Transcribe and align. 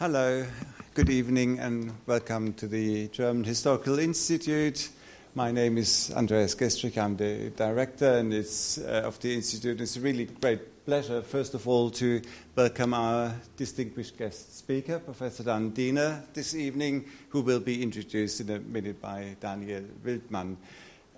Hello, 0.00 0.46
good 0.94 1.10
evening, 1.10 1.58
and 1.58 1.92
welcome 2.06 2.52
to 2.52 2.68
the 2.68 3.08
German 3.08 3.42
Historical 3.42 3.98
Institute. 3.98 4.90
My 5.34 5.50
name 5.50 5.76
is 5.76 6.12
Andreas 6.14 6.54
Gestrich. 6.54 6.96
I'm 6.96 7.16
the 7.16 7.50
director 7.56 8.18
and 8.18 8.32
it's, 8.32 8.78
uh, 8.78 9.02
of 9.04 9.18
the 9.18 9.34
institute. 9.34 9.80
It's 9.80 9.96
a 9.96 10.00
really 10.00 10.26
great 10.26 10.86
pleasure, 10.86 11.20
first 11.20 11.54
of 11.54 11.66
all, 11.66 11.90
to 11.90 12.22
welcome 12.54 12.94
our 12.94 13.34
distinguished 13.56 14.16
guest 14.16 14.56
speaker, 14.56 15.00
Professor 15.00 15.42
Dan 15.42 15.74
Diner, 15.74 16.22
this 16.32 16.54
evening, 16.54 17.04
who 17.30 17.40
will 17.40 17.58
be 17.58 17.82
introduced 17.82 18.40
in 18.40 18.50
a 18.50 18.60
minute 18.60 19.02
by 19.02 19.34
Daniel 19.40 19.82
Wildmann. 20.04 20.58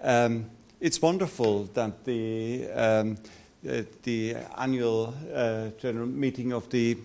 Um, 0.01 0.51
it's 0.81 1.03
wonderful 1.03 1.65
that 1.75 2.03
the 2.07 2.71
um, 2.71 3.19
uh, 3.69 3.83
the 4.05 4.37
annual 4.57 5.13
uh, 5.35 5.69
general 5.79 6.07
meeting 6.07 6.55
of 6.55 6.71
the 6.71 6.97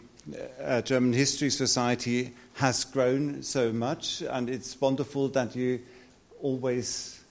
uh, 0.61 0.81
German 0.81 1.13
History 1.13 1.49
Society 1.49 2.33
has 2.55 2.85
grown 2.85 3.43
so 3.43 3.71
much, 3.71 4.21
and 4.21 4.49
it's 4.49 4.79
wonderful 4.79 5.29
that 5.29 5.55
you 5.55 5.81
always 6.41 7.21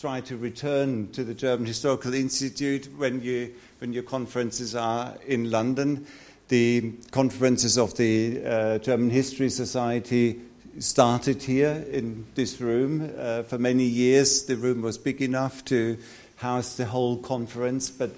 try 0.00 0.20
to 0.20 0.36
return 0.36 1.10
to 1.12 1.24
the 1.24 1.34
German 1.34 1.66
Historical 1.66 2.12
Institute 2.12 2.88
when, 2.96 3.22
you, 3.22 3.54
when 3.78 3.92
your 3.92 4.02
conferences 4.02 4.74
are 4.74 5.14
in 5.26 5.50
London. 5.50 6.06
The 6.48 6.92
conferences 7.10 7.78
of 7.78 7.96
the 7.96 8.44
uh, 8.44 8.78
German 8.78 9.10
History 9.10 9.48
Society 9.48 10.40
started 10.78 11.42
here 11.42 11.84
in 11.90 12.26
this 12.34 12.60
room. 12.60 13.10
Uh, 13.16 13.42
for 13.42 13.58
many 13.58 13.84
years, 13.84 14.44
the 14.44 14.56
room 14.56 14.82
was 14.82 14.98
big 14.98 15.22
enough 15.22 15.64
to 15.66 15.96
house 16.36 16.76
the 16.76 16.84
whole 16.84 17.16
conference, 17.16 17.88
but 17.88 18.10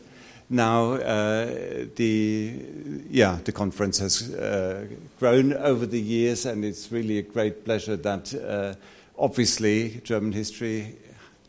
now 0.50 0.92
uh, 0.92 1.86
the 1.96 2.54
yeah 3.10 3.38
the 3.44 3.52
conference 3.52 3.98
has 3.98 4.34
uh, 4.34 4.86
grown 5.18 5.52
over 5.52 5.86
the 5.86 6.00
years, 6.00 6.46
and 6.46 6.64
it's 6.64 6.90
really 6.90 7.18
a 7.18 7.22
great 7.22 7.64
pleasure 7.64 7.96
that 7.96 8.34
uh, 8.34 8.74
obviously 9.18 10.00
German 10.04 10.32
history 10.32 10.96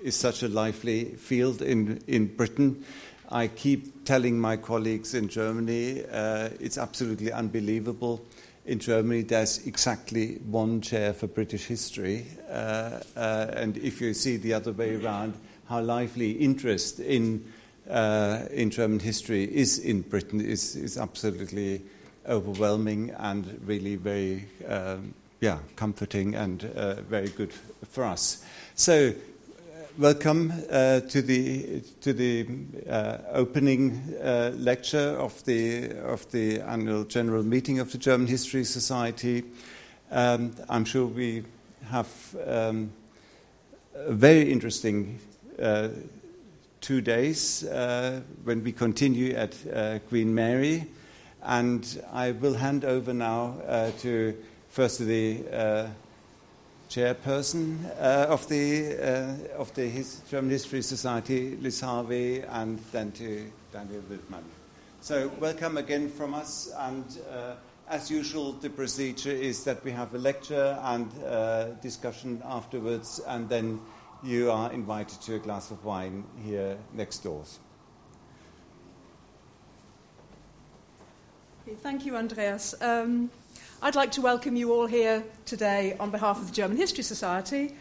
is 0.02 0.16
such 0.16 0.44
a 0.44 0.48
lively 0.48 1.06
field 1.16 1.62
in 1.62 2.02
in 2.08 2.28
Britain. 2.36 2.84
I 3.32 3.48
keep 3.48 4.06
telling 4.06 4.40
my 4.40 4.58
colleagues 4.58 5.14
in 5.14 5.30
Germany 5.30 6.04
uh, 6.12 6.50
it's 6.60 6.78
absolutely 6.78 7.32
unbelievable. 7.32 8.26
In 8.66 8.78
Germany, 8.78 9.24
there's 9.24 9.66
exactly 9.66 10.36
one 10.52 10.82
chair 10.82 11.14
for 11.14 11.26
British 11.26 11.66
history, 11.66 12.28
uh, 12.52 13.00
uh, 13.16 13.48
and 13.56 13.78
if 13.78 14.00
you 14.00 14.14
see 14.14 14.38
the 14.38 14.54
other 14.54 14.74
way 14.74 14.96
around, 14.96 15.34
how 15.68 15.82
lively 15.82 16.32
interest 16.34 17.00
in 17.00 17.52
uh, 17.90 18.46
in 18.52 18.70
German 18.70 19.00
history 19.00 19.44
is 19.44 19.80
in 19.80 20.02
Britain 20.02 20.42
is, 20.42 20.76
is 20.76 20.98
absolutely 20.98 21.82
overwhelming 22.28 23.12
and 23.18 23.60
really 23.66 23.96
very 23.96 24.48
um, 24.68 25.14
yeah, 25.42 25.60
comforting 25.76 26.36
and 26.36 26.66
uh, 26.76 26.96
very 27.02 27.30
good 27.30 27.54
for 27.90 28.04
us. 28.04 28.44
So, 28.76 29.10
uh, 29.10 29.82
welcome 29.98 30.52
uh, 30.70 31.00
to 31.02 31.22
the 31.22 31.82
to 32.02 32.14
the 32.14 32.46
uh, 32.90 33.18
opening 33.32 34.16
uh, 34.22 34.52
lecture 34.56 35.16
of 35.18 35.44
the 35.46 35.92
of 36.00 36.30
the 36.32 36.60
annual 36.62 37.06
general 37.06 37.44
meeting 37.44 37.80
of 37.80 37.92
the 37.92 37.98
German 37.98 38.28
History 38.28 38.66
Society. 38.66 39.44
Um, 40.12 40.56
I'm 40.68 40.86
sure 40.86 41.06
we 41.06 41.44
have 41.86 42.10
um, 42.46 42.92
a 43.96 44.14
very 44.14 44.52
interesting 44.52 45.20
uh, 45.62 45.90
two 46.82 47.02
days 47.02 47.64
uh, 47.66 48.22
when 48.44 48.64
we 48.64 48.72
continue 48.72 49.34
at 49.36 49.56
uh, 49.74 50.00
Queen 50.10 50.34
Mary. 50.34 50.86
And 51.42 52.04
I 52.12 52.32
will 52.32 52.54
hand 52.54 52.84
over 52.84 53.14
now 53.14 53.56
uh, 53.68 53.92
to 54.00 54.36
first 54.70 55.00
the 55.00 55.44
uh, 55.52 55.88
chairperson 56.90 57.86
uh, 58.00 58.28
of 58.30 58.48
the, 58.50 58.98
uh, 58.98 59.58
of 59.58 59.74
the 59.76 59.88
His- 59.88 60.22
German 60.30 60.52
History 60.52 60.82
Society, 60.82 61.56
Liz 61.58 61.82
Harvey, 61.82 62.42
and 62.42 62.80
then 62.92 63.12
to 63.14 63.46
Daniel 63.72 64.02
Wildmann. 64.10 64.44
So, 65.02 65.32
welcome 65.40 65.78
again 65.78 66.10
from 66.10 66.34
us. 66.34 66.74
And 66.78 67.06
as 67.88 68.12
usual, 68.12 68.52
the 68.52 68.70
procedure 68.70 69.32
is 69.32 69.64
that 69.64 69.84
we 69.86 69.92
have 69.92 70.14
a 70.14 70.18
lecture 70.18 70.78
and 70.84 71.10
discussion 71.82 72.42
afterwards, 72.46 73.22
and 73.26 73.48
then 73.48 73.80
you 74.24 74.52
are 74.52 74.72
invited 74.72 75.22
to 75.22 75.36
a 75.36 75.40
glass 75.40 75.72
of 75.72 75.84
wine 75.86 76.24
here 76.44 76.78
next 76.94 77.20
doors. 77.20 77.60
Thank 81.82 82.06
you, 82.06 82.16
Andreas. 82.16 82.74
Um, 82.82 83.30
I'd 83.82 83.96
like 83.96 84.12
to 84.14 84.22
welcome 84.22 84.56
you 84.56 84.74
all 84.74 84.88
here 84.88 85.24
today 85.46 85.96
on 86.00 86.10
behalf 86.10 86.38
of 86.38 86.48
the 86.48 86.54
German 86.54 86.78
History 86.78 87.04
Society. 87.04 87.76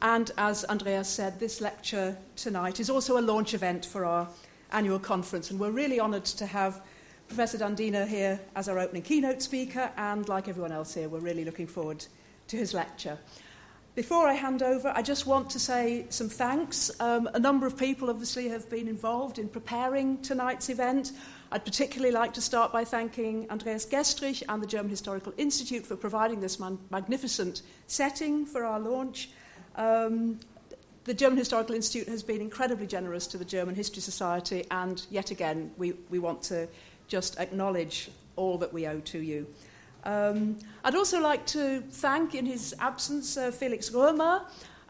And 0.00 0.30
as 0.38 0.64
Andreas 0.64 1.08
said, 1.08 1.38
this 1.38 1.60
lecture 1.60 2.16
tonight 2.36 2.80
is 2.80 2.90
also 2.90 3.18
a 3.18 3.20
launch 3.20 3.54
event 3.54 3.84
for 3.84 4.04
our 4.04 4.26
annual 4.72 4.98
conference. 4.98 5.50
And 5.50 5.60
we're 5.60 5.70
really 5.70 6.00
honoured 6.00 6.24
to 6.24 6.46
have 6.46 6.82
Professor 7.28 7.58
Dan 7.58 7.74
Diner 7.74 8.06
here 8.06 8.40
as 8.56 8.68
our 8.68 8.78
opening 8.78 9.02
keynote 9.02 9.42
speaker. 9.42 9.90
And 9.96 10.28
like 10.28 10.48
everyone 10.48 10.72
else 10.72 10.94
here, 10.94 11.08
we're 11.08 11.20
really 11.20 11.44
looking 11.44 11.66
forward 11.66 12.04
to 12.48 12.56
his 12.56 12.74
lecture. 12.74 13.18
Before 13.94 14.26
I 14.26 14.32
hand 14.32 14.60
over, 14.60 14.92
I 14.92 15.02
just 15.02 15.24
want 15.24 15.50
to 15.50 15.60
say 15.60 16.06
some 16.08 16.28
thanks. 16.28 16.90
Um, 16.98 17.30
a 17.32 17.38
number 17.38 17.64
of 17.64 17.76
people 17.76 18.10
obviously 18.10 18.48
have 18.48 18.68
been 18.68 18.88
involved 18.88 19.38
in 19.38 19.48
preparing 19.48 20.20
tonight's 20.20 20.68
event. 20.68 21.12
I'd 21.52 21.64
particularly 21.64 22.10
like 22.10 22.32
to 22.34 22.40
start 22.40 22.72
by 22.72 22.84
thanking 22.84 23.48
Andreas 23.50 23.86
Gestrich 23.86 24.42
and 24.48 24.60
the 24.60 24.66
German 24.66 24.90
Historical 24.90 25.32
Institute 25.36 25.86
for 25.86 25.94
providing 25.94 26.40
this 26.40 26.58
man- 26.58 26.80
magnificent 26.90 27.62
setting 27.86 28.44
for 28.44 28.64
our 28.64 28.80
launch. 28.80 29.30
Um, 29.76 30.40
the 31.04 31.14
German 31.14 31.38
Historical 31.38 31.76
Institute 31.76 32.08
has 32.08 32.24
been 32.24 32.40
incredibly 32.40 32.88
generous 32.88 33.28
to 33.28 33.38
the 33.38 33.44
German 33.44 33.76
History 33.76 34.02
Society, 34.02 34.64
and 34.72 35.06
yet 35.08 35.30
again, 35.30 35.70
we, 35.76 35.92
we 36.10 36.18
want 36.18 36.42
to 36.42 36.66
just 37.06 37.38
acknowledge 37.38 38.10
all 38.34 38.58
that 38.58 38.72
we 38.72 38.88
owe 38.88 38.98
to 38.98 39.20
you. 39.20 39.46
Um, 40.04 40.58
I'd 40.84 40.94
also 40.94 41.20
like 41.20 41.46
to 41.46 41.80
thank, 41.80 42.34
in 42.34 42.44
his 42.46 42.74
absence, 42.78 43.36
uh, 43.36 43.50
Felix 43.50 43.90
Römer 43.90 44.42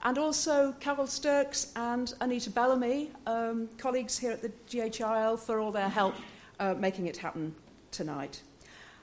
and 0.03 0.19
also 0.19 0.75
Carol 0.81 1.07
Sturks 1.07 1.73
and 1.77 2.13
Anita 2.21 2.51
Bellamy, 2.51 3.11
um, 3.27 3.69
colleagues 3.79 4.19
here 4.19 4.33
at 4.33 4.43
the 4.43 4.53
GHIL, 4.69 5.39
for 5.39 5.61
all 5.61 5.73
their 5.73 5.89
help 5.89 6.15
uh, 6.61 6.75
making 6.75 7.07
it 7.07 7.17
happen 7.17 7.55
tonight. 7.91 8.43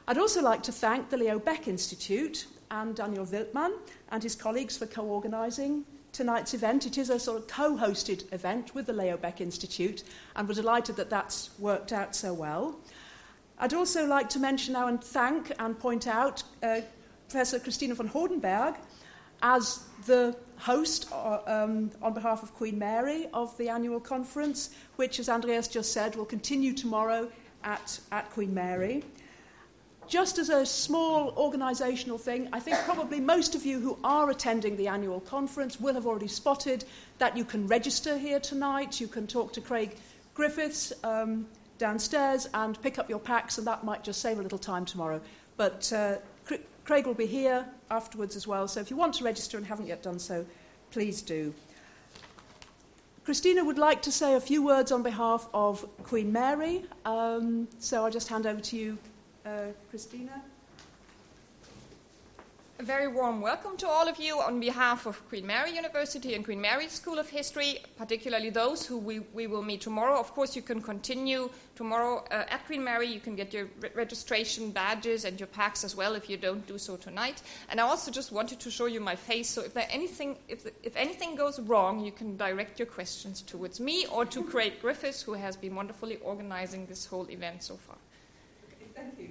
I'd 0.07 0.17
also 0.17 0.41
like 0.41 0.61
to 0.63 0.71
thank 0.71 1.09
the 1.09 1.17
Leo 1.17 1.39
Baeck 1.39 1.67
Institute 1.67 2.45
and 2.69 2.95
Daniel 2.95 3.25
Wildmann 3.25 3.73
and 4.09 4.21
his 4.21 4.35
colleagues 4.35 4.77
for 4.77 4.85
co 4.85 5.03
organising 5.03 5.85
tonight's 6.11 6.53
event. 6.53 6.85
It 6.85 6.97
is 6.97 7.09
a 7.09 7.19
sort 7.19 7.39
of 7.39 7.47
co 7.47 7.75
hosted 7.75 8.31
event 8.33 8.75
with 8.75 8.85
the 8.85 8.93
Leo 8.93 9.17
Baeck 9.17 9.41
Institute, 9.41 10.03
and 10.35 10.47
we're 10.47 10.55
delighted 10.55 10.95
that 10.97 11.09
that's 11.09 11.49
worked 11.59 11.93
out 11.93 12.15
so 12.15 12.33
well. 12.33 12.79
I'd 13.61 13.75
also 13.75 14.07
like 14.07 14.27
to 14.29 14.39
mention 14.39 14.73
now 14.73 14.87
and 14.87 14.99
thank 14.99 15.51
and 15.59 15.77
point 15.77 16.07
out 16.07 16.41
uh, 16.63 16.81
Professor 17.29 17.59
Christina 17.59 17.93
von 17.93 18.09
Hodenberg 18.09 18.75
as 19.43 19.83
the 20.07 20.35
host 20.57 21.07
uh, 21.11 21.41
um, 21.45 21.91
on 22.01 22.15
behalf 22.15 22.41
of 22.41 22.55
Queen 22.55 22.79
Mary 22.79 23.27
of 23.35 23.55
the 23.59 23.69
annual 23.69 23.99
conference, 23.99 24.71
which, 24.95 25.19
as 25.19 25.29
Andreas 25.29 25.67
just 25.67 25.93
said, 25.93 26.15
will 26.15 26.25
continue 26.25 26.73
tomorrow 26.73 27.31
at, 27.63 27.99
at 28.11 28.31
Queen 28.31 28.51
Mary. 28.51 29.03
Just 30.07 30.39
as 30.39 30.49
a 30.49 30.65
small 30.65 31.31
organisational 31.33 32.19
thing, 32.19 32.49
I 32.51 32.59
think 32.59 32.77
probably 32.79 33.19
most 33.19 33.53
of 33.53 33.63
you 33.63 33.79
who 33.79 33.95
are 34.03 34.31
attending 34.31 34.75
the 34.75 34.87
annual 34.87 35.19
conference 35.19 35.79
will 35.79 35.93
have 35.93 36.07
already 36.07 36.27
spotted 36.27 36.83
that 37.19 37.37
you 37.37 37.45
can 37.45 37.67
register 37.67 38.17
here 38.17 38.39
tonight. 38.39 38.99
You 38.99 39.07
can 39.07 39.27
talk 39.27 39.53
to 39.53 39.61
Craig 39.61 39.97
Griffiths. 40.33 40.93
Um, 41.03 41.45
downstairs 41.81 42.47
and 42.53 42.79
pick 42.81 42.99
up 42.99 43.09
your 43.09 43.19
packs, 43.19 43.57
and 43.57 43.65
that 43.65 43.83
might 43.83 44.03
just 44.03 44.21
save 44.21 44.39
a 44.39 44.41
little 44.41 44.59
time 44.59 44.85
tomorrow. 44.85 45.19
But 45.57 45.91
uh, 45.91 46.17
Craig 46.85 47.07
will 47.07 47.15
be 47.15 47.25
here 47.25 47.65
afterwards 47.89 48.35
as 48.35 48.45
well, 48.47 48.67
so 48.67 48.79
if 48.79 48.91
you 48.91 48.95
want 48.95 49.15
to 49.15 49.23
register 49.23 49.57
and 49.57 49.65
haven't 49.65 49.87
yet 49.87 50.03
done 50.03 50.19
so, 50.19 50.45
please 50.91 51.21
do. 51.21 51.53
Christina 53.25 53.65
would 53.65 53.77
like 53.79 54.01
to 54.03 54.11
say 54.11 54.35
a 54.35 54.39
few 54.39 54.63
words 54.63 54.91
on 54.91 55.01
behalf 55.01 55.47
of 55.53 55.85
Queen 56.03 56.31
Mary, 56.31 56.85
um, 57.05 57.67
so 57.79 58.03
I'll 58.05 58.11
just 58.11 58.27
hand 58.27 58.45
over 58.45 58.61
to 58.61 58.77
you, 58.77 58.97
uh, 59.45 59.67
Christina. 59.89 60.43
A 62.81 62.83
very 62.83 63.07
warm 63.07 63.41
welcome 63.41 63.77
to 63.77 63.87
all 63.87 64.07
of 64.07 64.17
you 64.17 64.39
on 64.39 64.59
behalf 64.59 65.05
of 65.05 65.23
Queen 65.29 65.45
Mary 65.45 65.71
University 65.75 66.33
and 66.33 66.43
Queen 66.43 66.59
Mary 66.59 66.87
School 66.87 67.19
of 67.19 67.29
History, 67.29 67.77
particularly 67.95 68.49
those 68.49 68.83
who 68.83 68.97
we, 68.97 69.19
we 69.19 69.45
will 69.45 69.61
meet 69.61 69.81
tomorrow. 69.81 70.19
Of 70.19 70.33
course, 70.33 70.55
you 70.55 70.63
can 70.63 70.81
continue 70.81 71.51
tomorrow 71.75 72.25
uh, 72.31 72.45
at 72.49 72.65
Queen 72.65 72.83
Mary. 72.83 73.05
You 73.05 73.19
can 73.19 73.35
get 73.35 73.53
your 73.53 73.67
re- 73.81 73.91
registration 73.93 74.71
badges 74.71 75.25
and 75.25 75.39
your 75.39 75.45
packs 75.45 75.83
as 75.83 75.95
well 75.95 76.15
if 76.15 76.27
you 76.27 76.37
don't 76.37 76.65
do 76.65 76.79
so 76.79 76.97
tonight. 76.97 77.43
And 77.69 77.79
I 77.79 77.83
also 77.83 78.09
just 78.09 78.31
wanted 78.31 78.59
to 78.61 78.71
show 78.71 78.87
you 78.87 78.99
my 78.99 79.15
face, 79.15 79.47
so 79.47 79.61
if 79.61 79.75
there 79.75 79.87
anything 79.91 80.37
if, 80.47 80.63
the, 80.63 80.73
if 80.81 80.95
anything 80.95 81.35
goes 81.35 81.59
wrong, 81.59 82.03
you 82.03 82.11
can 82.11 82.35
direct 82.35 82.79
your 82.79 82.87
questions 82.87 83.43
towards 83.43 83.79
me 83.79 84.07
or 84.07 84.25
to 84.25 84.43
Craig 84.43 84.81
Griffiths, 84.81 85.21
who 85.21 85.33
has 85.33 85.55
been 85.55 85.75
wonderfully 85.75 86.17
organizing 86.23 86.87
this 86.87 87.05
whole 87.05 87.29
event 87.29 87.61
so 87.61 87.75
far. 87.75 87.97
Okay, 88.73 88.89
thank 88.95 89.19
you. 89.19 89.29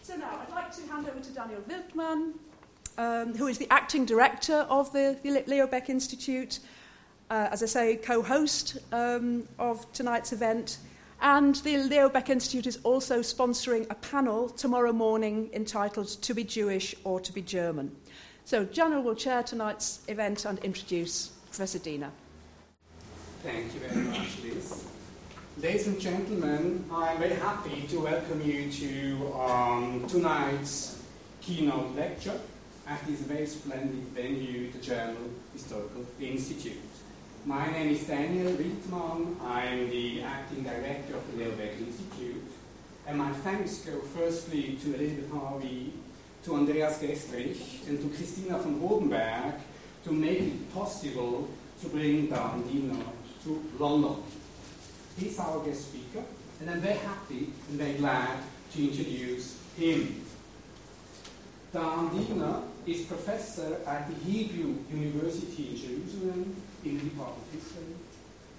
So 0.00 0.16
now 0.16 0.40
I'd 0.40 0.54
like 0.54 0.74
to 0.76 0.82
hand 0.90 1.06
over 1.06 1.20
to 1.20 1.30
Daniel 1.32 1.60
Wildmann, 1.68 2.34
um, 2.98 3.34
who 3.34 3.46
is 3.46 3.58
the 3.58 3.70
acting 3.70 4.04
director 4.04 4.66
of 4.68 4.92
the, 4.92 5.18
the 5.22 5.42
Leo 5.46 5.66
Baeck 5.66 5.88
Institute, 5.88 6.60
uh, 7.30 7.48
as 7.50 7.62
I 7.62 7.66
say, 7.66 7.96
co 7.96 8.22
host 8.22 8.78
um, 8.92 9.46
of 9.58 9.90
tonight's 9.92 10.32
event. 10.32 10.78
And 11.20 11.56
the 11.56 11.78
Leo 11.78 12.08
Baeck 12.08 12.28
Institute 12.28 12.66
is 12.66 12.78
also 12.82 13.20
sponsoring 13.20 13.86
a 13.90 13.94
panel 13.94 14.48
tomorrow 14.48 14.92
morning 14.92 15.50
entitled 15.52 16.08
To 16.08 16.34
Be 16.34 16.44
Jewish 16.44 16.94
or 17.04 17.20
To 17.20 17.32
Be 17.32 17.42
German. 17.42 17.94
So, 18.44 18.64
Daniel 18.64 19.02
will 19.02 19.14
chair 19.14 19.42
tonight's 19.42 20.00
event 20.08 20.44
and 20.44 20.58
introduce 20.60 21.28
Professor 21.46 21.78
Diner. 21.78 22.10
Thank 23.42 23.74
you 23.74 23.80
very 23.80 24.04
much, 24.06 24.42
Liz. 24.42 24.84
Ladies 25.58 25.86
and 25.86 25.98
gentlemen, 25.98 26.84
I'm 26.92 27.18
very 27.18 27.34
happy 27.34 27.86
to 27.88 28.00
welcome 28.00 28.42
you 28.42 28.70
to 28.70 29.32
um, 29.34 30.06
tonight's 30.06 31.02
keynote 31.40 31.94
lecture 31.96 32.38
at 32.88 33.04
this 33.06 33.20
very 33.20 33.46
splendid 33.46 34.04
venue, 34.14 34.70
the 34.70 34.78
German 34.78 35.34
Historical 35.52 36.06
Institute. 36.20 36.78
My 37.44 37.70
name 37.70 37.90
is 37.90 38.04
Daniel 38.04 38.52
Wildmann. 38.52 39.36
I'm 39.42 39.90
the 39.90 40.22
acting 40.22 40.62
director 40.62 41.16
of 41.16 41.32
the 41.32 41.44
Leo 41.44 41.50
Institute. 41.50 42.44
And 43.06 43.18
my 43.18 43.32
thanks 43.32 43.78
go 43.78 43.98
firstly 44.00 44.78
to 44.82 44.94
Elizabeth 44.94 45.30
Harvey, 45.32 45.92
to 46.44 46.54
Andreas 46.54 46.98
Gestrich, 46.98 47.88
and 47.88 48.00
to 48.00 48.16
Christina 48.16 48.58
von 48.58 48.80
Hodenberg 48.80 49.54
to 50.04 50.12
make 50.12 50.40
it 50.40 50.74
possible 50.74 51.48
to 51.80 51.88
bring 51.88 52.28
Diner 52.28 53.02
to 53.44 53.64
London. 53.78 54.22
He's 55.18 55.38
our 55.40 55.64
guest 55.64 55.88
speaker, 55.88 56.24
and 56.60 56.70
I'm 56.70 56.80
very 56.80 56.98
happy 56.98 57.50
and 57.68 57.78
very 57.78 57.94
glad 57.94 58.38
to 58.72 58.82
introduce 58.82 59.58
him. 59.76 60.22
Dan 61.72 62.08
Diner 62.08 62.62
is 62.86 63.04
professor 63.06 63.78
at 63.86 64.08
the 64.08 64.14
Hebrew 64.30 64.76
University 64.92 65.70
in 65.70 65.76
Jerusalem 65.76 66.56
in 66.84 66.98
the 66.98 67.04
Department 67.04 67.42
of 67.48 67.52
History. 67.52 67.94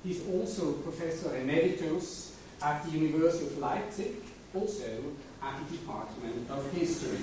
He's 0.03 0.27
also 0.27 0.73
professor 0.73 1.35
emeritus 1.37 2.35
at 2.61 2.83
the 2.85 2.91
University 2.91 3.45
of 3.45 3.57
Leipzig, 3.57 4.15
also 4.53 5.03
at 5.41 5.69
the 5.69 5.77
Department 5.77 6.49
of 6.49 6.71
History. 6.73 7.19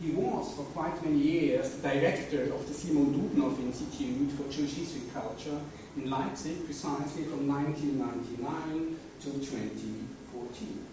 He 0.00 0.10
was 0.10 0.54
for 0.54 0.64
quite 0.64 1.02
many 1.04 1.18
years 1.18 1.70
the 1.76 1.88
director 1.88 2.52
of 2.52 2.68
the 2.68 2.74
Simon 2.74 3.14
Dubnow 3.14 3.58
Institute 3.58 4.30
for 4.32 4.52
Jewish 4.52 4.74
History 4.74 5.00
and 5.02 5.12
Culture 5.12 5.58
in 5.96 6.10
Leipzig, 6.10 6.64
precisely 6.66 7.24
from 7.24 7.48
1999 7.48 8.96
to 9.22 9.30
2014. 9.32 10.86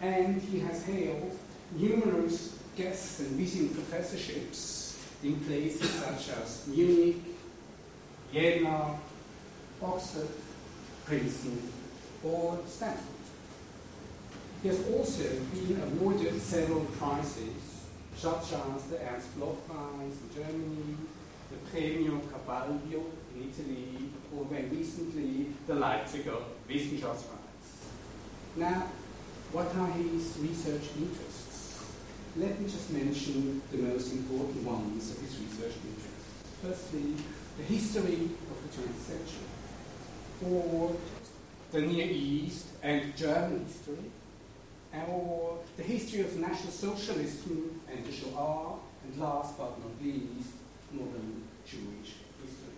And 0.00 0.40
he 0.40 0.60
has 0.60 0.84
held 0.84 1.36
numerous 1.74 2.55
guest 2.76 3.20
and 3.20 3.30
visiting 3.30 3.70
professorships 3.70 4.98
in 5.22 5.40
places 5.40 5.90
such 5.90 6.36
as 6.36 6.66
Munich, 6.68 7.16
Vienna, 8.32 8.98
Oxford, 9.82 10.28
Princeton, 11.06 11.72
or 12.22 12.58
Stanford. 12.66 13.02
He 14.62 14.68
has 14.68 14.86
also 14.90 15.24
been 15.54 15.80
awarded 15.82 16.40
several 16.40 16.84
prizes, 16.98 17.84
such 18.16 18.52
as 18.52 18.82
the 18.84 18.98
Ernst 19.00 19.36
Bloch 19.36 19.66
Prize 19.68 20.12
in 20.12 20.42
Germany, 20.42 20.96
the 21.50 21.56
Premio 21.70 22.20
Capalbio 22.20 23.04
in 23.34 23.50
Italy, 23.50 24.10
or 24.36 24.44
very 24.46 24.66
recently, 24.66 25.46
the 25.66 25.74
Leipziger 25.74 26.42
Wissenschaftspreis. 26.68 27.64
Now, 28.56 28.88
what 29.52 29.74
are 29.76 29.86
his 29.92 30.36
research 30.40 30.90
interests? 30.98 31.55
Let 32.38 32.60
me 32.60 32.68
just 32.68 32.90
mention 32.90 33.62
the 33.72 33.78
most 33.78 34.12
important 34.12 34.62
ones 34.62 35.10
of 35.10 35.18
his 35.22 35.38
research 35.38 35.72
interests. 35.72 36.52
Firstly, 36.62 37.14
the 37.56 37.64
history 37.64 38.28
of 38.50 38.56
the 38.62 38.82
20th 38.82 39.00
century, 39.00 39.48
or 40.44 40.94
the 41.72 41.80
Near 41.80 42.06
East 42.10 42.66
and 42.82 43.16
German 43.16 43.64
history, 43.64 44.10
or 45.08 45.60
the 45.78 45.82
history 45.82 46.20
of 46.20 46.36
National 46.38 46.72
Socialism 46.72 47.80
and 47.90 48.04
the 48.04 48.12
Shoah, 48.12 48.80
and 49.04 49.18
last 49.18 49.56
but 49.56 49.78
not 49.78 50.04
least, 50.04 50.50
modern 50.92 51.42
Jewish 51.64 52.16
history. 52.42 52.76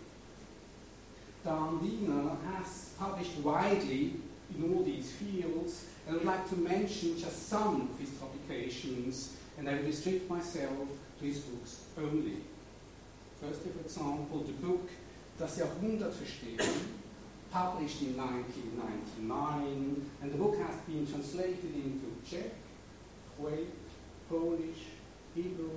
Dan 1.45 1.81
Diner 1.81 2.37
has 2.53 2.91
published 2.97 3.37
widely 3.39 4.15
in 4.55 4.73
all 4.73 4.85
these 4.85 5.11
fields, 5.11 5.87
and 6.07 6.21
I'd 6.21 6.25
like 6.25 6.49
to 6.51 6.57
mention 6.57 7.19
just 7.19 7.49
some 7.49 7.91
of 7.93 7.99
his 7.99 8.11
publications, 8.11 9.35
and 9.59 9.69
I 9.69 9.81
restrict 9.81 10.31
myself 10.31 10.89
to 11.19 11.25
his 11.25 11.39
books 11.41 11.85
only. 11.99 12.39
Firstly, 13.41 13.73
for 13.73 13.81
example, 13.85 14.41
the 14.41 14.53
book 14.53 14.89
Das 15.39 15.59
Jahrhundert 15.59 16.13
verstehen, 16.15 16.59
published 17.53 18.03
in 18.03 18.17
1999, 18.17 20.11
and 20.23 20.33
the 20.33 20.37
book 20.37 20.57
has 20.59 20.77
been 20.87 21.07
translated 21.07 21.75
into 21.75 22.07
Czech, 22.29 22.53
Kuwait, 23.39 23.67
Polish, 24.29 24.83
Hebrew, 25.35 25.71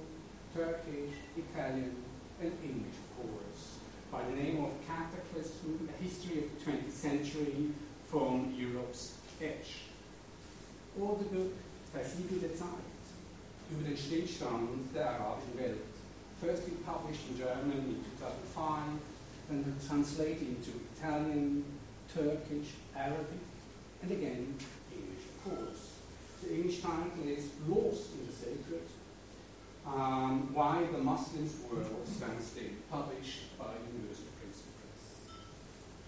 Turkish, 0.56 1.14
Italian, 1.38 1.96
and 2.42 2.52
English, 2.64 2.98
of 2.98 3.18
course, 3.18 3.78
by 4.12 4.24
the 4.24 4.36
name 4.36 4.66
of 4.66 4.72
Cataclysm, 4.88 5.88
a 5.88 6.04
history 6.04 6.40
of 6.40 6.66
the 6.66 6.72
20th 6.72 6.92
century 6.92 7.70
from 8.08 8.54
Europe's 8.58 9.16
edge. 9.42 9.86
Or 11.00 11.18
the 11.18 11.26
book 11.26 11.54
Das 11.94 12.16
Siegel 12.16 12.40
der 12.40 12.56
Zeit, 12.56 12.91
über 13.72 13.88
den 13.88 13.98
Stillstand 13.98 14.94
der 14.94 15.12
arabischen 15.12 15.58
Welt, 15.58 15.80
firstly 16.40 16.74
published 16.86 17.30
in 17.30 17.38
German 17.38 17.96
in 17.96 18.04
2005, 18.20 19.00
then 19.50 19.76
translated 19.88 20.48
into 20.48 20.72
Italian, 20.96 21.64
Turkish, 22.14 22.76
Arabic, 22.96 23.44
and 24.02 24.12
again, 24.12 24.56
English, 24.92 25.24
of 25.30 25.44
course. 25.44 26.02
The 26.44 26.56
English 26.56 26.82
title 26.82 27.28
is 27.28 27.46
Lost 27.68 28.12
in 28.18 28.28
the 28.28 28.34
Sacred, 28.34 28.88
um, 29.86 30.54
Why 30.54 30.84
the 30.92 30.98
Muslims 30.98 31.54
World 31.70 32.06
Stands 32.06 32.48
Still, 32.48 32.76
published 32.90 33.58
by 33.58 33.72
University 33.94 34.28
of 34.28 34.40
Princeton 34.40 34.74
Press. 34.80 35.06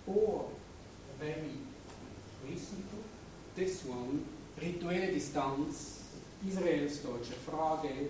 Or 0.07 0.49
a 1.13 1.23
very 1.23 1.53
recent 2.49 2.91
book, 2.91 3.05
this 3.55 3.85
one, 3.85 4.25
Rituelle 4.59 5.13
Distanz, 5.13 6.02
Israels 6.47 6.97
Deutsche 6.97 7.35
Frage. 7.45 8.09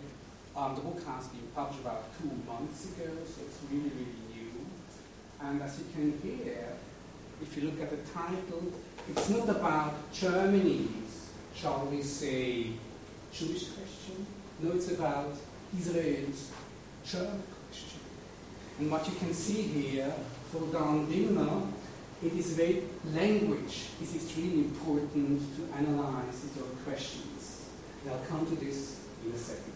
Um, 0.56 0.75
the 0.75 0.81
book 0.81 1.01
has 1.06 1.27
been 1.27 1.47
published 1.56 1.81
about 1.81 2.06
two 2.19 2.30
months 2.47 2.85
ago, 2.85 3.09
so 3.25 3.42
it's 3.42 3.57
really, 3.71 3.90
really 3.90 4.23
new. 4.33 4.66
And 5.42 5.61
as 5.61 5.80
you 5.80 5.85
can 5.94 6.19
hear, 6.21 6.68
if 7.42 7.57
you 7.57 7.69
look 7.69 7.81
at 7.81 7.90
the 7.90 8.11
title, 8.11 8.71
it's 9.09 9.30
not 9.30 9.49
about 9.49 10.13
Germany's, 10.13 11.31
shall 11.56 11.87
we 11.92 12.02
say, 12.02 12.68
Jewish 13.33 13.69
question. 13.69 14.25
No, 14.61 14.71
it's 14.71 14.92
about 14.92 15.35
Israel's 15.78 16.52
German 17.04 17.44
question. 17.68 17.99
And 18.80 18.92
what 18.92 19.07
you 19.07 19.16
can 19.16 19.33
see 19.33 19.63
here 19.63 20.13
for 20.52 20.61
Dan 20.71 21.09
Diner, 21.09 21.63
it 22.23 22.33
is 22.33 22.54
very 22.54 22.83
language 23.13 23.87
is 24.02 24.16
extremely 24.16 24.66
important 24.66 25.42
to 25.57 25.78
analyze 25.78 26.42
these 26.42 26.63
questions. 26.85 27.32
And 28.04 28.14
I'll 28.14 28.26
come 28.26 28.45
to 28.45 28.56
this 28.56 29.00
in 29.26 29.31
a 29.31 29.38
second. 29.38 29.74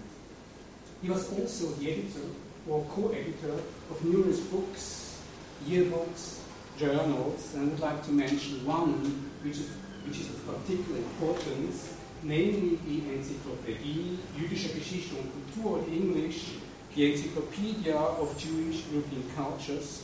He 1.01 1.09
was 1.09 1.31
also 1.31 1.67
the 1.79 1.91
editor 1.91 2.27
or 2.67 2.85
co-editor 2.91 3.53
of 3.89 4.03
numerous 4.03 4.39
books, 4.41 5.21
yearbooks, 5.65 6.39
journals, 6.77 7.55
and 7.55 7.69
I 7.69 7.71
would 7.71 7.79
like 7.79 8.03
to 8.05 8.11
mention 8.11 8.65
one 8.65 9.29
which 9.43 9.57
is, 9.57 9.69
which 10.05 10.19
is 10.19 10.29
of 10.29 10.45
particular 10.45 10.99
importance, 10.99 11.93
namely 12.23 12.79
the 12.85 13.01
Enzyklopädie 13.01 14.17
Jüdische 14.37 14.73
Geschichte 14.73 15.15
und 15.15 15.31
Kultur 15.53 15.87
in 15.87 15.93
English, 15.93 16.55
the 16.95 17.11
Encyclopedia 17.11 17.95
of 17.95 18.37
Jewish 18.37 18.83
European 18.91 19.23
Cultures, 19.35 20.03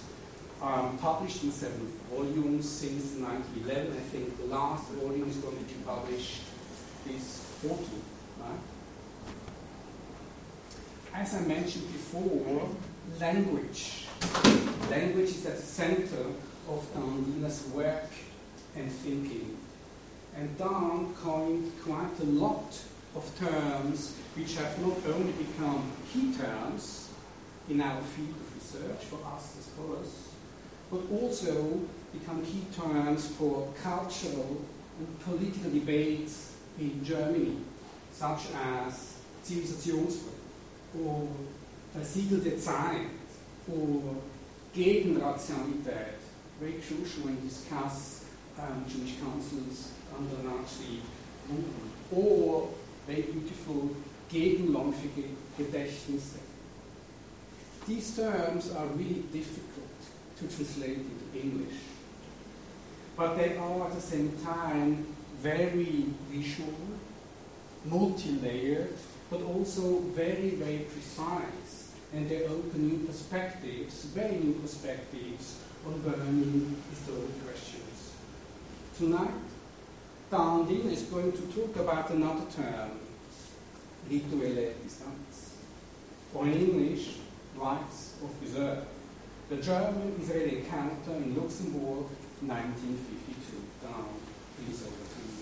um, 0.62 0.98
published 1.00 1.44
in 1.44 1.52
seven 1.52 1.92
volumes 2.10 2.70
since 2.70 3.16
1911. 3.20 3.92
I 3.92 4.00
think 4.12 4.38
the 4.38 4.46
last 4.46 4.88
volume 4.92 5.30
is 5.30 5.38
going 5.38 5.58
to 5.58 5.64
be 5.64 5.84
published 5.86 6.44
this 7.06 7.46
autumn. 7.66 8.13
Right? 8.44 8.60
As 11.14 11.36
I 11.36 11.42
mentioned 11.42 11.92
before, 11.92 12.70
language. 13.20 14.08
Language 14.90 15.30
is 15.30 15.46
at 15.46 15.58
the 15.58 15.62
center 15.62 16.26
of 16.70 16.88
Dan 16.94 17.42
work 17.74 18.10
and 18.76 18.92
thinking. 18.92 19.58
And 20.36 20.58
Dan 20.58 21.14
coined 21.16 21.72
quite 21.84 22.20
a 22.20 22.26
lot 22.26 22.80
of 23.16 23.40
terms 23.40 24.16
which 24.36 24.56
have 24.56 24.80
not 24.80 24.98
only 25.14 25.32
become 25.34 25.92
key 26.12 26.34
terms 26.34 27.10
in 27.70 27.80
our 27.82 28.02
field 28.02 28.30
of 28.30 28.56
research 28.56 29.06
for 29.06 29.20
us 29.28 29.56
as 29.60 29.66
scholars, 29.66 30.30
but 30.90 31.02
also 31.12 31.80
become 32.12 32.44
key 32.46 32.66
terms 32.76 33.28
for 33.28 33.72
cultural 33.82 34.62
and 35.00 35.20
political 35.22 35.72
debates 35.72 36.54
in 36.80 37.04
Germany. 37.04 37.58
Such 38.14 38.54
as 38.56 39.16
Zivilisationsbruch 39.46 40.34
or 41.04 41.28
versiegelte 41.94 42.58
Zeit 42.60 43.08
or 43.68 44.22
Gegenrationalität, 44.74 46.20
Shushu 46.82 47.28
and 47.28 47.42
discuss 47.42 48.26
um, 48.58 48.86
Jewish 48.88 49.16
councils 49.20 49.92
under 50.18 50.44
Nazi 50.44 51.02
movement, 51.50 51.92
or 52.12 52.70
very 53.08 53.24
beautiful 53.24 53.90
gegenläufige 54.30 55.30
Gedächtnisse. 55.58 56.40
These 57.88 58.16
terms 58.16 58.72
are 58.72 58.86
really 58.96 59.24
difficult 59.34 60.00
to 60.38 60.48
translate 60.48 61.00
into 61.00 61.26
English, 61.36 61.76
but 63.18 63.36
they 63.36 63.58
are 63.58 63.88
at 63.88 63.94
the 63.94 64.02
same 64.02 64.32
time 64.44 65.06
very 65.42 66.06
visual, 66.32 66.74
multi-layered, 67.86 68.94
but 69.30 69.42
also 69.42 70.00
very, 70.16 70.52
very 70.52 70.86
precise, 70.92 71.94
and 72.14 72.30
they 72.30 72.44
open 72.46 72.88
new 72.88 73.06
perspectives, 73.06 74.06
very 74.06 74.38
new 74.38 74.54
perspectives 74.54 75.60
on 75.86 76.00
burning 76.02 76.76
historical 76.90 77.34
questions. 77.46 78.14
Tonight, 78.98 79.44
Dandin 80.32 80.92
is 80.92 81.04
going 81.04 81.32
to 81.32 81.42
talk 81.54 81.76
about 81.76 82.10
another 82.12 82.46
term, 82.56 82.92
rituelle 84.10 84.74
Distanz, 84.84 85.56
or 86.34 86.46
in 86.46 86.54
English, 86.54 87.18
rites 87.56 88.16
of 88.24 88.42
reserve. 88.42 88.86
The 89.50 89.58
German-Israeli 89.58 90.60
encounter 90.60 91.12
in 91.12 91.36
Luxembourg, 91.36 92.08
1952. 92.42 93.62
Down, 93.82 94.10
please 94.58 94.82
over 94.82 94.90
to 94.90 95.20
you. 95.20 95.34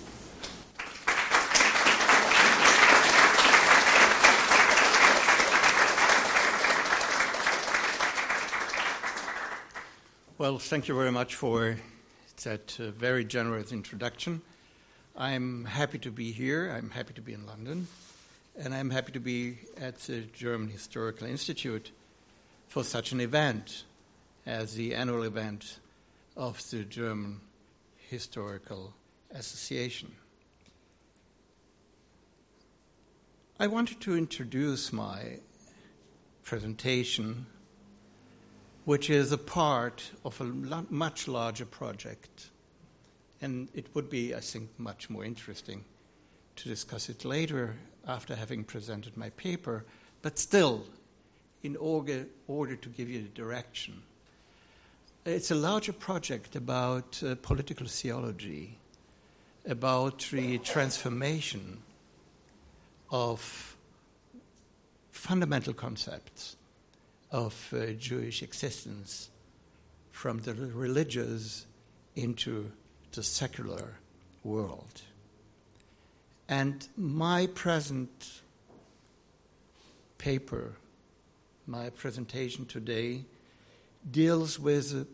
Well, 10.41 10.57
thank 10.57 10.87
you 10.87 10.95
very 10.95 11.11
much 11.11 11.35
for 11.35 11.77
that 12.45 12.75
uh, 12.79 12.89
very 12.89 13.23
generous 13.23 13.71
introduction. 13.71 14.41
I'm 15.15 15.65
happy 15.65 15.99
to 15.99 16.09
be 16.09 16.31
here. 16.31 16.71
I'm 16.75 16.89
happy 16.89 17.13
to 17.13 17.21
be 17.21 17.33
in 17.33 17.45
London. 17.45 17.87
And 18.57 18.73
I'm 18.73 18.89
happy 18.89 19.11
to 19.11 19.19
be 19.19 19.59
at 19.79 19.99
the 19.99 20.21
German 20.21 20.69
Historical 20.69 21.27
Institute 21.27 21.91
for 22.69 22.83
such 22.83 23.11
an 23.11 23.21
event 23.21 23.83
as 24.47 24.73
the 24.73 24.95
annual 24.95 25.21
event 25.21 25.77
of 26.35 26.67
the 26.71 26.85
German 26.85 27.41
Historical 28.09 28.95
Association. 29.29 30.11
I 33.59 33.67
wanted 33.67 34.01
to 34.01 34.17
introduce 34.17 34.91
my 34.91 35.37
presentation, 36.43 37.45
which 38.85 39.09
is 39.09 39.31
a 39.31 39.37
part 39.37 40.11
of 40.25 40.39
a 40.41 40.45
much 40.89 41.27
larger 41.27 41.65
project. 41.65 42.49
And 43.41 43.69
it 43.73 43.87
would 43.93 44.09
be, 44.09 44.35
I 44.35 44.39
think, 44.39 44.69
much 44.77 45.09
more 45.09 45.23
interesting 45.23 45.83
to 46.57 46.69
discuss 46.69 47.09
it 47.09 47.25
later 47.25 47.75
after 48.07 48.35
having 48.35 48.63
presented 48.63 49.15
my 49.15 49.29
paper, 49.31 49.85
but 50.21 50.39
still, 50.39 50.85
in 51.63 51.75
order, 51.75 52.25
order 52.47 52.75
to 52.75 52.89
give 52.89 53.09
you 53.09 53.21
the 53.21 53.29
direction. 53.29 54.01
It's 55.25 55.51
a 55.51 55.55
larger 55.55 55.93
project 55.93 56.55
about 56.55 57.21
uh, 57.23 57.35
political 57.41 57.85
theology, 57.85 58.77
about 59.67 60.27
the 60.31 60.57
transformation 60.59 61.77
of 63.11 63.75
fundamental 65.11 65.73
concepts 65.73 66.55
of 67.31 67.73
uh, 67.73 67.93
Jewish 67.93 68.43
existence 68.43 69.29
from 70.11 70.39
the 70.39 70.53
religious 70.53 71.65
into 72.15 72.71
the 73.13 73.23
secular 73.23 73.95
world. 74.43 75.01
And 76.49 76.87
my 76.97 77.47
present 77.47 78.41
paper, 80.17 80.73
my 81.65 81.89
presentation 81.89 82.65
today, 82.65 83.23
deals 84.09 84.59
with 84.59 84.93
a 84.93 85.07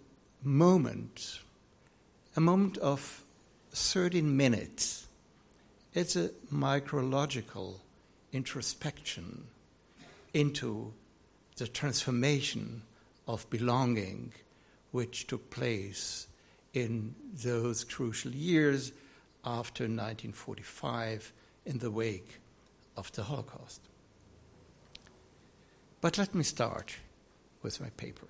moment, 0.44 1.40
a 2.36 2.42
moment 2.42 2.78
of 2.80 3.24
13 3.72 4.36
minutes. 4.36 5.08
It's 5.94 6.16
a 6.16 6.30
micrological 6.52 7.76
introspection 8.32 9.46
into 10.34 10.94
the 11.58 11.68
transformation 11.68 12.84
of 13.28 13.50
belonging 13.50 14.32
which 14.92 15.28
took 15.28 15.50
place 15.50 16.28
in 16.74 17.14
those 17.44 17.84
crucial 17.84 18.32
years 18.32 18.92
after 19.44 19.84
1945 19.84 21.34
in 21.66 21.80
the 21.80 21.92
wake 21.92 22.40
of 22.96 23.12
the 23.14 23.24
Holocaust. 23.24 23.82
But 26.00 26.18
let 26.18 26.34
me 26.36 26.44
start 26.44 26.96
with 27.64 27.82
my 27.82 27.90
paper. 27.92 28.28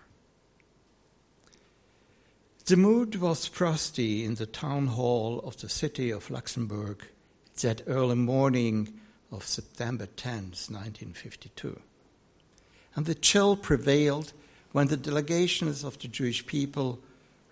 The 2.65 2.77
mood 2.77 3.15
was 3.15 3.45
frosty 3.45 4.25
in 4.25 4.35
the 4.35 4.45
town 4.45 4.87
hall 4.87 5.39
of 5.39 5.57
the 5.57 5.69
city 5.69 6.11
of 6.11 6.29
Luxembourg 6.29 7.05
that 7.61 7.81
early 7.87 8.15
morning 8.15 8.99
of 9.31 9.45
September 9.45 10.05
10, 10.05 10.33
1952. 10.33 11.79
And 12.97 13.05
the 13.05 13.15
chill 13.15 13.55
prevailed 13.55 14.33
when 14.71 14.87
the 14.87 14.97
delegations 14.97 15.83
of 15.83 15.99
the 15.99 16.07
Jewish 16.07 16.45
people, 16.47 16.99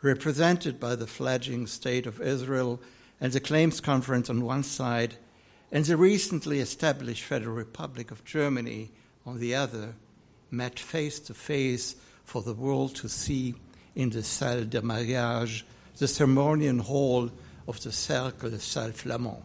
represented 0.02 0.80
by 0.80 0.96
the 0.96 1.06
fledgling 1.06 1.68
State 1.68 2.08
of 2.08 2.20
Israel 2.20 2.82
and 3.22 3.32
the 3.32 3.40
Claims 3.40 3.80
Conference 3.80 4.28
on 4.28 4.44
one 4.44 4.64
side, 4.64 5.18
and 5.72 5.86
the 5.86 5.98
recently 5.98 6.60
established 6.60 7.24
Federal 7.24 7.56
Republic 7.56 8.10
of 8.10 8.26
Germany 8.26 8.92
on 9.24 9.40
the 9.40 9.54
other, 9.54 9.94
met 10.50 10.80
face 10.80 11.20
to 11.20 11.34
face 11.36 11.96
for 12.24 12.42
the 12.42 12.54
world 12.54 12.96
to 12.96 13.08
see 13.08 13.54
in 13.96 14.10
the 14.10 14.24
Salle 14.24 14.66
de 14.66 14.82
Mariage, 14.82 15.64
the 15.98 16.08
ceremonial 16.08 16.80
hall 16.80 17.30
of 17.68 17.82
the 17.84 17.92
Cercle 17.92 18.60
Salle 18.60 18.92
Flamande. 18.92 19.44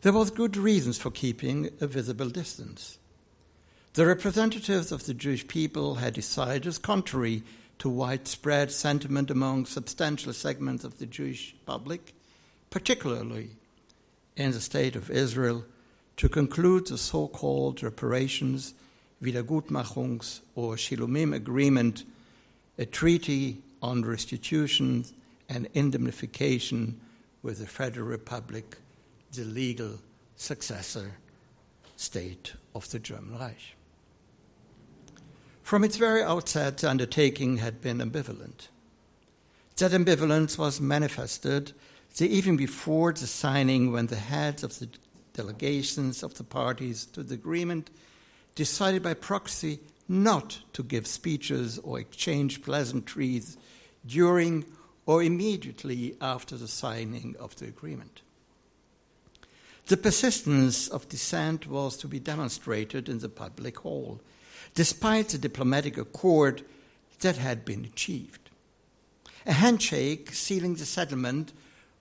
There 0.00 0.12
was 0.14 0.30
good 0.30 0.56
reasons 0.56 0.96
for 0.96 1.10
keeping 1.10 1.70
a 1.80 1.86
visible 1.86 2.30
distance. 2.30 2.98
The 3.94 4.06
representatives 4.06 4.92
of 4.92 5.06
the 5.06 5.14
Jewish 5.14 5.48
people 5.48 5.96
had 5.96 6.14
decided, 6.14 6.82
contrary 6.82 7.42
to 7.78 7.88
widespread 7.88 8.70
sentiment 8.70 9.30
among 9.30 9.66
substantial 9.66 10.32
segments 10.32 10.84
of 10.84 10.98
the 10.98 11.06
Jewish 11.06 11.54
public, 11.66 12.14
particularly 12.70 13.50
in 14.36 14.52
the 14.52 14.60
State 14.60 14.94
of 14.94 15.10
Israel, 15.10 15.64
to 16.16 16.28
conclude 16.28 16.86
the 16.86 16.98
so 16.98 17.28
called 17.28 17.82
reparations, 17.82 18.74
Wiedergutmachungs, 19.22 20.40
or 20.54 20.74
Shilumim 20.74 21.34
agreement, 21.34 22.04
a 22.78 22.86
treaty 22.86 23.58
on 23.82 24.04
restitution 24.04 25.04
and 25.48 25.68
indemnification 25.74 27.00
with 27.42 27.58
the 27.58 27.66
Federal 27.66 28.06
Republic, 28.06 28.76
the 29.32 29.44
legal 29.44 29.98
successor 30.36 31.12
state 31.96 32.52
of 32.74 32.88
the 32.90 32.98
German 32.98 33.38
Reich. 33.38 33.77
From 35.68 35.84
its 35.84 35.98
very 35.98 36.22
outset, 36.22 36.78
the 36.78 36.88
undertaking 36.88 37.58
had 37.58 37.82
been 37.82 37.98
ambivalent. 37.98 38.68
That 39.76 39.92
ambivalence 39.92 40.56
was 40.56 40.80
manifested 40.80 41.74
even 42.18 42.56
before 42.56 43.12
the 43.12 43.26
signing 43.26 43.92
when 43.92 44.06
the 44.06 44.16
heads 44.16 44.62
of 44.62 44.78
the 44.78 44.88
delegations 45.34 46.22
of 46.22 46.32
the 46.32 46.42
parties 46.42 47.04
to 47.12 47.22
the 47.22 47.34
agreement 47.34 47.90
decided 48.54 49.02
by 49.02 49.12
proxy 49.12 49.80
not 50.08 50.58
to 50.72 50.82
give 50.82 51.06
speeches 51.06 51.78
or 51.80 52.00
exchange 52.00 52.62
pleasantries 52.62 53.58
during 54.06 54.64
or 55.04 55.22
immediately 55.22 56.16
after 56.22 56.56
the 56.56 56.66
signing 56.66 57.36
of 57.38 57.54
the 57.56 57.66
agreement. 57.66 58.22
The 59.88 59.98
persistence 59.98 60.88
of 60.88 61.10
dissent 61.10 61.66
was 61.66 61.98
to 61.98 62.08
be 62.08 62.20
demonstrated 62.20 63.10
in 63.10 63.18
the 63.18 63.28
public 63.28 63.80
hall, 63.80 64.22
despite 64.78 65.30
the 65.30 65.38
diplomatic 65.38 65.98
accord 65.98 66.62
that 67.18 67.36
had 67.36 67.64
been 67.64 67.84
achieved. 67.84 68.48
A 69.44 69.52
handshake 69.52 70.32
sealing 70.32 70.76
the 70.76 70.86
settlement 70.86 71.52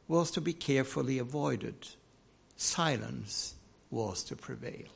was 0.08 0.30
to 0.30 0.40
be 0.40 0.54
carefully 0.54 1.18
avoided. 1.18 1.74
Silence 2.56 3.56
was 3.90 4.24
to 4.26 4.36
prevail. 4.36 4.90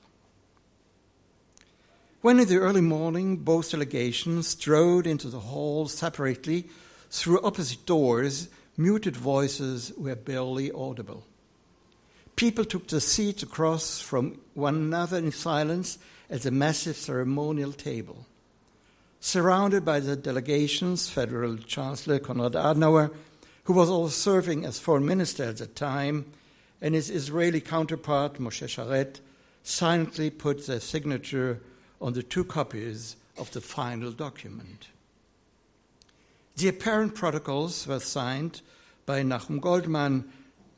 When 2.22 2.40
in 2.40 2.48
the 2.48 2.58
early 2.58 2.82
morning 2.82 3.38
both 3.38 3.72
delegations 3.72 4.50
strode 4.50 5.08
into 5.08 5.30
the 5.30 5.40
hall 5.40 5.88
separately 5.88 6.70
through 7.10 7.42
opposite 7.42 7.88
doors, 7.88 8.48
muted 8.78 9.18
voices 9.18 9.92
were 9.98 10.16
barely 10.16 10.72
audible. 10.72 11.26
People 12.36 12.64
took 12.64 12.90
their 12.90 13.00
seats 13.00 13.42
across 13.42 14.00
from 14.00 14.40
one 14.54 14.76
another 14.76 15.18
in 15.18 15.32
silence 15.32 15.98
at 16.32 16.44
the 16.44 16.52
massive 16.52 16.96
ceremonial 16.96 17.74
table. 17.74 18.26
Surrounded 19.20 19.86
by 19.86 20.00
the 20.00 20.16
delegations, 20.16 21.10
Federal 21.10 21.58
Chancellor 21.58 22.18
Konrad 22.18 22.54
Adenauer, 22.54 23.14
who 23.66 23.74
was 23.74 23.90
also 23.90 24.10
serving 24.10 24.66
as 24.66 24.80
foreign 24.80 25.06
minister 25.06 25.44
at 25.44 25.58
the 25.58 25.68
time, 25.68 26.26
and 26.82 26.96
his 26.96 27.12
Israeli 27.12 27.62
counterpart, 27.62 28.36
Moshe 28.36 28.66
Sharett, 28.66 29.20
silently 29.62 30.32
put 30.32 30.66
their 30.66 30.80
signature 30.80 31.60
on 32.02 32.14
the 32.14 32.24
two 32.24 32.44
copies 32.44 33.18
of 33.38 33.52
the 33.52 33.62
final 33.62 34.12
document. 34.12 34.88
The 36.56 36.70
apparent 36.70 37.14
protocols 37.14 37.86
were 37.86 38.00
signed 38.00 38.62
by 39.06 39.22
Nachum 39.22 39.60
Goldmann 39.60 40.30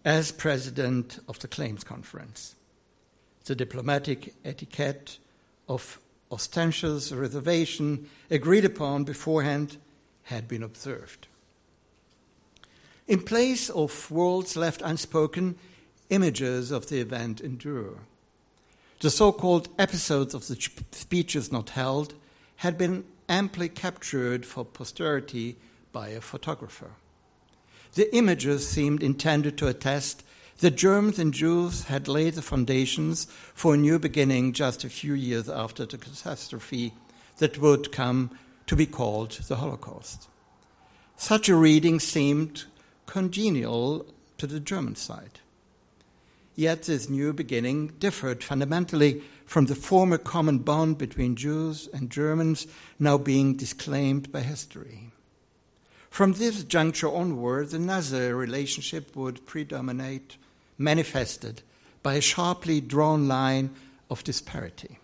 as 0.04 0.32
president 0.32 1.20
of 1.30 1.40
the 1.40 1.48
Claims 1.48 1.84
Conference. 1.84 2.56
The 3.46 3.56
diplomatic 3.56 4.34
etiquette 4.44 5.20
of 5.68 6.00
ostentatious 6.32 7.12
reservation 7.12 8.10
agreed 8.30 8.66
upon 8.66 9.04
beforehand 9.04 9.78
had 10.24 10.48
been 10.48 10.64
observed. 10.64 11.28
In 13.08 13.22
place 13.22 13.70
of 13.70 14.10
words 14.10 14.56
left 14.56 14.82
unspoken, 14.82 15.56
images 16.10 16.72
of 16.72 16.88
the 16.88 17.00
event 17.00 17.42
endure. 17.42 18.00
The 19.02 19.10
so 19.10 19.32
called 19.32 19.68
episodes 19.78 20.34
of 20.34 20.48
the 20.48 20.56
speeches 20.92 21.52
not 21.52 21.72
held 21.72 22.14
had 22.58 22.78
been 22.78 23.04
amply 23.28 23.68
captured 23.68 24.46
for 24.46 24.64
posterity 24.64 25.58
by 25.92 26.10
a 26.10 26.22
photographer. 26.22 26.92
The 27.96 28.16
images 28.16 28.68
seemed 28.68 29.04
intended 29.04 29.58
to 29.58 29.68
attest 29.68 30.24
that 30.60 30.72
Germans 30.76 31.20
and 31.20 31.34
Jews 31.34 31.86
had 31.86 32.08
laid 32.08 32.36
the 32.36 32.42
foundations 32.42 33.26
for 33.54 33.74
a 33.74 33.78
new 33.78 34.00
beginning 34.00 34.54
just 34.54 34.84
a 34.84 34.90
few 34.90 35.14
years 35.14 35.50
after 35.50 35.86
the 35.86 35.98
catastrophe 35.98 36.94
that 37.38 37.58
would 37.60 37.92
come 37.92 38.32
to 38.68 38.76
be 38.76 38.86
called 38.86 39.32
the 39.32 39.58
Holocaust. 39.58 40.28
Such 41.16 41.50
a 41.50 41.56
reading 41.56 42.00
seemed 42.00 42.66
congenial 43.06 44.06
to 44.38 44.48
the 44.48 44.60
German 44.60 44.96
side. 44.96 45.40
Yet 46.56 46.84
this 46.84 47.10
new 47.10 47.34
beginning 47.34 47.94
differed 48.00 48.44
fundamentally 48.44 49.24
from 49.46 49.66
the 49.66 49.76
former 49.76 50.18
common 50.18 50.60
bond 50.60 50.98
between 50.98 51.36
Jews 51.36 51.90
and 51.94 52.10
Germans 52.10 52.68
now 53.00 53.18
being 53.18 53.56
disclaimed 53.56 54.32
by 54.32 54.42
history. 54.42 55.13
From 56.14 56.34
this 56.34 56.64
juncture 56.64 57.10
onward, 57.10 57.72
the 57.72 57.80
Nazi 57.80 58.32
relationship 58.32 59.16
would 59.16 59.48
predominate, 59.48 60.38
manifested 60.78 61.64
by 62.04 62.14
a 62.14 62.22
sharply 62.22 62.82
drawn 62.82 63.28
line 63.28 63.72
of 64.12 64.24
disparity. 64.24 65.00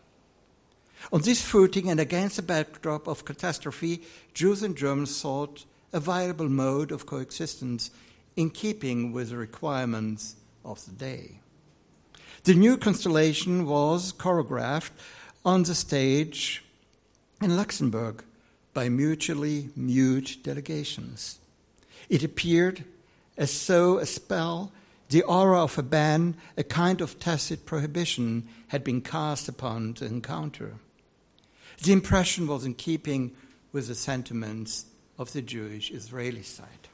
On 1.12 1.20
this 1.20 1.42
footing 1.42 1.90
and 1.90 2.00
against 2.00 2.36
the 2.36 2.44
backdrop 2.44 3.08
of 3.08 3.26
catastrophe, 3.26 4.04
Jews 4.36 4.62
and 4.62 4.78
Germans 4.78 5.16
sought 5.16 5.66
a 5.92 6.00
viable 6.00 6.48
mode 6.48 6.92
of 6.92 7.08
coexistence 7.08 7.90
in 8.36 8.52
keeping 8.52 9.12
with 9.12 9.32
the 9.32 9.38
requirements 9.38 10.36
of 10.64 10.86
the 10.86 10.92
day. 10.92 11.40
The 12.44 12.54
new 12.54 12.78
constellation 12.78 13.66
was 13.66 14.14
choreographed 14.14 14.92
on 15.44 15.64
the 15.64 15.74
stage 15.74 16.64
in 17.42 17.58
Luxembourg 17.58 18.24
by 18.74 18.90
mutually 18.90 19.70
mute 19.76 20.38
delegations. 20.44 21.40
It 22.10 22.24
appeared 22.24 22.84
as 23.38 23.68
though 23.68 23.98
a 23.98 24.06
spell, 24.06 24.72
the 25.10 25.24
aura 25.24 25.64
of 25.64 25.78
a 25.78 25.84
ban, 25.84 26.36
a 26.58 26.64
kind 26.64 27.02
of 27.02 27.20
tacit 27.20 27.66
prohibition, 27.66 28.48
had 28.68 28.84
been 28.84 29.02
cast 29.02 29.48
upon 29.48 29.94
the 29.94 30.06
encounter. 30.06 30.76
The 31.82 31.94
impression 31.94 32.48
was 32.48 32.66
in 32.66 32.76
keeping 32.76 33.36
with 33.72 33.88
the 33.88 33.96
sentiments 33.96 34.86
of 35.18 35.34
the 35.34 35.42
Jewish 35.42 35.92
Israeli 35.92 36.44
side. 36.44 36.90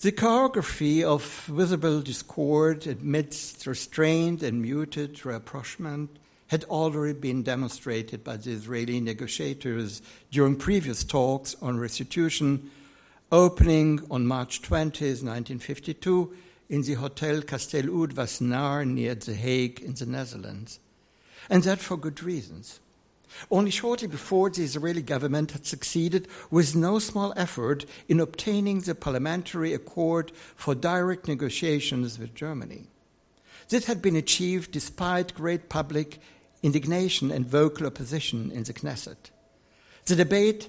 The 0.00 0.12
choreography 0.12 1.04
of 1.04 1.22
visible 1.46 2.00
discord 2.00 2.86
amidst 2.88 3.66
restrained 3.66 4.42
and 4.42 4.60
muted 4.60 5.24
rapprochement 5.24 6.10
had 6.52 6.64
already 6.64 7.18
been 7.18 7.42
demonstrated 7.42 8.22
by 8.22 8.36
the 8.36 8.50
Israeli 8.50 9.00
negotiators 9.00 10.02
during 10.30 10.54
previous 10.54 11.02
talks 11.02 11.56
on 11.62 11.78
restitution, 11.78 12.70
opening 13.32 14.06
on 14.10 14.26
March 14.26 14.60
20, 14.60 15.02
1952, 15.02 16.36
in 16.68 16.82
the 16.82 16.92
Hotel 16.92 17.40
Kasteel 17.40 17.88
Oud 17.88 18.86
near 18.86 19.14
The 19.14 19.32
Hague 19.32 19.80
in 19.80 19.94
the 19.94 20.04
Netherlands. 20.04 20.78
And 21.48 21.62
that 21.62 21.78
for 21.78 21.96
good 21.96 22.22
reasons. 22.22 22.80
Only 23.50 23.70
shortly 23.70 24.08
before, 24.08 24.50
the 24.50 24.62
Israeli 24.62 25.00
government 25.00 25.52
had 25.52 25.64
succeeded 25.64 26.28
with 26.50 26.76
no 26.76 26.98
small 26.98 27.32
effort 27.34 27.86
in 28.08 28.20
obtaining 28.20 28.80
the 28.80 28.94
parliamentary 28.94 29.72
accord 29.72 30.32
for 30.54 30.74
direct 30.74 31.28
negotiations 31.28 32.18
with 32.18 32.34
Germany. 32.34 32.88
This 33.70 33.86
had 33.86 34.02
been 34.02 34.16
achieved 34.16 34.70
despite 34.70 35.32
great 35.32 35.70
public 35.70 36.20
indignation 36.62 37.30
and 37.30 37.46
vocal 37.46 37.86
opposition 37.86 38.50
in 38.50 38.62
the 38.64 38.72
Knesset. 38.72 39.30
The 40.06 40.16
debate 40.16 40.68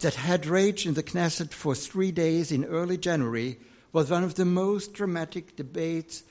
that 0.00 0.14
had 0.14 0.46
raged 0.46 0.86
in 0.86 0.94
the 0.94 1.02
Knesset 1.02 1.52
for 1.52 1.74
three 1.74 2.12
days 2.12 2.52
in 2.52 2.64
early 2.64 2.98
January 2.98 3.58
was 3.92 4.10
one 4.10 4.24
of 4.24 4.34
the 4.34 4.44
most 4.44 4.92
dramatic 4.92 5.56
debates 5.56 6.24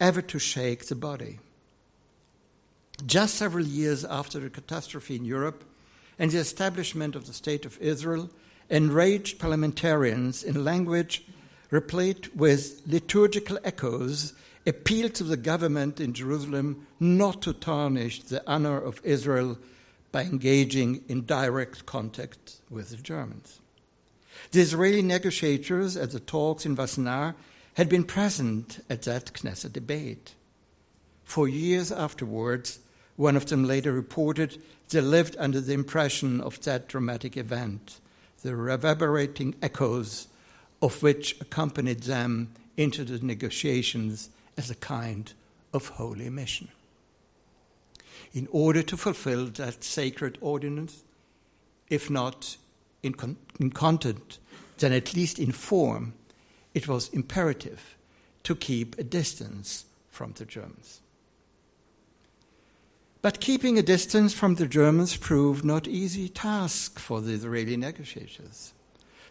ever 0.00 0.22
to 0.22 0.38
shake 0.38 0.86
the 0.86 0.94
body. 0.94 1.40
Just 3.04 3.34
several 3.34 3.66
years 3.66 4.04
after 4.04 4.40
the 4.40 4.50
catastrophe 4.50 5.16
in 5.16 5.24
Europe 5.24 5.64
and 6.18 6.30
the 6.30 6.38
establishment 6.38 7.14
of 7.14 7.26
the 7.26 7.32
State 7.32 7.64
of 7.64 7.78
Israel, 7.78 8.30
enraged 8.70 9.38
parliamentarians 9.38 10.42
in 10.42 10.64
language 10.64 11.24
replete 11.70 12.34
with 12.34 12.82
liturgical 12.86 13.58
echoes 13.64 14.32
appealed 14.68 15.14
to 15.14 15.24
the 15.24 15.36
government 15.36 16.00
in 16.00 16.12
Jerusalem 16.12 16.86
not 17.00 17.42
to 17.42 17.52
tarnish 17.52 18.22
the 18.22 18.42
honor 18.46 18.78
of 18.80 19.00
Israel 19.04 19.58
by 20.12 20.22
engaging 20.22 21.02
in 21.08 21.24
direct 21.24 21.86
contact 21.86 22.56
with 22.70 22.90
the 22.90 22.96
Germans. 22.96 23.60
The 24.50 24.60
Israeli 24.60 25.02
negotiators 25.02 25.96
at 25.96 26.10
the 26.10 26.20
talks 26.20 26.64
in 26.64 26.76
Wassenaar 26.76 27.34
had 27.74 27.88
been 27.88 28.04
present 28.04 28.84
at 28.88 29.02
that 29.02 29.32
Knesset 29.32 29.72
debate. 29.72 30.34
For 31.24 31.48
years 31.48 31.92
afterwards, 31.92 32.80
one 33.16 33.36
of 33.36 33.46
them 33.46 33.64
later 33.64 33.92
reported 33.92 34.62
they 34.88 35.00
lived 35.00 35.36
under 35.38 35.60
the 35.60 35.74
impression 35.74 36.40
of 36.40 36.60
that 36.62 36.88
dramatic 36.88 37.36
event, 37.36 38.00
the 38.42 38.56
reverberating 38.56 39.54
echoes 39.60 40.28
of 40.80 41.02
which 41.02 41.40
accompanied 41.40 42.04
them 42.04 42.52
into 42.76 43.04
the 43.04 43.18
negotiations 43.24 44.30
as 44.58 44.70
a 44.70 44.74
kind 44.74 45.32
of 45.72 45.88
holy 45.88 46.28
mission. 46.28 46.68
In 48.34 48.48
order 48.50 48.82
to 48.82 48.96
fulfill 48.96 49.46
that 49.46 49.82
sacred 49.84 50.36
ordinance, 50.40 51.04
if 51.88 52.10
not 52.10 52.56
in, 53.02 53.14
con- 53.14 53.36
in 53.58 53.70
content, 53.70 54.38
then 54.78 54.92
at 54.92 55.14
least 55.14 55.38
in 55.38 55.52
form, 55.52 56.12
it 56.74 56.88
was 56.88 57.08
imperative 57.10 57.96
to 58.42 58.54
keep 58.54 58.98
a 58.98 59.04
distance 59.04 59.86
from 60.10 60.32
the 60.32 60.44
Germans. 60.44 61.00
But 63.22 63.40
keeping 63.40 63.78
a 63.78 63.82
distance 63.82 64.32
from 64.32 64.56
the 64.56 64.66
Germans 64.66 65.16
proved 65.16 65.64
not 65.64 65.88
easy 65.88 66.28
task 66.28 66.98
for 66.98 67.20
the 67.20 67.32
Israeli 67.32 67.76
negotiators. 67.76 68.72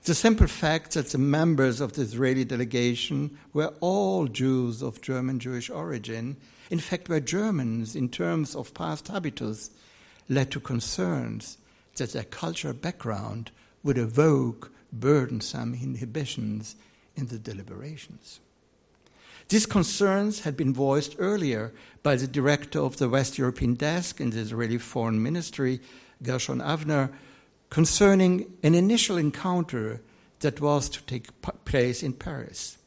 The 0.08 0.16
simple 0.16 0.48
fact 0.48 0.94
that 0.94 1.10
the 1.10 1.18
members 1.18 1.82
of 1.82 1.92
the 1.92 2.02
Israeli 2.02 2.46
delegation 2.46 3.38
were 3.52 3.74
all 3.82 4.28
Jews 4.28 4.82
of 4.82 5.02
German 5.02 5.38
Jewish 5.38 5.70
origin, 5.70 6.38
in 6.70 6.80
fact, 6.80 7.10
were 7.10 7.20
Germans 7.20 7.94
in 7.94 8.08
terms 8.08 8.56
of 8.56 8.74
past 8.74 9.10
habitus, 9.10 9.70
led 10.30 10.50
to 10.52 10.62
concerns 10.62 11.58
that 11.98 12.14
their 12.14 12.24
cultural 12.24 12.74
background 12.74 13.52
would 13.84 13.98
evoke 13.98 14.72
burdensome 14.94 15.74
inhibitions 15.74 16.78
in 17.18 17.28
the 17.28 17.38
deliberations. 17.38 18.40
These 19.50 19.66
concerns 19.66 20.40
had 20.40 20.56
been 20.56 20.74
voiced 20.74 21.18
earlier 21.20 21.74
by 22.02 22.16
the 22.16 22.28
director 22.28 22.80
of 22.80 22.96
the 22.96 23.10
West 23.10 23.38
European 23.38 23.74
desk 23.74 24.22
in 24.22 24.30
the 24.30 24.40
Israeli 24.40 24.78
Foreign 24.78 25.22
Ministry, 25.22 25.82
Gershon 26.24 26.60
Avner, 26.62 27.12
concerning 27.70 28.52
an 28.64 28.76
initial 28.76 29.18
encounter 29.18 30.02
that 30.40 30.62
was 30.62 30.90
to 30.90 31.02
take 31.04 31.30
place 31.66 32.04
in 32.04 32.14
Paris. 32.14 32.78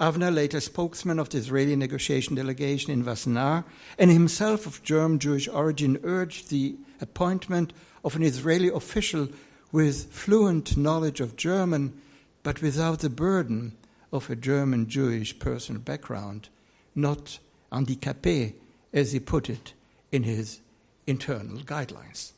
Avner, 0.00 0.34
later 0.34 0.60
spokesman 0.60 1.20
of 1.20 1.28
the 1.28 1.38
Israeli 1.38 1.76
negotiation 1.76 2.34
delegation 2.34 2.90
in 2.92 3.04
Wassenaar, 3.04 3.64
and 3.98 4.10
himself 4.10 4.66
of 4.66 4.82
German 4.82 5.20
Jewish 5.20 5.48
origin, 5.48 6.00
urged 6.02 6.50
the 6.50 6.74
appointment 7.00 7.72
of 8.04 8.16
an 8.16 8.22
Israeli 8.22 8.68
official 8.68 9.28
with 9.70 10.12
fluent 10.12 10.76
knowledge 10.76 11.20
of 11.20 11.36
German, 11.36 12.00
but 12.42 12.60
without 12.60 13.00
the 13.00 13.10
burden 13.10 13.76
of 14.12 14.28
a 14.28 14.36
German 14.36 14.88
Jewish 14.88 15.38
personal 15.38 15.80
background, 15.80 16.48
not 16.94 17.38
handicapé, 17.72 18.54
as 18.92 19.12
he 19.12 19.20
put 19.20 19.48
it 19.48 19.72
in 20.12 20.22
his 20.22 20.60
internal 21.06 21.58
guidelines. 21.58 22.33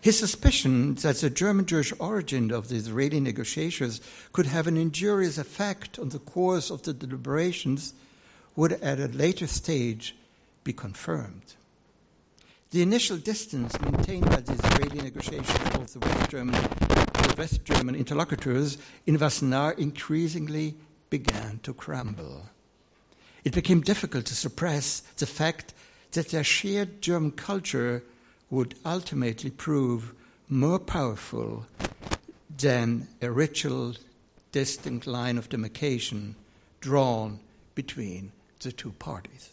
His 0.00 0.18
suspicion 0.18 0.94
that 0.96 1.16
the 1.16 1.30
German 1.30 1.66
Jewish 1.66 1.92
origin 1.98 2.52
of 2.52 2.68
the 2.68 2.76
Israeli 2.76 3.18
negotiations 3.18 4.00
could 4.32 4.46
have 4.46 4.66
an 4.66 4.76
injurious 4.76 5.38
effect 5.38 5.98
on 5.98 6.10
the 6.10 6.20
course 6.20 6.70
of 6.70 6.82
the 6.82 6.92
deliberations 6.92 7.94
would 8.54 8.72
at 8.72 9.00
a 9.00 9.08
later 9.08 9.46
stage 9.46 10.14
be 10.62 10.72
confirmed. 10.72 11.54
The 12.70 12.82
initial 12.82 13.16
distance 13.16 13.80
maintained 13.80 14.26
by 14.26 14.40
the 14.40 14.52
Israeli 14.52 15.00
negotiations 15.00 15.70
towards 15.70 15.94
the 15.94 16.00
West 16.00 16.30
German, 16.30 16.54
the 16.54 17.34
West 17.36 17.64
German 17.64 17.94
interlocutors 17.94 18.78
in 19.06 19.16
Wassenaar 19.18 19.78
increasingly 19.78 20.76
began 21.10 21.60
to 21.62 21.72
crumble. 21.72 22.46
It 23.42 23.54
became 23.54 23.80
difficult 23.80 24.26
to 24.26 24.34
suppress 24.34 25.00
the 25.16 25.26
fact 25.26 25.72
that 26.12 26.28
their 26.28 26.44
shared 26.44 27.00
German 27.00 27.32
culture 27.32 28.02
would 28.50 28.74
ultimately 28.84 29.50
prove 29.50 30.14
more 30.48 30.78
powerful 30.78 31.66
than 32.56 33.06
a 33.20 33.30
ritual 33.30 33.94
distinct 34.52 35.06
line 35.06 35.36
of 35.36 35.48
demarcation 35.48 36.34
drawn 36.80 37.38
between 37.74 38.32
the 38.60 38.72
two 38.72 38.92
parties. 38.92 39.50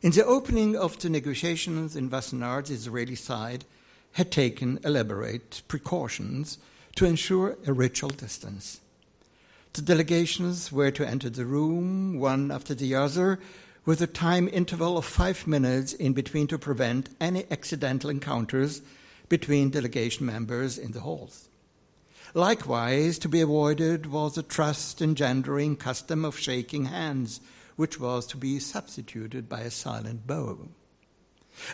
In 0.00 0.12
the 0.12 0.24
opening 0.24 0.76
of 0.76 0.98
the 0.98 1.10
negotiations 1.10 1.96
in 1.96 2.08
Wassenaar, 2.08 2.64
the 2.64 2.74
Israeli 2.74 3.16
side 3.16 3.64
had 4.12 4.30
taken 4.30 4.78
elaborate 4.84 5.62
precautions 5.68 6.58
to 6.96 7.04
ensure 7.04 7.56
a 7.66 7.72
ritual 7.72 8.10
distance. 8.10 8.80
The 9.74 9.82
delegations 9.82 10.72
were 10.72 10.90
to 10.92 11.06
enter 11.06 11.30
the 11.30 11.44
room 11.44 12.18
one 12.18 12.50
after 12.50 12.74
the 12.74 12.94
other 12.94 13.38
with 13.88 14.02
a 14.02 14.06
time 14.06 14.50
interval 14.52 14.98
of 14.98 15.04
five 15.06 15.46
minutes 15.46 15.94
in 15.94 16.12
between 16.12 16.46
to 16.46 16.58
prevent 16.58 17.08
any 17.22 17.46
accidental 17.50 18.10
encounters 18.10 18.82
between 19.30 19.70
delegation 19.70 20.26
members 20.26 20.76
in 20.76 20.92
the 20.92 21.00
halls. 21.00 21.48
Likewise, 22.34 23.18
to 23.18 23.30
be 23.30 23.40
avoided 23.40 24.04
was 24.04 24.34
the 24.34 24.42
trust 24.42 25.00
engendering 25.00 25.74
custom 25.74 26.22
of 26.22 26.38
shaking 26.38 26.84
hands, 26.84 27.40
which 27.76 27.98
was 27.98 28.26
to 28.26 28.36
be 28.36 28.58
substituted 28.58 29.48
by 29.48 29.60
a 29.60 29.70
silent 29.70 30.26
bow. 30.26 30.68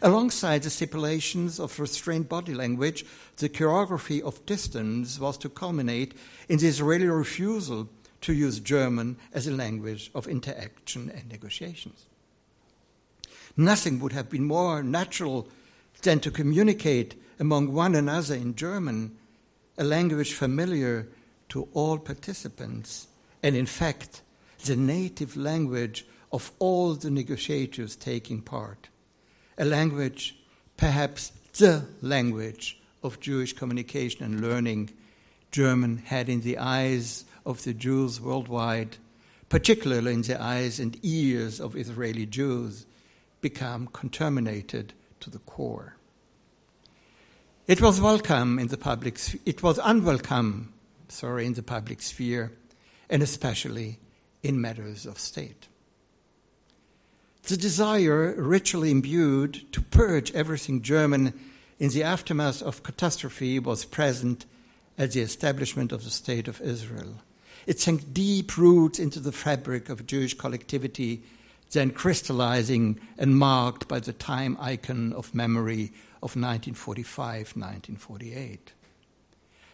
Alongside 0.00 0.62
the 0.62 0.70
stipulations 0.70 1.59
of 1.59 1.81
restrained 1.81 2.29
body 2.29 2.55
language, 2.55 3.05
the 3.38 3.48
choreography 3.48 4.22
of 4.22 4.46
distance 4.46 5.18
was 5.18 5.37
to 5.38 5.48
culminate 5.48 6.14
in 6.48 6.59
the 6.59 6.68
Israeli 6.68 7.09
refusal 7.09 7.88
to 8.25 8.33
use 8.33 8.59
German 8.59 9.19
as 9.35 9.47
a 9.47 9.53
language 9.53 10.11
of 10.15 10.27
interaction 10.27 11.11
and 11.15 11.31
negotiations. 11.31 12.07
Nothing 13.55 14.01
would 14.01 14.13
have 14.13 14.31
been 14.31 14.45
more 14.45 14.83
natural 14.83 15.47
than 16.03 16.21
to 16.21 16.31
communicate 16.31 17.21
among 17.39 17.75
one 17.75 17.95
another 17.95 18.35
in 18.35 18.55
German, 18.55 19.15
a 19.77 19.85
language 19.85 20.33
familiar 20.33 21.07
to 21.51 21.69
all 21.75 21.99
participants, 21.99 23.09
and 23.43 23.55
in 23.55 23.67
fact, 23.67 24.23
the 24.65 24.75
native 24.75 25.37
language 25.37 26.07
of 26.33 26.51
all 26.59 26.95
the 26.95 27.11
negotiators 27.11 27.95
taking 27.95 28.41
part. 28.41 28.89
A 29.59 29.67
language, 29.67 30.35
perhaps 30.79 31.31
the 31.59 31.85
language 32.01 32.81
of 33.03 33.21
Jewish 33.21 33.53
communication 33.53 34.25
and 34.25 34.41
learning, 34.41 34.91
German 35.53 35.99
had 35.99 36.31
in 36.31 36.41
the 36.41 36.57
eyes 36.57 37.27
of 37.44 37.64
the 37.64 37.74
Jews 37.74 38.20
worldwide, 38.20 38.96
particularly 39.48 40.14
in 40.14 40.22
the 40.22 40.40
eyes 40.40 40.80
and 40.80 40.98
ears 41.02 41.61
of 41.61 41.76
Israeli 41.76 42.26
Jews, 42.26 42.87
become 43.40 43.88
contaminated 43.88 44.94
to 45.20 45.30
the 45.30 45.38
core. 45.40 45.96
It 47.66 47.80
was 47.80 48.00
welcome 48.00 48.59
in 48.59 48.68
the 48.68 48.76
public 48.76 49.18
it 49.46 49.62
was 49.62 49.78
unwelcome, 49.83 50.72
sorry, 51.09 51.46
in 51.46 51.54
the 51.54 51.62
public 51.62 52.02
sphere, 52.02 52.52
and 53.09 53.22
especially 53.22 53.98
in 54.42 54.61
matters 54.61 55.07
of 55.07 55.18
state. 55.18 55.68
The 57.44 57.57
desire, 57.59 58.35
ritually 58.38 58.90
imbued, 58.90 59.70
to 59.72 59.83
purge 59.83 60.33
everything 60.33 60.80
German 60.80 61.35
in 61.78 61.90
the 61.90 62.02
aftermath 62.02 62.62
of 62.62 62.83
catastrophe 62.83 63.59
was 63.59 63.85
present 63.85 64.46
at 64.96 65.12
the 65.12 65.20
establishment 65.20 65.92
of 65.92 66.04
the 66.04 66.11
State 66.11 66.48
of 66.48 66.61
Israel. 66.61 67.20
It 67.66 67.81
sank 67.81 68.12
deep 68.12 68.57
roots 68.57 68.98
into 68.98 69.20
the 69.20 69.33
fabric 69.33 69.88
of 69.88 70.07
Jewish 70.07 70.35
collectivity, 70.35 71.22
then 71.70 71.90
crystallizing 71.90 73.00
and 73.18 73.38
marked 73.38 73.88
by 73.88 74.00
the 74.00 74.12
time 74.12 74.57
icon 74.61 75.12
of 75.12 75.35
memory 75.35 75.92
of 76.22 76.37
1945 76.37 77.57
1948. 77.57 78.72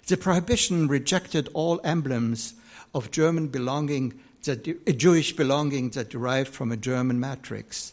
The 0.07 0.17
prohibition 0.17 0.89
rejected 0.89 1.49
all 1.55 1.81
emblems 1.85 2.55
of 2.95 3.11
German 3.11 3.49
belonging, 3.49 4.19
that, 4.45 4.67
a 4.67 4.77
uh, 4.89 4.93
Jewish 4.93 5.37
belonging 5.37 5.91
that 5.91 6.11
derived 6.11 6.53
from 6.53 6.73
a 6.73 6.77
German 6.77 7.21
matrix, 7.21 7.93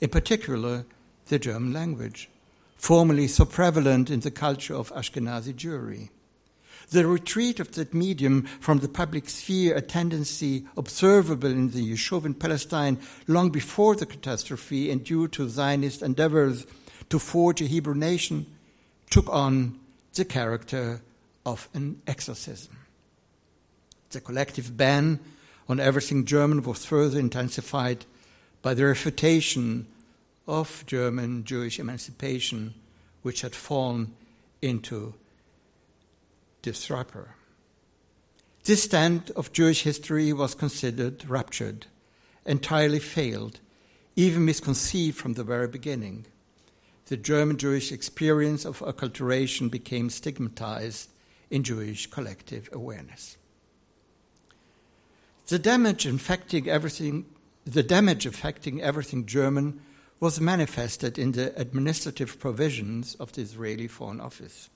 in 0.00 0.10
particular 0.10 0.84
the 1.28 1.38
German 1.38 1.72
language, 1.72 2.28
formerly 2.76 3.28
so 3.28 3.46
prevalent 3.46 4.10
in 4.10 4.20
the 4.20 4.30
culture 4.30 4.74
of 4.74 4.92
Ashkenazi 4.92 5.54
Jewry. 5.54 6.10
The 6.90 7.06
retreat 7.06 7.60
of 7.60 7.72
that 7.72 7.94
medium 7.94 8.42
from 8.60 8.78
the 8.78 8.88
public 8.88 9.28
sphere, 9.28 9.76
a 9.76 9.80
tendency 9.80 10.64
observable 10.76 11.50
in 11.50 11.70
the 11.70 11.92
Yishuv 11.92 12.24
in 12.24 12.34
Palestine 12.34 12.98
long 13.26 13.50
before 13.50 13.96
the 13.96 14.06
catastrophe 14.06 14.90
and 14.90 15.02
due 15.02 15.28
to 15.28 15.48
Zionist 15.48 16.02
endeavors 16.02 16.66
to 17.08 17.18
forge 17.18 17.60
a 17.60 17.66
Hebrew 17.66 17.94
nation, 17.94 18.46
took 19.10 19.28
on 19.28 19.78
the 20.14 20.24
character 20.24 21.00
of 21.44 21.68
an 21.74 22.00
exorcism. 22.06 22.76
The 24.10 24.20
collective 24.20 24.76
ban 24.76 25.20
on 25.68 25.80
everything 25.80 26.24
German 26.24 26.62
was 26.62 26.84
further 26.84 27.18
intensified 27.18 28.04
by 28.62 28.74
the 28.74 28.86
refutation 28.86 29.86
of 30.46 30.84
German 30.86 31.44
Jewish 31.44 31.78
emancipation, 31.78 32.74
which 33.22 33.40
had 33.40 33.54
fallen 33.54 34.14
into 34.62 35.14
disruptor. 36.64 37.34
This 38.64 38.82
stand 38.82 39.30
of 39.36 39.52
Jewish 39.52 39.82
history 39.82 40.32
was 40.32 40.54
considered 40.54 41.28
ruptured, 41.28 41.86
entirely 42.46 42.98
failed, 42.98 43.60
even 44.16 44.46
misconceived 44.46 45.18
from 45.18 45.34
the 45.34 45.44
very 45.44 45.68
beginning. 45.68 46.24
The 47.06 47.18
German 47.18 47.58
Jewish 47.58 47.92
experience 47.92 48.64
of 48.64 48.78
acculturation 48.78 49.70
became 49.70 50.08
stigmatized 50.08 51.10
in 51.50 51.62
Jewish 51.62 52.06
collective 52.06 52.70
awareness. 52.72 53.36
The 55.48 55.58
damage 55.58 56.06
affecting 56.06 56.66
everything, 56.66 57.26
the 57.66 57.82
damage 57.82 58.24
affecting 58.24 58.80
everything 58.80 59.26
German 59.26 59.82
was 60.18 60.40
manifested 60.40 61.18
in 61.18 61.32
the 61.32 61.54
administrative 61.60 62.38
provisions 62.38 63.14
of 63.16 63.32
the 63.32 63.42
Israeli 63.42 63.88
Foreign 63.88 64.22
Office. 64.22 64.70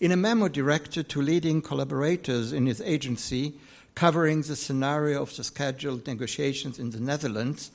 In 0.00 0.12
a 0.12 0.16
memo 0.16 0.48
directed 0.48 1.08
to 1.08 1.22
leading 1.22 1.62
collaborators 1.62 2.52
in 2.52 2.66
his 2.66 2.80
agency, 2.80 3.54
covering 3.94 4.42
the 4.42 4.56
scenario 4.56 5.22
of 5.22 5.34
the 5.36 5.42
scheduled 5.42 6.06
negotiations 6.06 6.78
in 6.78 6.90
the 6.90 7.00
Netherlands, 7.00 7.70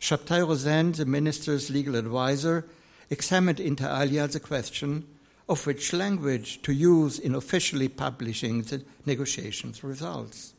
Shabtai 0.00 0.46
Rosenne, 0.46 0.92
the 0.92 1.04
minister's 1.04 1.70
legal 1.70 1.96
advisor, 1.96 2.64
examined 3.10 3.60
inter 3.60 3.88
alia 3.88 4.26
the 4.28 4.40
question 4.40 5.06
of 5.48 5.66
which 5.66 5.92
language 5.92 6.60
to 6.62 6.72
use 6.72 7.18
in 7.18 7.34
officially 7.34 7.88
publishing 7.88 8.62
the 8.62 8.82
negotiations 9.06 9.82
results. 9.82 10.52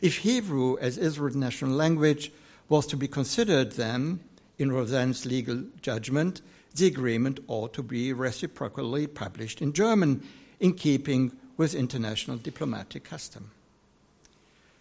If 0.00 0.18
Hebrew 0.18 0.78
as 0.78 0.96
Israel's 0.96 1.36
national 1.36 1.72
language 1.72 2.32
was 2.68 2.86
to 2.86 2.96
be 2.96 3.08
considered, 3.08 3.72
then, 3.72 4.20
in 4.58 4.72
Rosenne's 4.72 5.26
legal 5.26 5.64
judgment, 5.82 6.40
the 6.74 6.86
agreement 6.86 7.40
ought 7.48 7.72
to 7.74 7.82
be 7.82 8.12
reciprocally 8.12 9.06
published 9.06 9.60
in 9.60 9.72
German, 9.72 10.22
in 10.60 10.74
keeping 10.74 11.32
with 11.56 11.74
international 11.74 12.36
diplomatic 12.36 13.04
custom. 13.04 13.50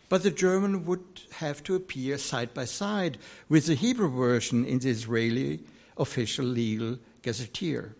But 0.09 0.23
the 0.23 0.31
German 0.31 0.85
would 0.85 1.21
have 1.33 1.63
to 1.63 1.75
appear 1.75 2.17
side 2.17 2.53
by 2.53 2.65
side 2.65 3.17
with 3.47 3.67
the 3.67 3.75
Hebrew 3.75 4.09
version 4.09 4.65
in 4.65 4.79
the 4.79 4.89
Israeli 4.89 5.59
official 5.97 6.45
legal 6.45 6.97
gazetteer. 7.21 7.95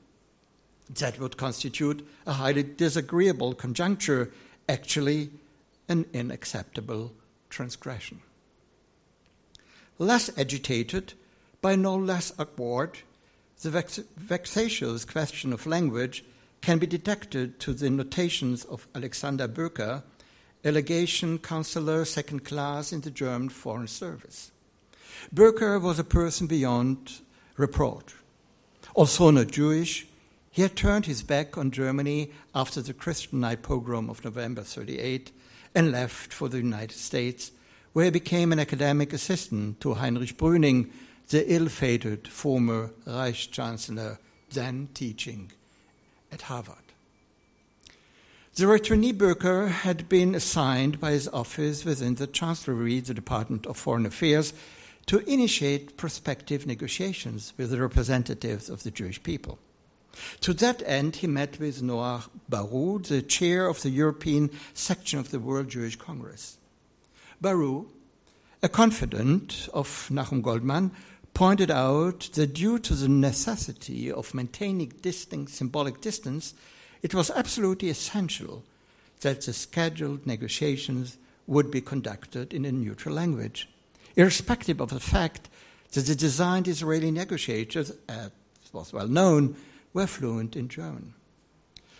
That 0.89 1.19
would 1.19 1.37
constitute 1.37 2.07
a 2.25 2.33
highly 2.33 2.63
disagreeable 2.63 3.53
conjuncture, 3.53 4.31
actually, 4.67 5.29
an 5.87 6.05
unacceptable 6.15 7.13
transgression. 7.49 8.21
Less 9.99 10.31
agitated, 10.37 11.13
by 11.61 11.75
no 11.75 11.95
less 11.95 12.31
awkward, 12.39 12.99
the 13.61 13.69
vex- 13.69 13.99
vexatious 14.15 15.05
question 15.05 15.51
of 15.53 15.65
language 15.65 16.23
can 16.61 16.77
be 16.77 16.87
detected 16.87 17.59
to 17.59 17.73
the 17.73 17.89
notations 17.89 18.65
of 18.65 18.87
Alexander 18.95 19.47
Böker, 19.47 20.03
Allegation 20.65 21.29
legation 21.31 21.37
counselor 21.39 22.03
second 22.03 22.43
class 22.43 22.91
in 22.91 23.01
the 23.01 23.11
German 23.11 23.47
Foreign 23.47 23.87
Service. 23.87 24.51
Böker 25.33 25.81
was 25.81 25.99
a 25.99 26.03
person 26.03 26.47
beyond 26.47 27.21
reproach. 27.55 28.13
Also 28.93 29.31
not 29.31 29.47
Jewish, 29.47 30.05
he 30.51 30.61
had 30.61 30.75
turned 30.75 31.05
his 31.05 31.23
back 31.23 31.57
on 31.57 31.71
Germany 31.71 32.31
after 32.53 32.81
the 32.81 32.93
Christian 32.93 33.39
night 33.39 33.61
pogrom 33.61 34.09
of 34.09 34.25
November 34.25 34.63
38 34.63 35.31
and 35.75 35.91
left 35.91 36.33
for 36.33 36.49
the 36.49 36.57
United 36.57 36.97
States, 36.97 37.51
where 37.93 38.05
he 38.05 38.11
became 38.11 38.51
an 38.51 38.59
academic 38.59 39.13
assistant 39.13 39.79
to 39.79 39.93
Heinrich 39.93 40.37
Brüning, 40.37 40.89
the 41.29 41.51
ill 41.51 41.69
fated 41.69 42.27
former 42.27 42.91
Reich 43.05 43.49
Chancellor, 43.51 44.19
then 44.51 44.89
teaching 44.93 45.51
at 46.31 46.43
Harvard. 46.43 46.75
The 48.55 48.65
returnee 48.65 49.13
Böker 49.13 49.69
had 49.69 50.09
been 50.09 50.35
assigned 50.35 50.99
by 50.99 51.11
his 51.11 51.27
office 51.29 51.85
within 51.85 52.15
the 52.15 52.27
Chancellery, 52.27 52.99
the 52.99 53.13
Department 53.13 53.65
of 53.67 53.77
Foreign 53.77 54.05
Affairs, 54.05 54.53
to 55.05 55.19
initiate 55.19 55.97
prospective 55.97 56.67
negotiations 56.67 57.53
with 57.57 57.69
the 57.69 57.81
representatives 57.81 58.69
of 58.69 58.83
the 58.83 58.91
Jewish 58.91 59.21
people. 59.23 59.59
To 60.41 60.53
that 60.53 60.83
end, 60.85 61.17
he 61.17 61.27
met 61.27 61.59
with 61.59 61.81
Noah 61.81 62.25
Barou, 62.51 63.07
the 63.07 63.21
chair 63.21 63.67
of 63.67 63.81
the 63.81 63.91
European 63.91 64.49
section 64.73 65.19
of 65.19 65.31
the 65.31 65.39
World 65.39 65.69
Jewish 65.69 65.95
Congress. 65.95 66.57
Barou, 67.41 67.85
a 68.61 68.67
confidant 68.67 69.69
of 69.73 70.09
Nahum 70.11 70.41
Goldmann, 70.41 70.91
pointed 71.39 71.71
out 71.71 72.29
that 72.33 72.53
due 72.53 72.77
to 72.77 72.93
the 72.93 73.07
necessity 73.07 74.11
of 74.11 74.33
maintaining 74.33 74.89
distinct 75.01 75.49
symbolic 75.49 76.01
distance, 76.01 76.53
it 77.01 77.13
was 77.13 77.31
absolutely 77.31 77.89
essential 77.89 78.61
that 79.21 79.39
the 79.39 79.53
scheduled 79.53 80.27
negotiations 80.27 81.17
would 81.47 81.71
be 81.71 81.79
conducted 81.79 82.53
in 82.53 82.65
a 82.65 82.71
neutral 82.73 83.15
language, 83.15 83.69
irrespective 84.17 84.81
of 84.81 84.89
the 84.89 84.99
fact 84.99 85.47
that 85.93 86.05
the 86.07 86.13
designed 86.13 86.67
Israeli 86.67 87.09
negotiators, 87.09 87.93
as 88.09 88.31
was 88.73 88.91
well 88.91 89.07
known, 89.07 89.55
were 89.93 90.07
fluent 90.07 90.57
in 90.57 90.67
German. 90.67 91.13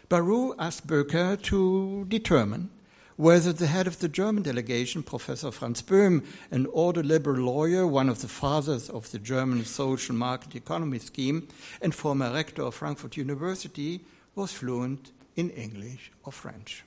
Barou 0.10 0.54
asked 0.60 0.86
Böker 0.86 1.42
to 1.44 2.04
determine 2.10 2.72
whether 3.20 3.52
the 3.52 3.68
head 3.68 3.86
of 3.86 4.00
the 4.00 4.08
German 4.08 4.44
delegation, 4.44 5.04
Professor 5.04 5.52
Franz 5.52 5.82
Böhm, 5.82 6.26
an 6.52 6.66
ordoliberal 6.68 7.44
lawyer, 7.44 7.86
one 7.86 8.08
of 8.08 8.22
the 8.22 8.30
fathers 8.30 8.90
of 8.90 9.12
the 9.12 9.20
German 9.20 9.66
social 9.66 10.16
market 10.16 10.56
economy 10.56 11.00
scheme, 11.00 11.46
and 11.82 11.94
former 11.94 12.32
rector 12.32 12.62
of 12.62 12.76
Frankfurt 12.76 13.18
University, 13.18 14.00
was 14.36 14.54
fluent 14.54 15.12
in 15.36 15.50
English 15.50 16.14
or 16.24 16.32
French. 16.32 16.86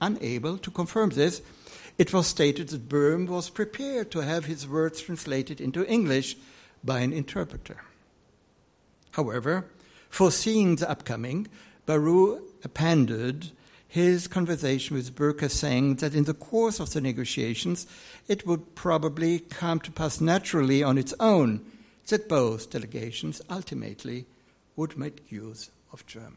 Unable 0.00 0.58
to 0.58 0.70
confirm 0.70 1.10
this, 1.10 1.42
it 1.98 2.12
was 2.12 2.28
stated 2.28 2.68
that 2.68 2.88
Böhm 2.88 3.26
was 3.26 3.50
prepared 3.50 4.12
to 4.12 4.20
have 4.20 4.44
his 4.44 4.68
words 4.68 5.00
translated 5.00 5.60
into 5.60 5.84
English 5.90 6.36
by 6.84 7.00
an 7.00 7.12
interpreter. 7.12 7.82
However, 9.10 9.64
foreseeing 10.08 10.76
the 10.76 10.88
upcoming, 10.88 11.48
Barou 11.84 12.42
appended 12.62 13.50
his 13.88 14.28
conversation 14.28 14.94
with 14.94 15.16
Böker, 15.16 15.50
saying 15.50 15.96
that 15.96 16.14
in 16.14 16.24
the 16.24 16.34
course 16.34 16.78
of 16.78 16.92
the 16.92 17.00
negotiations, 17.00 17.86
it 18.28 18.46
would 18.46 18.74
probably 18.74 19.38
come 19.38 19.80
to 19.80 19.90
pass 19.90 20.20
naturally 20.20 20.82
on 20.82 20.98
its 20.98 21.14
own 21.18 21.64
that 22.08 22.28
both 22.28 22.70
delegations 22.70 23.40
ultimately 23.48 24.26
would 24.76 24.98
make 24.98 25.32
use 25.32 25.70
of 25.92 26.06
German. 26.06 26.36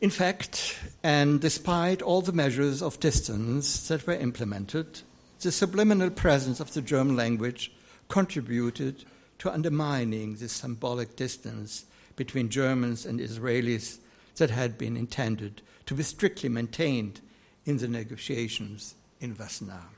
In 0.00 0.10
fact, 0.10 0.78
and 1.02 1.40
despite 1.40 2.02
all 2.02 2.20
the 2.20 2.32
measures 2.32 2.82
of 2.82 3.00
distance 3.00 3.88
that 3.88 4.06
were 4.06 4.14
implemented, 4.14 5.00
the 5.40 5.52
subliminal 5.52 6.10
presence 6.10 6.58
of 6.58 6.74
the 6.74 6.82
German 6.82 7.16
language 7.16 7.72
contributed 8.08 9.04
to 9.38 9.52
undermining 9.52 10.36
the 10.36 10.48
symbolic 10.48 11.16
distance 11.16 11.84
between 12.16 12.48
Germans 12.48 13.06
and 13.06 13.20
Israelis 13.20 13.98
that 14.36 14.50
had 14.50 14.76
been 14.78 14.96
intended 14.96 15.62
to 15.86 15.94
be 15.94 16.02
strictly 16.02 16.48
maintained 16.48 17.20
in 17.64 17.78
the 17.78 17.88
negotiations 17.88 18.94
in 19.20 19.34
Wassenaar. 19.34 19.88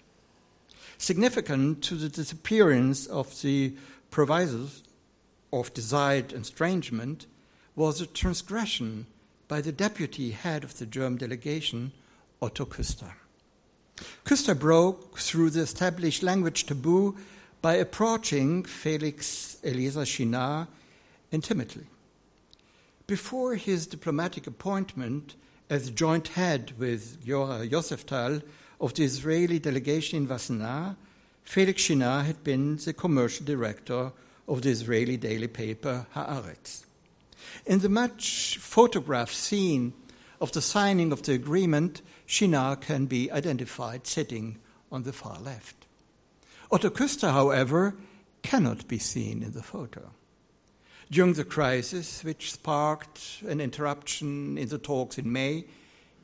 Significant 0.99 1.83
to 1.83 1.95
the 1.95 2.09
disappearance 2.09 3.07
of 3.07 3.43
the 3.43 3.75
provisos 4.11 4.83
of 5.53 5.75
desired 5.75 6.33
estrangement 6.33 7.27
was 7.75 8.01
a 8.01 8.07
transgression 8.07 9.07
by 9.49 9.61
the 9.61 9.73
deputy 9.73 10.31
head 10.31 10.65
of 10.65 10.79
the 10.79 10.87
German 10.87 11.19
delegation, 11.19 11.93
Otto 12.41 12.65
Küster. 12.65 13.13
Küster 14.25 14.59
broke 14.59 15.19
through 15.19 15.51
the 15.51 15.61
established 15.61 16.23
language 16.23 16.65
taboo 16.67 17.17
by 17.63 17.75
approaching 17.75 18.65
Felix 18.65 19.59
Eliezer 19.65 20.01
Shinnar 20.03 20.67
intimately. 21.31 21.87
Before 23.07 23.55
his 23.55 23.87
diplomatic 23.87 24.49
appointment 24.49 25.37
as 25.71 25.91
joint 25.91 26.27
head 26.29 26.73
with 26.77 27.25
Yoseftal 27.25 28.43
of 28.81 28.95
the 28.95 29.05
Israeli 29.05 29.61
delegation 29.61 30.17
in 30.19 30.27
Wassenaar, 30.27 30.97
Felix 31.45 31.83
Shinnar 31.85 32.25
had 32.25 32.43
been 32.43 32.75
the 32.79 32.93
commercial 32.93 33.47
director 33.47 34.11
of 34.49 34.63
the 34.63 34.71
Israeli 34.71 35.17
daily 35.17 35.47
paper 35.47 36.09
Haaretz. 36.17 36.85
In 37.65 37.79
the 37.79 37.89
much 37.89 38.59
photographed 38.59 39.37
scene 39.37 39.93
of 40.41 40.51
the 40.51 40.61
signing 40.61 41.13
of 41.13 41.23
the 41.23 41.35
agreement, 41.35 42.03
Shinnar 42.27 42.81
can 42.81 43.07
be 43.07 43.31
identified 43.31 44.09
sitting 44.09 44.59
on 44.91 45.05
the 45.05 45.13
far 45.13 45.39
left. 45.39 45.87
Otto 46.73 46.91
Küster, 46.91 47.31
however, 47.31 47.95
cannot 48.43 48.89
be 48.89 48.99
seen 48.99 49.45
in 49.45 49.53
the 49.53 49.63
photo. 49.63 50.11
During 51.09 51.35
the 51.35 51.45
crisis, 51.45 52.25
which 52.25 52.53
sparked 52.53 53.43
an 53.47 53.61
interruption 53.61 54.59
in 54.59 54.69
the 54.69 54.79
talks 54.79 55.19
in 55.19 55.33
May, 55.33 55.67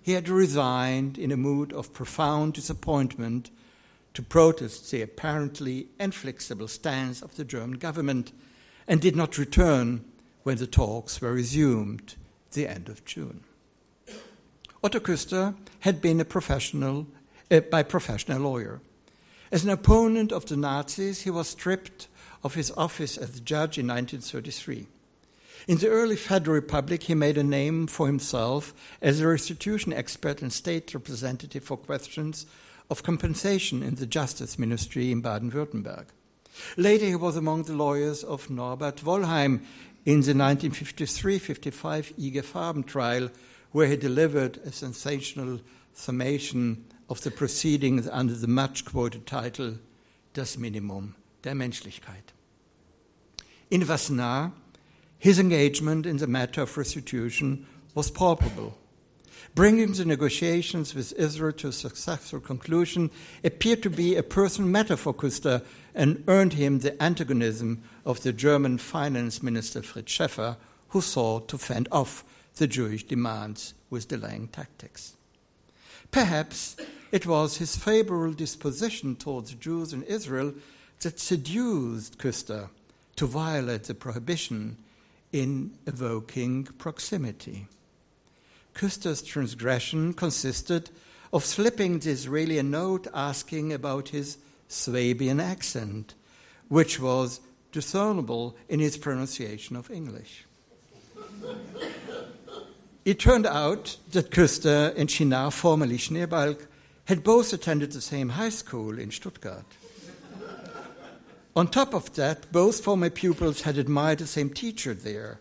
he 0.02 0.12
had 0.12 0.28
resigned 0.28 1.18
in 1.18 1.30
a 1.30 1.36
mood 1.36 1.72
of 1.72 1.92
profound 1.92 2.54
disappointment 2.54 3.50
to 4.14 4.22
protest 4.22 4.90
the 4.90 5.02
apparently 5.02 5.86
inflexible 6.00 6.66
stance 6.66 7.22
of 7.22 7.36
the 7.36 7.44
German 7.44 7.78
government 7.78 8.32
and 8.88 9.00
did 9.00 9.14
not 9.14 9.38
return 9.38 10.04
when 10.42 10.56
the 10.56 10.66
talks 10.66 11.20
were 11.20 11.32
resumed 11.32 12.16
at 12.48 12.52
the 12.52 12.66
end 12.66 12.88
of 12.88 13.04
June. 13.04 13.44
Otto 14.82 14.98
Küster 14.98 15.54
had 15.80 16.00
been 16.00 16.20
a 16.20 16.24
professional, 16.24 17.06
uh, 17.52 17.60
by 17.60 17.84
professional 17.84 18.42
lawyer. 18.42 18.80
As 19.52 19.62
an 19.62 19.70
opponent 19.70 20.32
of 20.32 20.46
the 20.46 20.56
Nazis, 20.56 21.22
he 21.22 21.30
was 21.30 21.46
stripped 21.46 22.08
of 22.42 22.54
his 22.54 22.72
office 22.76 23.16
as 23.16 23.40
judge 23.40 23.78
in 23.78 23.86
1933. 23.86 24.86
In 25.68 25.78
the 25.78 25.88
early 25.88 26.16
Federal 26.16 26.56
Republic, 26.56 27.04
he 27.04 27.14
made 27.14 27.38
a 27.38 27.44
name 27.44 27.86
for 27.86 28.06
himself 28.08 28.74
as 29.00 29.20
a 29.20 29.28
restitution 29.28 29.92
expert 29.92 30.42
and 30.42 30.52
state 30.52 30.92
representative 30.92 31.62
for 31.62 31.76
questions 31.76 32.46
of 32.90 33.04
compensation 33.04 33.82
in 33.82 33.94
the 33.94 34.06
Justice 34.06 34.58
Ministry 34.58 35.12
in 35.12 35.20
Baden 35.20 35.52
Württemberg. 35.52 36.06
Later, 36.76 37.06
he 37.06 37.14
was 37.14 37.36
among 37.36 37.62
the 37.62 37.74
lawyers 37.74 38.24
of 38.24 38.50
Norbert 38.50 39.04
Wollheim 39.04 39.62
in 40.04 40.20
the 40.20 40.34
1953 40.34 41.38
55 41.38 42.12
IG 42.18 42.42
Farben 42.42 42.84
trial, 42.84 43.30
where 43.70 43.86
he 43.86 43.96
delivered 43.96 44.58
a 44.58 44.72
sensational 44.72 45.60
summation 45.94 46.84
of 47.08 47.22
the 47.22 47.30
proceedings 47.30 48.08
under 48.08 48.34
the 48.34 48.48
much 48.48 48.84
quoted 48.84 49.26
title 49.26 49.76
Das 50.34 50.58
Minimum 50.58 51.14
der 51.44 51.54
Menschlichkeit. 51.54 52.32
In 53.70 53.88
Wassenaar, 53.88 54.52
his 55.18 55.38
engagement 55.38 56.06
in 56.06 56.18
the 56.18 56.26
matter 56.26 56.62
of 56.62 56.76
restitution 56.76 57.66
was 57.94 58.10
palpable. 58.10 58.74
Bringing 59.54 59.92
the 59.92 60.04
negotiations 60.04 60.94
with 60.94 61.12
Israel 61.12 61.52
to 61.52 61.68
a 61.68 61.72
successful 61.72 62.40
conclusion 62.40 63.10
appeared 63.44 63.82
to 63.82 63.90
be 63.90 64.16
a 64.16 64.22
personal 64.22 64.70
matter 64.70 64.96
for 64.96 65.12
Küster 65.12 65.64
and 65.94 66.24
earned 66.26 66.54
him 66.54 66.78
the 66.78 67.00
antagonism 67.02 67.82
of 68.06 68.22
the 68.22 68.32
German 68.32 68.78
finance 68.78 69.42
minister 69.42 69.82
Fritz 69.82 70.12
Schäffer, 70.12 70.56
who 70.88 71.00
sought 71.00 71.48
to 71.48 71.58
fend 71.58 71.88
off 71.92 72.24
the 72.56 72.66
Jewish 72.66 73.04
demands 73.04 73.74
with 73.90 74.08
delaying 74.08 74.48
tactics. 74.48 75.16
Perhaps 76.10 76.76
it 77.10 77.26
was 77.26 77.58
his 77.58 77.76
favorable 77.76 78.32
disposition 78.32 79.16
towards 79.16 79.54
Jews 79.54 79.92
in 79.92 80.02
Israel 80.04 80.54
that 81.02 81.20
seduced 81.20 82.18
Küster 82.18 82.68
to 83.16 83.26
violate 83.26 83.84
the 83.84 83.94
prohibition 83.94 84.76
in 85.32 85.72
evoking 85.86 86.64
proximity. 86.64 87.66
Küster's 88.74 89.22
transgression 89.22 90.14
consisted 90.14 90.90
of 91.32 91.44
slipping 91.44 91.98
the 91.98 92.10
Israeli 92.10 92.58
a 92.58 92.62
note 92.62 93.06
asking 93.14 93.72
about 93.72 94.08
his 94.08 94.38
Swabian 94.68 95.40
accent, 95.40 96.14
which 96.68 97.00
was 97.00 97.40
discernible 97.70 98.56
in 98.68 98.80
his 98.80 98.96
pronunciation 98.96 99.76
of 99.76 99.90
English. 99.90 100.44
It 103.04 103.18
turned 103.18 103.46
out 103.46 103.96
that 104.12 104.30
Küster 104.30 104.96
and 104.96 105.08
Shinnar, 105.08 105.52
formerly 105.52 105.98
Schneebalg, 105.98 106.66
had 107.06 107.24
both 107.24 107.52
attended 107.52 107.92
the 107.92 108.00
same 108.00 108.30
high 108.30 108.50
school 108.50 108.98
in 108.98 109.10
Stuttgart. 109.10 109.64
On 111.54 111.68
top 111.68 111.94
of 111.94 112.14
that, 112.14 112.50
both 112.50 112.82
former 112.82 113.10
pupils 113.10 113.62
had 113.62 113.76
admired 113.76 114.18
the 114.18 114.26
same 114.26 114.50
teacher 114.50 114.94
there. 114.94 115.40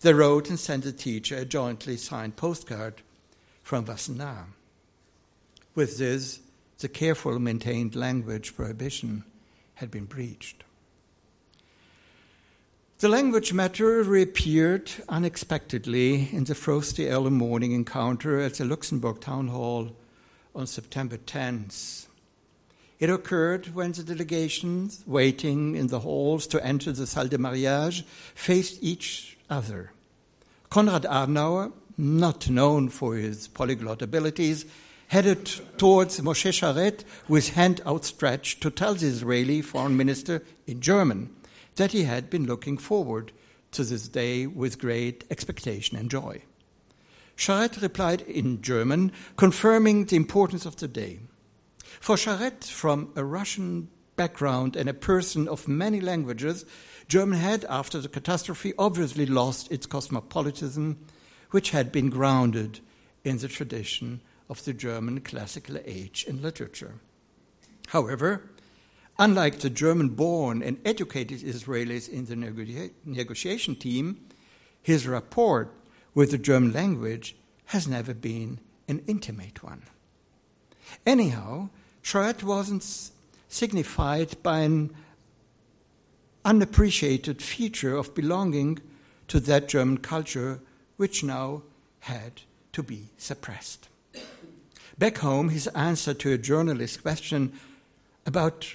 They 0.00 0.12
wrote 0.12 0.48
and 0.48 0.58
sent 0.58 0.84
the 0.84 0.92
teacher 0.92 1.36
a 1.36 1.44
jointly 1.44 1.96
signed 1.96 2.36
postcard 2.36 3.02
from 3.62 3.86
Wassenaar. 3.86 4.46
With 5.74 5.98
this, 5.98 6.40
the 6.78 6.88
carefully 6.88 7.40
maintained 7.40 7.96
language 7.96 8.54
prohibition 8.54 9.24
had 9.74 9.90
been 9.90 10.04
breached. 10.04 10.62
The 13.00 13.08
language 13.08 13.52
matter 13.52 14.02
reappeared 14.02 14.90
unexpectedly 15.08 16.28
in 16.32 16.44
the 16.44 16.54
frosty 16.54 17.08
early 17.08 17.30
morning 17.30 17.72
encounter 17.72 18.38
at 18.40 18.54
the 18.54 18.64
Luxembourg 18.66 19.20
Town 19.20 19.48
Hall 19.48 19.96
on 20.54 20.66
September 20.66 21.16
10th. 21.16 22.06
It 23.00 23.08
occurred 23.08 23.74
when 23.74 23.92
the 23.92 24.02
delegations 24.02 25.02
waiting 25.06 25.74
in 25.74 25.86
the 25.86 26.00
halls 26.00 26.46
to 26.48 26.64
enter 26.64 26.92
the 26.92 27.06
salle 27.06 27.28
de 27.28 27.38
mariage 27.38 28.04
faced 28.34 28.78
each 28.82 29.38
other. 29.48 29.92
Konrad 30.70 31.04
Adenauer, 31.04 31.72
not 31.96 32.50
known 32.50 32.90
for 32.90 33.16
his 33.16 33.48
polyglot 33.48 34.02
abilities, 34.02 34.66
headed 35.08 35.50
towards 35.78 36.20
Moshe 36.20 36.52
Sharett 36.52 37.04
with 37.26 37.54
hand 37.54 37.80
outstretched 37.86 38.60
to 38.60 38.70
tell 38.70 38.94
the 38.94 39.06
Israeli 39.06 39.62
foreign 39.62 39.96
minister 39.96 40.42
in 40.66 40.80
German 40.80 41.34
that 41.76 41.92
he 41.92 42.02
had 42.02 42.28
been 42.28 42.46
looking 42.46 42.76
forward 42.76 43.32
to 43.72 43.82
this 43.82 44.08
day 44.08 44.46
with 44.46 44.78
great 44.78 45.24
expectation 45.30 45.96
and 45.96 46.10
joy. 46.10 46.42
Sharett 47.34 47.80
replied 47.80 48.20
in 48.22 48.60
German, 48.60 49.10
confirming 49.38 50.04
the 50.04 50.16
importance 50.16 50.66
of 50.66 50.76
the 50.76 50.88
day. 50.88 51.20
For 51.98 52.16
Sharett, 52.16 52.64
from 52.64 53.12
a 53.16 53.24
Russian 53.24 53.88
background 54.16 54.76
and 54.76 54.88
a 54.88 54.94
person 54.94 55.48
of 55.48 55.66
many 55.66 56.00
languages, 56.00 56.64
German 57.08 57.38
had, 57.38 57.64
after 57.64 57.98
the 58.00 58.08
catastrophe, 58.08 58.72
obviously 58.78 59.26
lost 59.26 59.72
its 59.72 59.86
cosmopolitanism, 59.86 60.98
which 61.50 61.70
had 61.70 61.90
been 61.90 62.10
grounded 62.10 62.80
in 63.24 63.38
the 63.38 63.48
tradition 63.48 64.20
of 64.48 64.64
the 64.64 64.72
German 64.72 65.20
classical 65.20 65.78
age 65.84 66.24
in 66.28 66.42
literature. 66.42 67.00
However, 67.88 68.50
unlike 69.18 69.58
the 69.58 69.70
German 69.70 70.10
born 70.10 70.62
and 70.62 70.80
educated 70.84 71.40
Israelis 71.40 72.08
in 72.08 72.26
the 72.26 72.90
negotiation 73.04 73.74
team, 73.74 74.28
his 74.82 75.06
rapport 75.06 75.70
with 76.14 76.30
the 76.30 76.38
German 76.38 76.72
language 76.72 77.36
has 77.66 77.86
never 77.88 78.14
been 78.14 78.60
an 78.88 79.02
intimate 79.06 79.62
one. 79.62 79.82
Anyhow, 81.06 81.70
Sharett 82.02 82.42
wasn't 82.42 83.10
signified 83.48 84.42
by 84.42 84.60
an 84.60 84.94
unappreciated 86.44 87.42
feature 87.42 87.96
of 87.96 88.14
belonging 88.14 88.78
to 89.28 89.40
that 89.40 89.68
German 89.68 89.98
culture 89.98 90.60
which 90.96 91.22
now 91.22 91.62
had 92.00 92.42
to 92.72 92.82
be 92.82 93.08
suppressed. 93.16 93.88
Back 94.98 95.18
home, 95.18 95.48
his 95.48 95.66
answer 95.68 96.14
to 96.14 96.32
a 96.32 96.38
journalist's 96.38 96.96
question 96.96 97.52
about 98.26 98.74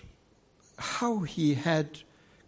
how 0.78 1.20
he 1.20 1.54
had 1.54 2.00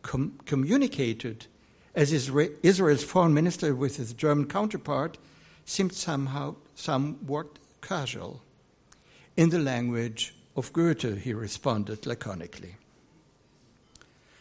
com- 0.01 0.39
communicated 0.45 1.47
as 1.95 2.11
Isra- 2.11 2.53
Israel's 2.63 3.03
foreign 3.03 3.33
minister 3.33 3.75
with 3.75 3.97
his 3.97 4.13
German 4.13 4.47
counterpart 4.47 5.17
seemed 5.65 5.93
somehow 5.93 6.55
somewhat 6.75 7.59
casual. 7.81 8.41
In 9.35 9.49
the 9.49 9.59
language 9.59 10.33
of 10.57 10.73
Goethe, 10.73 11.19
he 11.19 11.33
responded 11.33 12.07
laconically. 12.07 12.75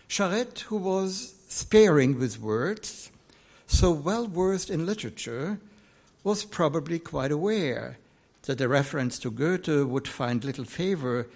Sharett, 0.09 0.61
who 0.61 0.79
was 0.79 1.35
sparing 1.49 2.19
with 2.19 2.41
words, 2.41 3.11
so 3.67 3.91
well 3.91 4.27
versed 4.27 4.71
in 4.71 4.87
literature, 4.87 5.61
was 6.25 6.45
probably 6.45 6.99
quite 6.99 7.31
aware 7.31 7.99
that 8.43 8.61
a 8.61 8.69
reference 8.69 9.19
to 9.19 9.31
Goethe 9.31 9.85
would 9.87 10.09
find 10.09 10.43
little 10.43 10.65
favor 10.65 11.29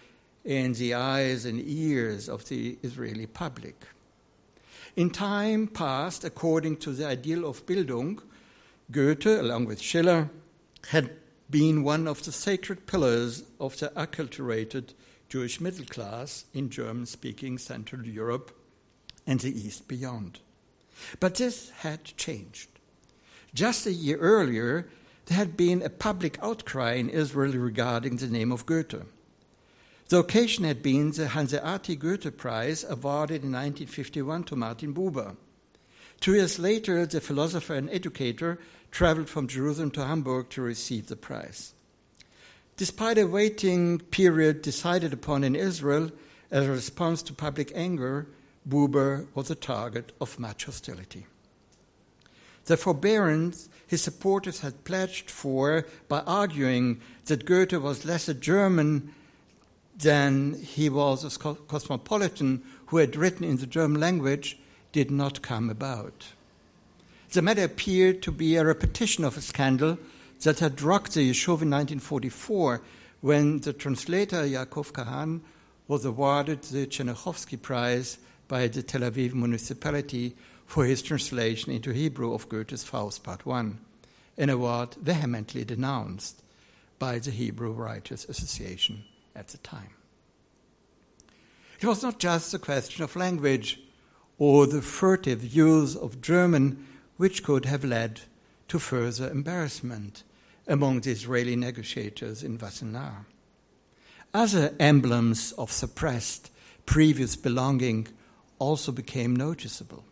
in 0.45 0.73
the 0.73 0.95
eyes 0.95 1.45
and 1.45 1.61
ears 1.61 2.29
of 2.29 2.49
the 2.49 2.79
Israeli 2.83 3.27
public. 3.27 3.77
In 4.97 5.11
time 5.11 5.66
past, 5.66 6.25
according 6.25 6.79
to 6.79 6.93
the 6.93 7.07
ideal 7.07 7.45
of 7.45 7.66
Bildung, 7.66 8.21
Goethe, 8.90 9.27
along 9.27 9.66
with 9.66 9.81
Schiller, 9.81 10.31
had 10.88 11.20
been 11.51 11.83
one 11.83 12.07
of 12.07 12.23
the 12.25 12.33
sacred 12.33 12.87
pillars 12.87 13.43
of 13.59 13.79
the 13.79 13.89
acculturated 13.97 14.95
Jewish 15.29 15.61
middle 15.61 15.85
class 15.87 16.45
in 16.55 16.71
German 16.71 17.07
speaking 17.07 17.59
Central 17.59 18.07
Europe 18.07 18.57
and 19.27 19.41
the 19.41 19.51
East 19.51 19.89
beyond. 19.89 20.41
But 21.19 21.37
this 21.37 21.71
had 21.71 22.05
changed. 22.05 22.69
Just 23.55 23.87
a 23.87 23.93
year 23.93 24.19
earlier, 24.19 24.89
there 25.27 25.39
had 25.39 25.57
been 25.57 25.83
a 25.83 25.91
public 25.91 26.39
outcry 26.43 26.95
in 26.95 27.09
Israel 27.09 27.53
regarding 27.53 28.17
the 28.17 28.27
name 28.27 28.53
of 28.53 28.67
Goethe. 28.67 29.05
The 30.09 30.19
occasion 30.19 30.65
had 30.65 30.83
been 30.83 31.13
the 31.13 31.29
Hanseatic 31.29 32.01
Goethe 32.01 32.37
Prize 32.37 32.85
awarded 32.85 33.45
in 33.45 33.53
1951 33.53 34.45
to 34.45 34.57
Martin 34.57 34.93
Buber. 34.93 35.37
Two 36.21 36.35
years 36.35 36.59
later, 36.59 37.07
the 37.07 37.21
philosopher 37.21 37.75
and 37.75 37.89
educator 37.91 38.59
traveled 38.90 39.29
from 39.29 39.46
Jerusalem 39.46 39.90
to 39.92 40.05
Hamburg 40.05 40.50
to 40.50 40.62
receive 40.62 41.07
the 41.07 41.16
prize. 41.16 41.74
Despite 42.76 43.18
a 43.18 43.26
waiting 43.26 43.98
period 43.98 44.62
decided 44.62 45.12
upon 45.12 45.44
in 45.44 45.55
Israel 45.55 46.11
as 46.50 46.66
a 46.66 46.70
response 46.70 47.22
to 47.22 47.33
public 47.33 47.72
anger, 47.74 48.26
Buber 48.68 49.26
was 49.35 49.48
the 49.48 49.55
target 49.55 50.12
of 50.20 50.38
much 50.38 50.64
hostility. 50.64 51.26
The 52.66 52.76
forbearance 52.76 53.68
his 53.87 54.03
supporters 54.03 54.61
had 54.61 54.85
pledged 54.85 55.31
for 55.31 55.85
by 56.09 56.20
arguing 56.20 57.00
that 57.24 57.44
Goethe 57.44 57.72
was 57.72 58.05
less 58.05 58.29
a 58.29 58.35
German 58.35 59.12
than 59.98 60.55
he 60.55 60.88
was 60.88 61.24
a 61.24 61.38
cosmopolitan 61.38 62.62
who 62.87 62.98
had 62.98 63.16
written 63.16 63.44
in 63.44 63.57
the 63.57 63.66
German 63.66 64.00
language 64.00 64.59
did 64.92 65.11
not 65.11 65.42
come 65.42 65.68
about. 65.68 66.29
The 67.33 67.43
matter 67.43 67.62
appeared 67.62 68.23
to 68.23 68.33
be 68.33 68.57
a 68.57 68.64
repetition 68.64 69.25
of 69.25 69.37
a 69.37 69.40
scandal 69.40 69.99
that 70.40 70.59
had 70.59 70.83
rocked 70.83 71.14
the 71.14 71.31
Yishuv 71.31 71.62
in 71.62 71.71
1944 71.71 72.83
when 73.21 73.61
the 73.61 73.73
translator 73.73 74.38
Yaakov 74.38 74.93
Kahan 74.93 75.40
was 75.87 76.05
awarded 76.05 76.62
the 76.62 76.88
Tchernichovsky 76.88 77.62
Prize 77.62 78.19
by 78.49 78.66
the 78.66 78.83
Tel 78.83 79.03
Aviv 79.03 79.33
municipality 79.33 80.35
for 80.66 80.85
his 80.85 81.03
translation 81.03 81.71
into 81.73 81.93
Hebrew 81.93 82.35
of 82.35 82.49
Goethe's 82.49 82.83
Faust 82.83 83.23
Part 83.23 83.47
1, 83.47 83.79
an 84.38 84.51
award 84.51 84.95
vehemently 84.95 85.64
denounced 85.64 86.43
by 86.99 87.21
the 87.21 87.31
Hebrew 87.31 87.71
Writers 87.71 88.27
Association 88.29 89.05
at 89.37 89.47
the 89.49 89.59
time. 89.59 89.90
It 91.81 91.87
was 91.87 92.03
not 92.03 92.19
just 92.19 92.53
a 92.55 92.59
question 92.59 93.05
of 93.05 93.14
language 93.14 93.81
or 94.37 94.66
the 94.66 94.83
furtive 94.83 95.55
use 95.55 95.95
of 95.95 96.21
German 96.21 96.88
which 97.21 97.43
could 97.43 97.67
have 97.67 97.85
led 97.85 98.23
to 98.67 98.79
further 98.79 99.29
embarrassment 99.31 100.25
among 100.67 101.03
the 101.03 101.11
Israeli 101.11 101.55
negotiators 101.55 102.43
in 102.43 102.57
Wassenaar. 102.57 103.27
Other 104.33 104.75
emblems 104.81 105.53
of 105.59 105.71
suppressed 105.71 106.51
previous 106.87 107.37
belonging 107.37 108.09
also 108.59 108.91
became 108.91 109.37
noticeable. 109.37 110.03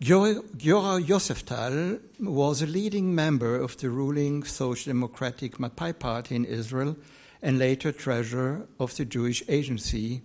Giora 0.00 1.02
Yoseftal 1.02 2.00
was 2.20 2.62
a 2.62 2.66
leading 2.66 3.12
member 3.12 3.56
of 3.56 3.76
the 3.76 3.90
ruling 3.90 4.44
Social 4.44 4.92
Democratic 4.92 5.58
Mapai 5.58 5.98
Party 5.98 6.36
in 6.36 6.44
Israel 6.44 6.96
and 7.42 7.58
later 7.58 7.90
treasurer 7.90 8.68
of 8.78 8.96
the 8.96 9.04
Jewish 9.04 9.42
Agency, 9.48 10.22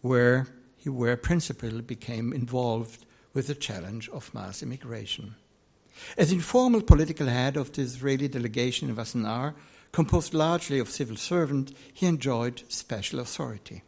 where 0.00 0.48
he 0.76 0.88
where 0.88 1.16
principally 1.16 1.80
became 1.80 2.32
involved 2.32 3.04
with 3.38 3.46
the 3.46 3.54
challenge 3.54 4.08
of 4.08 4.34
mass 4.34 4.64
immigration. 4.64 5.36
As 6.16 6.32
informal 6.32 6.82
political 6.82 7.28
head 7.28 7.56
of 7.56 7.70
the 7.70 7.82
Israeli 7.82 8.26
delegation 8.26 8.88
in 8.88 8.96
Wassenaar, 8.96 9.54
composed 9.92 10.34
largely 10.34 10.80
of 10.80 10.90
civil 10.90 11.14
servants, 11.14 11.72
he 11.94 12.06
enjoyed 12.06 12.64
special 12.66 13.20
authority. 13.20 13.84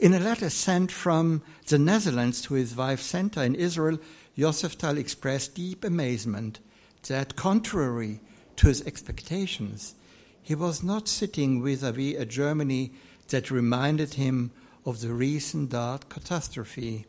In 0.00 0.14
a 0.14 0.18
letter 0.18 0.48
sent 0.48 0.90
from 0.90 1.42
the 1.66 1.78
Netherlands 1.78 2.40
to 2.42 2.54
his 2.54 2.74
wife 2.74 3.02
Senta 3.02 3.42
in 3.42 3.54
Israel, 3.54 3.98
Yoseftal 4.38 4.96
expressed 4.96 5.54
deep 5.54 5.84
amazement 5.84 6.60
that, 7.08 7.36
contrary 7.36 8.22
to 8.56 8.68
his 8.68 8.80
expectations, 8.86 9.96
he 10.40 10.54
was 10.54 10.82
not 10.82 11.08
sitting 11.08 11.62
vis 11.62 11.82
a 11.82 11.92
vis 11.92 12.16
a 12.16 12.24
Germany 12.24 12.94
that 13.28 13.50
reminded 13.50 14.14
him 14.14 14.50
of 14.86 15.02
the 15.02 15.12
recent 15.12 15.68
Dart 15.68 16.08
catastrophe, 16.08 17.04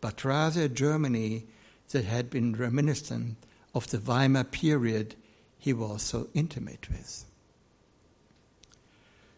but 0.00 0.24
rather 0.24 0.62
a 0.62 0.68
Germany 0.68 1.46
that 1.90 2.04
had 2.04 2.30
been 2.30 2.54
reminiscent 2.54 3.36
of 3.74 3.88
the 3.90 3.98
Weimar 3.98 4.44
period 4.44 5.14
he 5.58 5.72
was 5.72 6.02
so 6.02 6.28
intimate 6.34 6.88
with. 6.90 7.24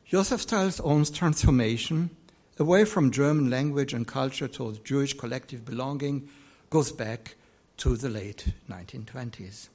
Josephthal's 0.07 0.81
own 0.81 1.05
transformation 1.05 2.11
away 2.59 2.85
from 2.85 3.11
German 3.11 3.49
language 3.49 3.95
and 3.95 4.07
culture 4.07 4.49
towards 4.49 4.81
Jewish 4.81 5.15
collective 5.17 5.65
belonging 5.65 6.29
goes 6.69 6.93
back 6.93 7.37
to 7.79 7.97
the 7.97 8.09
late 8.09 8.53
1920s. 8.69 9.69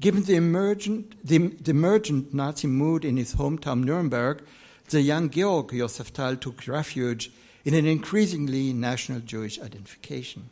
Given 0.00 0.22
the 0.22 0.36
emergent, 0.36 1.26
the, 1.26 1.38
the 1.38 1.72
emergent 1.72 2.32
Nazi 2.32 2.68
mood 2.68 3.04
in 3.04 3.16
his 3.16 3.34
hometown 3.34 3.82
Nuremberg, 3.82 4.44
the 4.90 5.00
young 5.00 5.28
Georg 5.28 5.72
Josephthal 5.72 6.36
took 6.36 6.66
refuge 6.68 7.32
in 7.68 7.74
an 7.74 7.84
increasingly 7.84 8.72
national 8.72 9.20
Jewish 9.20 9.60
identification. 9.60 10.48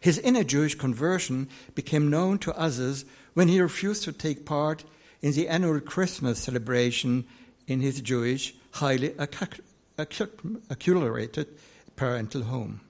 His 0.00 0.18
inner 0.18 0.42
Jewish 0.42 0.74
conversion 0.74 1.48
became 1.76 2.10
known 2.10 2.40
to 2.40 2.58
others 2.58 3.04
when 3.34 3.46
he 3.46 3.60
refused 3.60 4.02
to 4.02 4.12
take 4.12 4.44
part 4.44 4.82
in 5.22 5.34
the 5.34 5.46
annual 5.46 5.78
Christmas 5.78 6.40
celebration 6.40 7.26
in 7.68 7.78
his 7.78 8.00
Jewish, 8.00 8.56
highly 8.72 9.10
acculturated 9.10 11.46
parental 11.94 12.42
home. 12.42 12.80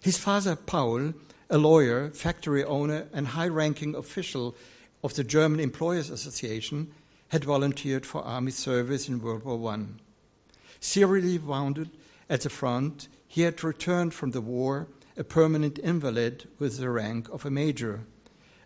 His 0.00 0.16
father, 0.16 0.56
Paul, 0.56 1.12
a 1.50 1.58
lawyer, 1.58 2.08
factory 2.08 2.64
owner, 2.64 3.08
and 3.12 3.26
high 3.26 3.48
ranking 3.48 3.94
official 3.94 4.56
of 5.04 5.12
the 5.12 5.24
German 5.24 5.60
Employers 5.60 6.08
Association, 6.08 6.90
had 7.28 7.44
volunteered 7.44 8.06
for 8.06 8.22
army 8.22 8.52
service 8.52 9.10
in 9.10 9.20
World 9.20 9.44
War 9.44 9.74
I. 9.74 9.80
Serially 10.82 11.38
wounded 11.38 11.90
at 12.28 12.40
the 12.40 12.50
front, 12.50 13.06
he 13.28 13.42
had 13.42 13.62
returned 13.62 14.12
from 14.12 14.32
the 14.32 14.40
war 14.40 14.88
a 15.16 15.22
permanent 15.22 15.78
invalid 15.78 16.48
with 16.58 16.78
the 16.78 16.90
rank 16.90 17.28
of 17.28 17.46
a 17.46 17.50
major, 17.50 18.00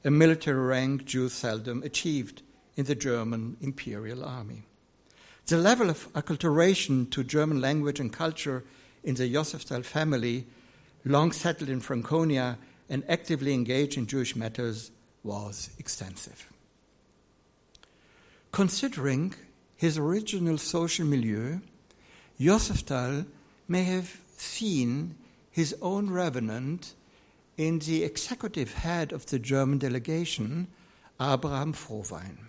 a 0.02 0.10
military 0.10 0.58
rank 0.58 1.04
Jews 1.04 1.34
seldom 1.34 1.82
achieved 1.82 2.40
in 2.74 2.86
the 2.86 2.94
German 2.94 3.58
Imperial 3.60 4.24
Army. 4.24 4.64
The 5.44 5.58
level 5.58 5.90
of 5.90 6.10
acculturation 6.14 7.10
to 7.10 7.22
German 7.22 7.60
language 7.60 8.00
and 8.00 8.10
culture 8.10 8.64
in 9.04 9.14
the 9.16 9.30
Josephthal 9.30 9.82
family, 9.82 10.46
long 11.04 11.32
settled 11.32 11.68
in 11.68 11.80
Franconia 11.80 12.56
and 12.88 13.04
actively 13.10 13.52
engaged 13.52 13.98
in 13.98 14.06
Jewish 14.06 14.34
matters, 14.34 14.90
was 15.22 15.68
extensive. 15.78 16.50
Considering 18.52 19.34
his 19.76 19.98
original 19.98 20.56
social 20.56 21.04
milieu, 21.04 21.58
Josephthal 22.38 23.26
may 23.66 23.84
have 23.84 24.20
seen 24.36 25.16
his 25.50 25.74
own 25.80 26.10
revenant 26.10 26.94
in 27.56 27.78
the 27.78 28.04
executive 28.04 28.74
head 28.74 29.12
of 29.12 29.26
the 29.26 29.38
German 29.38 29.78
delegation, 29.78 30.68
Abraham 31.20 31.72
Frowein. 31.72 32.48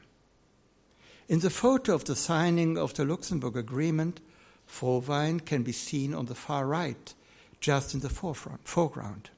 In 1.29 1.39
the 1.39 1.49
photo 1.49 1.93
of 1.93 2.03
the 2.03 2.15
signing 2.15 2.77
of 2.77 2.93
the 2.93 3.05
Luxembourg 3.05 3.55
Agreement, 3.55 4.19
Frowein 4.67 5.39
can 5.45 5.63
be 5.63 5.71
seen 5.71 6.13
on 6.13 6.25
the 6.25 6.35
far 6.35 6.65
right, 6.67 7.13
just 7.61 7.93
in 7.93 8.01
the 8.01 8.09
foreground. 8.09 9.29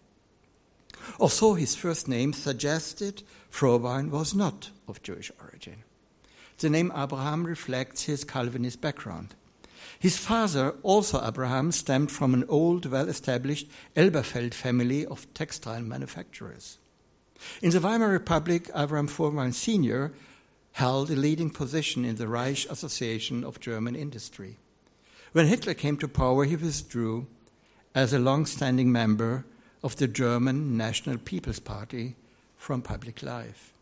Although 1.20 1.54
his 1.54 1.76
first 1.76 2.08
name 2.08 2.34
suggested 2.34 3.24
Frowein 3.52 4.10
was 4.10 4.34
not 4.34 4.72
of 4.88 5.04
Jewish 5.04 5.32
origin. 5.40 5.84
The 6.58 6.70
name 6.70 6.92
Abraham 6.96 7.46
reflects 7.46 8.04
his 8.04 8.24
Calvinist 8.24 8.82
background. 8.82 9.36
His 10.00 10.18
father, 10.18 10.76
also 10.82 11.22
Abraham, 11.26 11.74
stemmed 11.74 12.10
from 12.10 12.34
an 12.34 12.46
old, 12.48 12.86
well 12.86 13.10
established 13.10 13.68
Elberfeld 13.98 14.54
family 14.54 15.06
of 15.06 15.32
textile 15.34 15.82
manufacturers. 15.82 16.78
In 17.62 17.72
the 17.72 17.80
Weimar 17.80 18.10
Republic, 18.10 18.70
Abraham 18.74 19.10
Frowein 19.10 19.54
Sr 19.54 20.14
held 20.74 21.10
a 21.10 21.16
leading 21.16 21.50
position 21.50 22.06
in 22.06 22.16
the 22.16 22.28
Reich 22.28 22.66
Association 22.70 23.44
of 23.44 23.60
German 23.60 23.96
Industry. 23.96 24.58
When 25.34 25.48
Hitler 25.48 25.74
came 25.74 25.98
to 25.98 26.08
power, 26.08 26.46
he 26.46 26.56
withdrew 26.56 27.28
as 27.94 28.14
a 28.14 28.20
long 28.20 28.46
standing 28.46 28.92
member 28.92 29.46
of 29.84 29.98
the 29.98 30.08
German 30.08 30.78
National 30.78 31.18
People's 31.18 31.60
Party 31.60 32.16
from 32.56 32.82
public 32.82 33.22
life. 33.22 33.74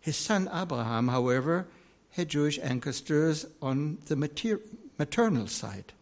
His 0.00 0.16
son 0.16 0.48
Abraham, 0.54 1.08
however, 1.08 1.66
had 2.12 2.28
Jewish 2.28 2.58
ancestors 2.62 3.46
on 3.60 3.98
the 4.06 4.16
mater- 4.16 4.60
maternal 4.98 5.46
side. 5.46 5.92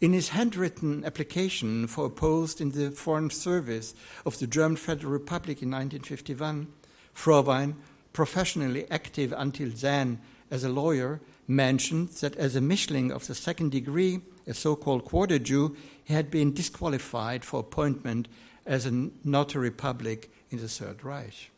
In 0.00 0.12
his 0.12 0.30
handwritten 0.30 1.04
application 1.04 1.86
for 1.86 2.06
a 2.06 2.10
post 2.10 2.60
in 2.60 2.72
the 2.72 2.90
Foreign 2.90 3.30
Service 3.30 3.94
of 4.26 4.38
the 4.38 4.46
German 4.46 4.76
Federal 4.76 5.12
Republic 5.12 5.62
in 5.62 5.70
1951, 5.70 6.66
Frowein 7.14 7.76
professionally 8.12 8.90
active 8.90 9.32
until 9.36 9.70
then 9.70 10.20
as 10.52 10.62
a 10.62 10.68
lawyer, 10.68 11.18
mentioned 11.48 12.10
that 12.20 12.36
as 12.36 12.54
a 12.54 12.60
Mischling 12.60 13.10
of 13.10 13.26
the 13.26 13.34
second 13.34 13.72
degree, 13.72 14.20
a 14.46 14.52
so 14.52 14.76
called 14.76 15.02
quarter 15.02 15.38
Jew, 15.38 15.74
he 16.04 16.12
had 16.12 16.30
been 16.30 16.52
disqualified 16.52 17.42
for 17.42 17.60
appointment 17.60 18.28
as 18.66 18.84
a 18.84 19.08
notary 19.24 19.70
public 19.70 20.30
in 20.50 20.58
the 20.58 20.68
Third 20.68 21.02
Reich. 21.02 21.50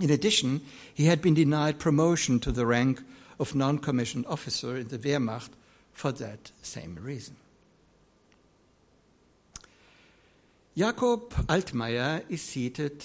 In 0.00 0.08
addition, 0.08 0.62
he 0.94 1.04
had 1.04 1.20
been 1.20 1.34
denied 1.34 1.78
promotion 1.78 2.40
to 2.40 2.50
the 2.50 2.64
rank 2.64 3.02
of 3.38 3.54
non 3.54 3.78
commissioned 3.78 4.26
officer 4.26 4.76
in 4.76 4.88
the 4.88 4.98
Wehrmacht 4.98 5.50
for 5.92 6.12
that 6.12 6.52
same 6.62 6.96
reason. 7.00 7.36
Jakob 10.76 11.30
Altmaier 11.48 12.22
is 12.28 12.42
seated 12.42 13.02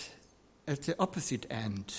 at 0.68 0.82
the 0.84 0.96
opposite 1.00 1.46
end 1.50 1.94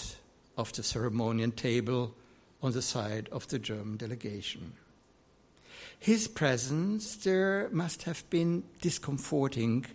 of 0.57 0.73
the 0.75 0.83
ceremonial 0.83 1.51
table 1.51 2.15
on 2.63 2.73
the 2.73 2.83
side 2.83 3.29
of 3.33 3.49
the 3.49 3.59
German 3.59 3.97
delegation. 3.97 4.75
His 5.99 6.29
presence 6.29 7.17
there 7.17 7.69
must 7.73 8.03
have 8.03 8.29
been 8.29 8.65
discomforting 8.81 9.87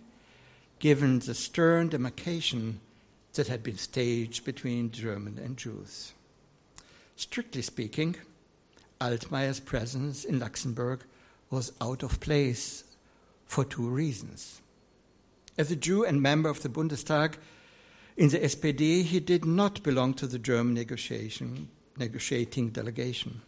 given 0.78 1.18
the 1.20 1.34
stern 1.34 1.88
demarcation 1.88 2.80
that 3.34 3.48
had 3.48 3.62
been 3.62 3.76
staged 3.76 4.44
between 4.44 4.90
German 4.90 5.38
and 5.38 5.56
Jews. 5.56 6.12
Strictly 7.14 7.62
speaking, 7.62 8.16
Altmaier's 9.00 9.60
presence 9.60 10.24
in 10.24 10.38
Luxembourg 10.38 11.04
was 11.50 11.72
out 11.80 12.02
of 12.02 12.20
place 12.20 12.84
for 13.46 13.64
two 13.64 13.88
reasons. 13.88 14.60
As 15.56 15.70
a 15.70 15.76
Jew 15.76 16.04
and 16.04 16.20
member 16.20 16.48
of 16.48 16.62
the 16.62 16.68
Bundestag, 16.68 17.34
in 18.16 18.28
the 18.30 18.38
SPD, 18.38 19.04
he 19.04 19.20
did 19.20 19.44
not 19.44 19.82
belong 19.82 20.14
to 20.14 20.26
the 20.26 20.38
German 20.38 20.74
negotiating 20.74 22.70
delegation. 22.70 23.42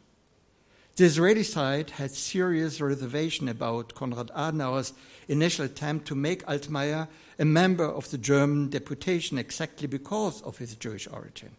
The 0.97 1.05
Israeli 1.05 1.45
side 1.45 1.91
had 1.91 2.11
serious 2.11 2.81
reservation 2.81 3.49
about 3.49 3.95
Konrad 3.95 4.31
Adenauer's 4.37 4.93
initial 5.29 5.65
attempt 5.65 6.07
to 6.09 6.15
make 6.15 6.45
Altmaier 6.47 7.09
a 7.39 7.45
member 7.45 7.87
of 7.87 8.11
the 8.11 8.19
German 8.19 8.69
deputation 8.69 9.39
exactly 9.39 9.87
because 9.87 10.43
of 10.43 10.59
his 10.59 10.75
Jewish 10.77 11.09
origin. 11.09 11.51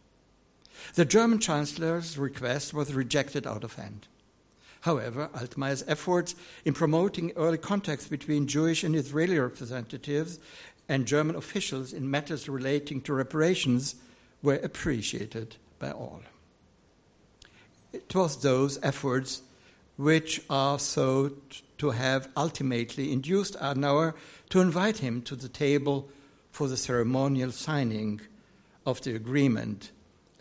The 0.96 1.06
German 1.06 1.40
chancellor's 1.40 2.18
request 2.18 2.74
was 2.74 2.94
rejected 2.94 3.48
out 3.48 3.64
of 3.64 3.76
hand. 3.76 4.08
However, 4.82 5.30
Altmaier's 5.34 5.84
efforts 5.88 6.36
in 6.66 6.74
promoting 6.74 7.32
early 7.36 7.58
contacts 7.58 8.08
between 8.08 8.48
Jewish 8.48 8.84
and 8.84 8.96
Israeli 8.96 9.38
representatives 9.38 10.40
and 10.90 11.06
German 11.06 11.36
officials 11.36 11.94
in 11.94 12.10
matters 12.10 12.50
relating 12.50 13.02
to 13.02 13.14
reparations 13.14 13.96
were 14.42 14.56
appreciated 14.56 15.56
by 15.78 15.92
all. 15.92 16.22
It 17.94 18.14
was 18.16 18.42
those 18.42 18.80
efforts 18.82 19.44
which 19.98 20.42
are 20.50 20.80
so 20.80 21.34
to 21.78 21.92
have 21.92 22.30
ultimately 22.36 23.12
induced 23.12 23.56
Adenauer 23.60 24.16
to 24.50 24.62
invite 24.62 24.98
him 24.98 25.22
to 25.24 25.36
the 25.36 25.50
table 25.50 26.10
for 26.52 26.68
the 26.68 26.78
ceremonial 26.78 27.52
signing 27.52 28.22
of 28.86 29.02
the 29.02 29.16
agreement 29.16 29.92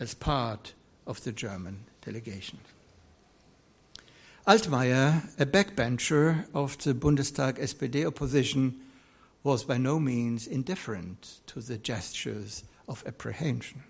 as 0.01 0.15
part 0.15 0.73
of 1.05 1.23
the 1.23 1.31
German 1.31 1.85
delegation. 2.03 2.57
Altmaier, 4.47 5.29
a 5.39 5.45
backbencher 5.45 6.47
of 6.55 6.75
the 6.79 6.95
Bundestag 6.95 7.59
SPD 7.59 8.05
opposition, 8.05 8.81
was 9.43 9.63
by 9.63 9.77
no 9.77 9.99
means 9.99 10.47
indifferent 10.47 11.39
to 11.45 11.61
the 11.61 11.77
gestures 11.77 12.63
of 12.87 13.03
apprehension. 13.05 13.83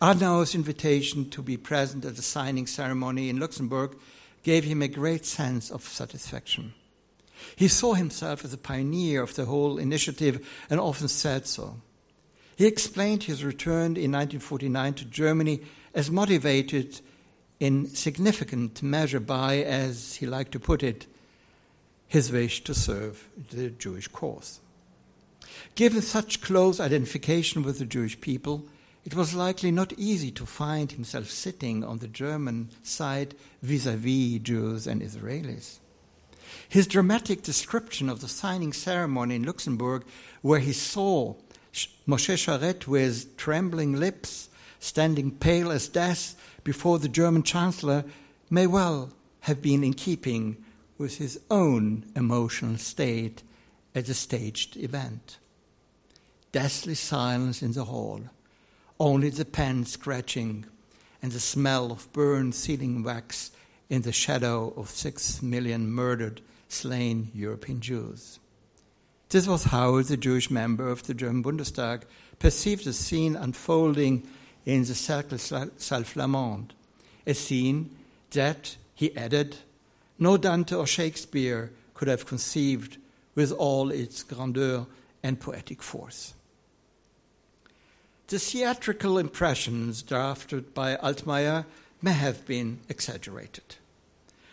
Adenauer's 0.00 0.54
invitation 0.54 1.28
to 1.30 1.42
be 1.42 1.56
present 1.56 2.04
at 2.04 2.14
the 2.14 2.22
signing 2.22 2.68
ceremony 2.68 3.28
in 3.28 3.40
Luxembourg 3.40 3.96
gave 4.44 4.64
him 4.64 4.82
a 4.82 4.88
great 4.88 5.26
sense 5.26 5.70
of 5.70 5.82
satisfaction. 5.82 6.74
He 7.56 7.66
saw 7.66 7.94
himself 7.94 8.44
as 8.44 8.52
a 8.52 8.58
pioneer 8.58 9.22
of 9.22 9.34
the 9.34 9.46
whole 9.46 9.78
initiative 9.78 10.46
and 10.70 10.78
often 10.78 11.08
said 11.08 11.46
so. 11.46 11.80
He 12.56 12.66
explained 12.66 13.24
his 13.24 13.44
return 13.44 13.96
in 13.96 14.12
1949 14.12 14.94
to 14.94 15.04
Germany 15.04 15.60
as 15.94 16.10
motivated 16.10 17.00
in 17.60 17.86
significant 17.94 18.82
measure 18.82 19.20
by, 19.20 19.58
as 19.58 20.16
he 20.16 20.26
liked 20.26 20.52
to 20.52 20.60
put 20.60 20.82
it, 20.82 21.06
his 22.08 22.32
wish 22.32 22.64
to 22.64 22.74
serve 22.74 23.28
the 23.50 23.68
Jewish 23.68 24.08
cause. 24.08 24.60
Given 25.74 26.00
such 26.00 26.40
close 26.40 26.80
identification 26.80 27.62
with 27.62 27.78
the 27.78 27.84
Jewish 27.84 28.18
people, 28.20 28.64
it 29.04 29.14
was 29.14 29.34
likely 29.34 29.70
not 29.70 29.92
easy 29.98 30.30
to 30.32 30.46
find 30.46 30.90
himself 30.90 31.30
sitting 31.30 31.84
on 31.84 31.98
the 31.98 32.08
German 32.08 32.70
side 32.82 33.34
vis 33.62 33.84
a 33.84 33.96
vis 33.96 34.40
Jews 34.40 34.86
and 34.86 35.02
Israelis. 35.02 35.78
His 36.68 36.86
dramatic 36.86 37.42
description 37.42 38.08
of 38.08 38.20
the 38.20 38.28
signing 38.28 38.72
ceremony 38.72 39.36
in 39.36 39.42
Luxembourg, 39.44 40.04
where 40.42 40.60
he 40.60 40.72
saw 40.72 41.34
Moshe 42.06 42.36
Sharett 42.36 42.86
with 42.86 43.36
trembling 43.36 43.94
lips, 43.94 44.48
standing 44.78 45.30
pale 45.30 45.70
as 45.70 45.88
death 45.88 46.34
before 46.64 46.98
the 46.98 47.08
German 47.08 47.42
Chancellor, 47.42 48.04
may 48.50 48.66
well 48.66 49.12
have 49.40 49.62
been 49.62 49.84
in 49.84 49.94
keeping 49.94 50.56
with 50.98 51.18
his 51.18 51.38
own 51.50 52.04
emotional 52.14 52.78
state 52.78 53.42
at 53.94 54.08
a 54.08 54.14
staged 54.14 54.76
event. 54.76 55.38
Deathly 56.52 56.94
silence 56.94 57.62
in 57.62 57.72
the 57.72 57.84
hall, 57.84 58.22
only 58.98 59.30
the 59.30 59.44
pen 59.44 59.84
scratching 59.84 60.64
and 61.22 61.32
the 61.32 61.40
smell 61.40 61.92
of 61.92 62.10
burned 62.12 62.54
sealing 62.54 63.02
wax 63.02 63.50
in 63.88 64.02
the 64.02 64.12
shadow 64.12 64.72
of 64.76 64.90
six 64.90 65.42
million 65.42 65.90
murdered, 65.90 66.40
slain 66.68 67.30
European 67.34 67.80
Jews. 67.80 68.38
This 69.28 69.48
was 69.48 69.64
how 69.64 70.00
the 70.02 70.16
Jewish 70.16 70.50
member 70.50 70.88
of 70.88 71.02
the 71.02 71.14
German 71.14 71.42
Bundestag 71.42 72.02
perceived 72.38 72.84
the 72.84 72.92
scene 72.92 73.34
unfolding 73.34 74.22
in 74.64 74.84
the 74.84 74.94
Cercle 74.94 75.38
Salle-Flamande, 75.38 76.70
a 77.26 77.34
scene 77.34 77.90
that, 78.30 78.76
he 78.94 79.16
added, 79.16 79.56
no 80.18 80.36
Dante 80.36 80.76
or 80.76 80.86
Shakespeare 80.86 81.72
could 81.94 82.08
have 82.08 82.26
conceived 82.26 82.98
with 83.34 83.50
all 83.52 83.90
its 83.90 84.22
grandeur 84.22 84.86
and 85.22 85.40
poetic 85.40 85.82
force. 85.82 86.34
The 88.28 88.38
theatrical 88.38 89.18
impressions 89.18 90.02
drafted 90.02 90.72
by 90.72 90.96
Altmaier 90.96 91.64
may 92.00 92.12
have 92.12 92.46
been 92.46 92.78
exaggerated. 92.88 93.76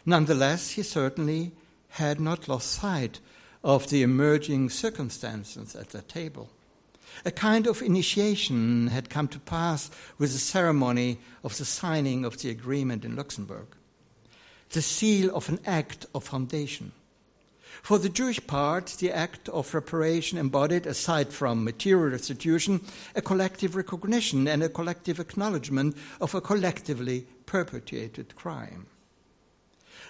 Nonetheless, 0.06 0.72
he 0.72 0.84
certainly 0.84 1.52
had 1.90 2.20
not 2.20 2.48
lost 2.48 2.72
sight 2.72 3.20
of 3.64 3.89
the 3.89 4.03
emerging 4.03 4.70
circumstances 4.70 5.76
at 5.76 5.89
the 5.89 6.01
table. 6.01 6.49
A 7.26 7.32
kind 7.32 7.68
of 7.68 7.82
initiation 7.82 8.88
had 8.88 9.09
come 9.09 9.28
to 9.30 9.39
pass 9.39 9.89
with 10.18 10.34
the 10.34 10.39
ceremony 10.39 11.20
of 11.43 11.57
the 11.57 11.66
signing 11.66 12.26
of 12.26 12.41
the 12.41 12.49
agreement 12.49 13.05
in 13.05 13.16
Luxembourg, 13.16 13.68
the 14.72 14.82
seal 14.82 15.34
of 15.36 15.47
an 15.47 15.59
act 15.66 16.05
of 16.14 16.24
foundation. 16.24 16.91
For 17.82 17.99
the 17.99 18.09
Jewish 18.09 18.45
part, 18.47 18.88
the 18.99 19.11
act 19.11 19.49
of 19.49 19.74
reparation 19.74 20.38
embodied, 20.38 20.86
aside 20.86 21.30
from 21.30 21.64
material 21.64 22.11
restitution, 22.11 22.82
a 23.16 23.22
collective 23.22 23.76
recognition 23.76 24.47
and 24.47 24.64
a 24.64 24.70
collective 24.70 25.20
acknowledgement 25.20 25.97
of 26.22 26.34
a 26.34 26.41
collectively 26.41 27.28
perpetuated 27.45 28.36
crime. 28.36 28.88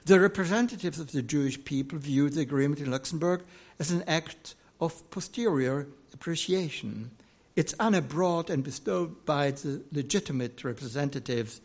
The 0.06 0.20
representatives 0.20 1.00
of 1.00 1.14
the 1.14 1.22
Jewish 1.22 1.64
people 1.64 1.98
viewed 1.98 2.34
the 2.34 2.42
agreement 2.42 2.82
in 2.82 2.92
Luxembourg 2.92 3.44
as 3.80 3.92
an 3.92 4.04
act 4.06 4.56
of 4.82 5.10
posterior 5.12 5.88
appreciation, 6.14 7.12
its 7.56 7.74
honor 7.80 8.02
brought 8.02 8.50
and 8.50 8.66
bestowed 8.66 9.26
by 9.26 9.52
the 9.52 9.82
legitimate 9.94 10.62
representatives 10.66 11.62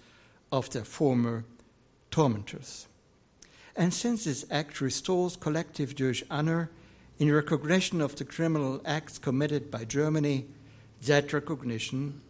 of 0.52 0.70
their 0.70 0.84
former 0.84 1.44
tormentors. 2.12 2.86
And 3.74 3.92
since 3.92 4.24
this 4.24 4.44
act 4.52 4.80
restores 4.80 5.34
collective 5.36 5.96
Jewish 5.96 6.22
honor 6.30 6.70
in 7.18 7.32
recognition 7.32 8.00
of 8.00 8.14
the 8.14 8.24
criminal 8.24 8.80
acts 8.84 9.18
committed 9.18 9.68
by 9.68 9.84
Germany, 9.84 10.46
that 11.06 11.32
recognition, 11.32 12.20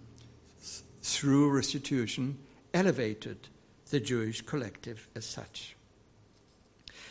through 1.02 1.50
restitution, 1.50 2.38
elevated 2.72 3.48
the 3.90 4.00
Jewish 4.00 4.40
collective 4.40 5.06
as 5.14 5.26
such. 5.26 5.74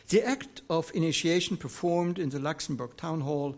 The 0.09 0.23
act 0.23 0.61
of 0.69 0.91
initiation 0.93 1.57
performed 1.57 2.17
in 2.17 2.29
the 2.29 2.39
Luxembourg 2.39 2.95
Town 2.95 3.19
Hall 3.21 3.57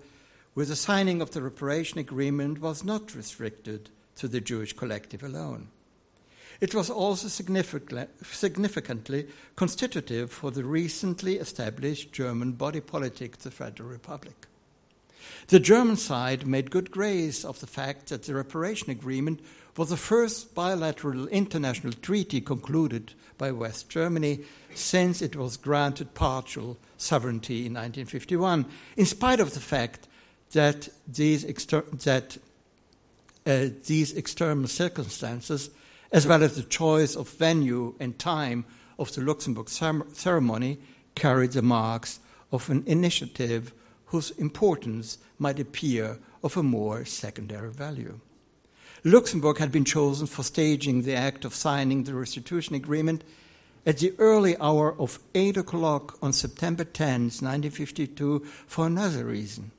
with 0.55 0.69
the 0.69 0.75
signing 0.75 1.21
of 1.21 1.31
the 1.31 1.43
reparation 1.43 1.99
agreement 1.99 2.59
was 2.59 2.83
not 2.83 3.13
restricted 3.13 3.91
to 4.15 4.27
the 4.27 4.41
Jewish 4.41 4.73
collective 4.73 5.21
alone. 5.21 5.67
It 6.59 6.73
was 6.73 6.89
also 6.89 7.27
significantly 7.27 9.27
constitutive 9.55 10.31
for 10.31 10.51
the 10.51 10.65
recently 10.65 11.37
established 11.37 12.11
German 12.11 12.53
body 12.53 12.81
politic, 12.81 13.37
the 13.37 13.51
Federal 13.51 13.87
Republic. 13.87 14.47
The 15.47 15.59
German 15.59 15.97
side 15.97 16.47
made 16.47 16.71
good 16.71 16.89
grace 16.89 17.45
of 17.45 17.59
the 17.59 17.67
fact 17.67 18.07
that 18.07 18.23
the 18.23 18.33
reparation 18.33 18.89
agreement 18.89 19.41
was 19.79 19.91
the 19.91 19.95
first 19.95 20.53
bilateral 20.53 21.25
international 21.29 21.93
treaty 21.93 22.41
concluded 22.41 23.13
by 23.37 23.49
West 23.49 23.89
Germany 23.89 24.41
since 24.75 25.21
it 25.21 25.37
was 25.37 25.55
granted 25.55 26.13
partial 26.13 26.77
sovereignty 26.97 27.59
in 27.59 27.75
1951, 27.75 28.65
in 28.97 29.05
spite 29.05 29.39
of 29.39 29.53
the 29.53 29.59
fact 29.61 30.09
that 30.51 30.89
these, 31.07 31.45
exter- 31.45 31.85
that, 31.93 32.37
uh, 33.45 33.67
these 33.85 34.11
external 34.11 34.67
circumstances, 34.67 35.69
as 36.11 36.27
well 36.27 36.43
as 36.43 36.57
the 36.57 36.63
choice 36.63 37.15
of 37.15 37.29
venue 37.29 37.95
and 38.01 38.19
time 38.19 38.65
of 38.97 39.15
the 39.15 39.21
Luxembourg 39.21 39.69
ceremony, 39.69 40.77
carried 41.15 41.53
the 41.53 41.61
marks 41.61 42.19
of 42.51 42.69
an 42.69 42.83
initiative 42.85 43.71
whose 44.07 44.31
importance 44.31 45.19
might 45.37 45.57
appear 45.57 46.19
of 46.43 46.57
a 46.57 46.63
more 46.63 47.05
secondary 47.05 47.71
value. 47.71 48.19
Luxembourg 49.03 49.57
had 49.59 49.71
been 49.71 49.85
chosen 49.85 50.27
for 50.27 50.43
staging 50.43 51.03
the 51.03 51.15
act 51.15 51.45
of 51.45 51.55
signing 51.55 52.03
the 52.03 52.13
restitution 52.13 52.75
agreement 52.75 53.23
at 53.85 53.99
the 53.99 54.13
early 54.17 54.57
hour 54.57 54.93
of 54.99 55.19
8 55.33 55.57
o'clock 55.57 56.17
on 56.21 56.33
September 56.33 56.83
10, 56.83 57.21
1952, 57.21 58.39
for 58.67 58.87
another 58.87 59.25
reason 59.25 59.71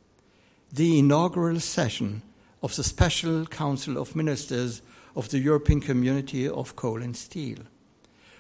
the 0.73 1.01
inaugural 1.01 1.59
session 1.59 2.23
of 2.63 2.77
the 2.77 2.85
Special 2.85 3.45
Council 3.47 3.99
of 3.99 4.15
Ministers 4.15 4.83
of 5.17 5.29
the 5.31 5.39
European 5.39 5.81
Community 5.81 6.49
of 6.49 6.77
Coal 6.77 7.03
and 7.03 7.17
Steel. 7.17 7.59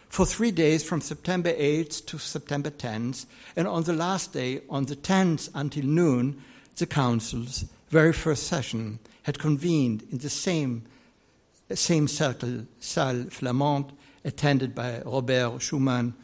For 0.08 0.24
three 0.24 0.50
days 0.50 0.84
from 0.84 1.00
September 1.00 1.52
8th 1.52 2.06
to 2.06 2.18
September 2.18 2.70
10th, 2.70 3.26
and 3.56 3.66
on 3.66 3.82
the 3.82 3.92
last 3.92 4.32
day, 4.32 4.60
on 4.70 4.84
the 4.86 4.96
10th 4.96 5.50
until 5.54 5.84
noon, 5.84 6.42
the 6.76 6.86
Council's 6.86 7.64
very 7.90 8.12
first 8.12 8.44
session 8.46 9.00
had 9.24 9.38
convened 9.38 10.04
in 10.10 10.18
the 10.18 10.30
same, 10.30 10.84
same 11.74 12.08
circle, 12.08 12.66
Salle 12.78 13.24
Flamande, 13.24 13.90
attended 14.24 14.74
by 14.74 15.02
Robert 15.04 15.58
Schuman, 15.58 16.14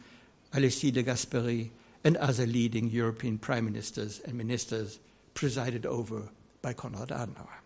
Alcide 0.53 0.93
de 0.93 1.03
Gasperi, 1.03 1.69
and 2.03 2.15
other 2.17 2.45
leading 2.45 2.89
European 2.89 3.37
prime 3.37 3.65
ministers 3.65 4.21
and 4.21 4.35
ministers 4.35 4.99
presided 5.33 5.85
over 5.85 6.29
by 6.61 6.73
Konrad 6.73 7.09
Adenauer. 7.09 7.59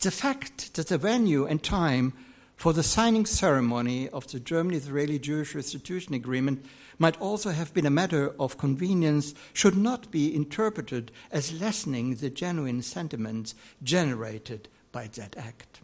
The 0.00 0.10
fact 0.10 0.74
that 0.74 0.88
the 0.88 0.98
venue 0.98 1.46
and 1.46 1.62
time 1.62 2.12
for 2.56 2.72
the 2.72 2.82
signing 2.82 3.26
ceremony 3.26 4.08
of 4.10 4.30
the 4.30 4.40
German 4.40 4.74
Israeli 4.74 5.18
Jewish 5.18 5.54
Restitution 5.54 6.14
Agreement 6.14 6.64
might 6.98 7.20
also 7.20 7.50
have 7.50 7.74
been 7.74 7.86
a 7.86 7.90
matter 7.90 8.34
of 8.38 8.58
convenience 8.58 9.34
should 9.52 9.76
not 9.76 10.10
be 10.10 10.34
interpreted 10.34 11.10
as 11.30 11.60
lessening 11.60 12.14
the 12.14 12.30
genuine 12.30 12.82
sentiments 12.82 13.54
generated 13.82 14.68
by 14.92 15.08
that 15.14 15.36
act. 15.36 15.80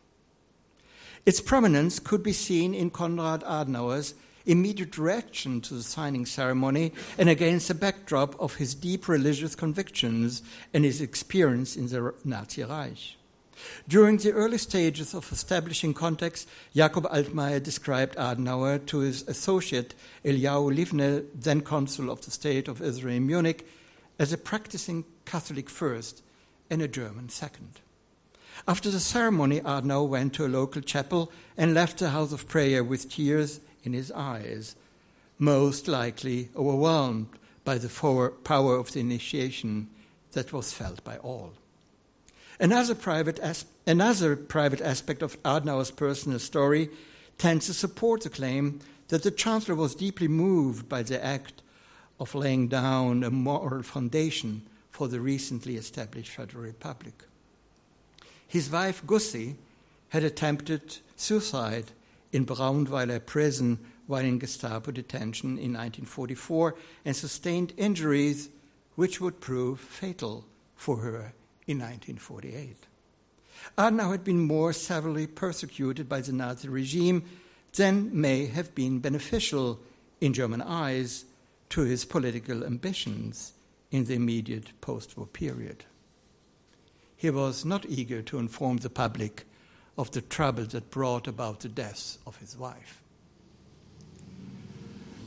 Its 1.27 1.41
prominence 1.41 1.99
could 1.99 2.23
be 2.23 2.33
seen 2.33 2.73
in 2.73 2.91
Konrad 2.91 3.43
Adenauer's 3.43 4.15
immediate 4.47 4.97
reaction 4.97 5.61
to 5.61 5.75
the 5.75 5.83
signing 5.83 6.25
ceremony 6.25 6.93
and 7.19 7.29
against 7.29 7.69
the 7.69 7.75
backdrop 7.75 8.35
of 8.41 8.55
his 8.55 8.75
deep 8.75 9.09
religious 9.09 9.55
convictions 9.55 10.43
and 10.73 10.85
his 10.85 11.01
experience 11.03 11.77
in 11.77 11.87
the 11.89 12.15
Nazi 12.25 12.63
Reich. 12.63 13.18
During 13.89 14.19
the 14.19 14.33
early 14.33 14.59
stages 14.59 15.15
of 15.15 15.31
establishing 15.33 15.95
context, 15.95 16.49
Jakob 16.75 17.05
Altmaier 17.05 17.63
described 17.63 18.17
Adenauer 18.17 18.85
to 18.87 18.99
his 18.99 19.27
associate 19.29 19.95
Eliyahu 20.25 20.75
Livne, 20.77 21.27
then 21.35 21.61
consul 21.61 22.11
of 22.11 22.25
the 22.25 22.31
State 22.31 22.69
of 22.69 22.83
Israel 22.83 23.17
in 23.17 23.27
Munich, 23.27 23.67
as 24.19 24.33
a 24.33 24.39
practicing 24.39 25.05
Catholic 25.25 25.71
first 25.71 26.23
and 26.71 26.83
a 26.83 26.89
German 26.89 27.29
second. 27.29 27.81
After 28.67 28.91
the 28.91 29.01
ceremony, 29.01 29.61
Adenauer 29.61 30.09
went 30.09 30.35
to 30.35 30.47
a 30.47 30.49
local 30.49 30.83
chapel 30.83 31.33
and 31.57 31.75
left 31.75 31.99
the 31.99 32.11
house 32.11 32.33
of 32.33 32.49
prayer 32.49 32.83
with 32.83 33.11
tears 33.11 33.61
in 33.85 33.93
his 33.93 34.11
eyes, 34.13 34.75
most 35.39 35.87
likely 35.87 36.51
overwhelmed 36.57 37.29
by 37.65 37.79
the 37.79 37.89
power 38.45 38.77
of 38.77 38.93
the 38.93 39.01
initiation 39.01 39.89
that 40.33 40.53
was 40.53 40.73
felt 40.73 41.05
by 41.05 41.17
all. 41.19 41.53
Another 42.61 42.95
private, 42.95 43.39
as- 43.39 43.67
another 43.87 44.35
private 44.35 44.81
aspect 44.81 45.23
of 45.23 45.41
Adenauer's 45.45 45.93
personal 45.93 46.39
story 46.41 46.91
tends 47.37 47.67
to 47.67 47.75
support 47.75 48.23
the 48.23 48.31
claim 48.31 48.81
that 49.09 49.23
the 49.23 49.31
Chancellor 49.31 49.77
was 49.77 49.95
deeply 49.95 50.29
moved 50.29 50.89
by 50.89 51.03
the 51.03 51.25
act 51.25 51.63
of 52.19 52.35
laying 52.35 52.67
down 52.67 53.23
a 53.23 53.31
moral 53.31 53.83
foundation 53.83 54.63
for 54.91 55.07
the 55.07 55.21
recently 55.21 55.77
established 55.77 56.33
Federal 56.33 56.65
Republic. 56.65 57.23
His 58.49 58.71
wife 58.71 59.07
Gussie 59.07 59.57
had 60.09 60.25
attempted 60.25 60.99
suicide 61.17 61.93
in 62.33 62.45
Brauweiler 62.45 63.25
prison 63.25 63.79
while 64.09 64.25
in 64.25 64.39
Gestapo 64.39 64.91
detention 64.91 65.51
in 65.51 65.75
1944 65.75 66.75
and 67.05 67.15
sustained 67.15 67.73
injuries 67.77 68.49
which 68.97 69.21
would 69.21 69.41
prove 69.41 69.79
fatal 69.79 70.45
for 70.75 70.97
her 70.99 71.35
in 71.69 71.79
1948. 71.79 72.87
Adenauer 73.77 74.13
had 74.13 74.25
been 74.25 74.41
more 74.41 74.73
severely 74.73 75.27
persecuted 75.27 76.09
by 76.09 76.21
the 76.21 76.33
Nazi 76.33 76.69
regime 76.69 77.23
than 77.75 78.19
may 78.19 78.47
have 78.47 78.75
been 78.75 78.99
beneficial 78.99 79.79
in 80.21 80.33
German 80.33 80.63
eyes 80.63 81.27
to 81.71 81.83
his 81.83 82.05
political 82.05 82.65
ambitions 82.65 83.53
in 83.91 84.05
the 84.05 84.15
immediate 84.15 84.81
post 84.81 85.17
war 85.17 85.27
period. 85.27 85.85
He 87.17 87.31
was 87.31 87.65
not 87.65 87.87
eager 87.87 88.23
to 88.23 88.39
inform 88.39 88.79
the 88.79 88.91
public 88.91 89.45
of 89.97 90.11
the 90.13 90.21
trouble 90.21 90.65
that 90.65 90.91
brought 90.91 91.27
about 91.27 91.61
the 91.61 91.69
death 91.69 92.19
of 92.27 92.37
his 92.37 92.57
wife. 92.57 93.03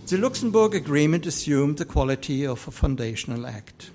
The 0.07 0.17
Luxembourg 0.17 0.73
Agreement 0.73 1.25
assumed 1.25 1.77
the 1.77 1.85
quality 1.85 2.45
of 2.45 2.67
a 2.67 2.71
foundational 2.71 3.45
act. 3.45 3.91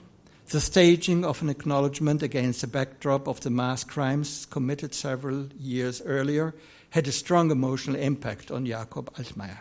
The 0.48 0.60
staging 0.60 1.24
of 1.24 1.42
an 1.42 1.48
acknowledgement 1.48 2.22
against 2.22 2.60
the 2.60 2.68
backdrop 2.68 3.26
of 3.26 3.40
the 3.40 3.50
mass 3.50 3.82
crimes 3.82 4.46
committed 4.48 4.94
several 4.94 5.48
years 5.58 6.00
earlier 6.02 6.54
had 6.90 7.08
a 7.08 7.12
strong 7.12 7.50
emotional 7.50 7.96
impact 7.96 8.52
on 8.52 8.64
Jakob 8.64 9.12
Altmaier. 9.14 9.58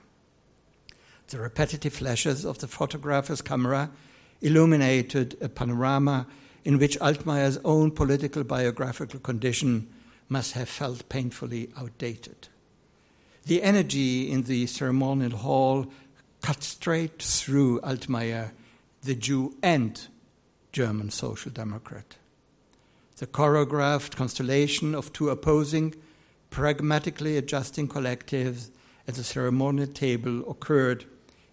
The 1.30 1.40
repetitive 1.40 1.94
flashes 1.94 2.46
of 2.46 2.60
the 2.60 2.68
photographer's 2.68 3.42
camera 3.42 3.90
illuminated 4.42 5.36
a 5.42 5.50
panorama 5.50 6.28
in 6.64 6.78
which 6.78 7.00
Altmaier's 7.00 7.58
own 7.66 7.90
political 7.90 8.44
biographical 8.44 9.20
condition 9.20 9.88
must 10.30 10.52
have 10.52 10.70
felt 10.70 11.10
painfully 11.10 11.72
outdated. 11.76 12.50
The 13.48 13.64
energy 13.64 14.30
in 14.30 14.44
the 14.44 14.68
ceremonial 14.68 15.38
hall 15.38 15.88
cut 16.44 16.62
straight 16.62 17.24
through 17.24 17.82
Altmaier, 17.82 18.52
the 19.02 19.16
Jew 19.16 19.56
and 19.64 20.08
German 20.76 21.10
Social 21.10 21.54
Democrat. 21.54 22.18
The 23.16 23.28
choreographed 23.28 24.18
constellation 24.18 24.94
of 24.94 25.14
two 25.14 25.30
opposing, 25.30 25.96
pragmatically 26.50 27.38
adjusting 27.38 27.88
collectives 27.88 28.72
at 29.08 29.16
the 29.16 29.24
ceremonial 29.24 29.88
table 29.88 30.44
occurred 30.52 31.06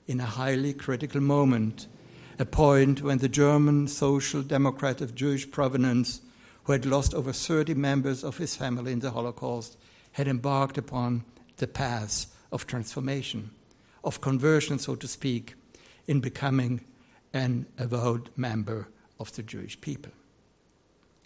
in 0.09 0.19
a 0.19 0.25
highly 0.25 0.75
critical 0.75 1.21
moment, 1.21 1.87
a 2.41 2.45
point 2.45 3.01
when 3.01 3.19
the 3.19 3.29
German 3.29 3.87
Social 3.87 4.43
Democrat 4.43 5.01
of 5.01 5.15
Jewish 5.15 5.49
provenance, 5.49 6.21
who 6.65 6.73
had 6.73 6.85
lost 6.85 7.15
over 7.15 7.33
30 7.33 7.75
members 7.75 8.25
of 8.25 8.39
his 8.39 8.57
family 8.57 8.91
in 8.91 8.99
the 8.99 9.13
Holocaust, 9.13 9.77
had 10.11 10.27
embarked 10.27 10.77
upon 10.77 11.23
the 11.59 11.69
path 11.69 12.27
of 12.51 12.67
transformation 12.67 13.53
of 14.03 14.21
conversion, 14.21 14.81
so 14.81 14.97
to 14.97 15.07
speak, 15.07 15.55
in 16.09 16.19
becoming 16.19 16.81
an 17.33 17.67
avowed 17.79 18.29
member 18.37 18.89
of 19.19 19.33
the 19.35 19.43
Jewish 19.43 19.81
people. 19.81 20.13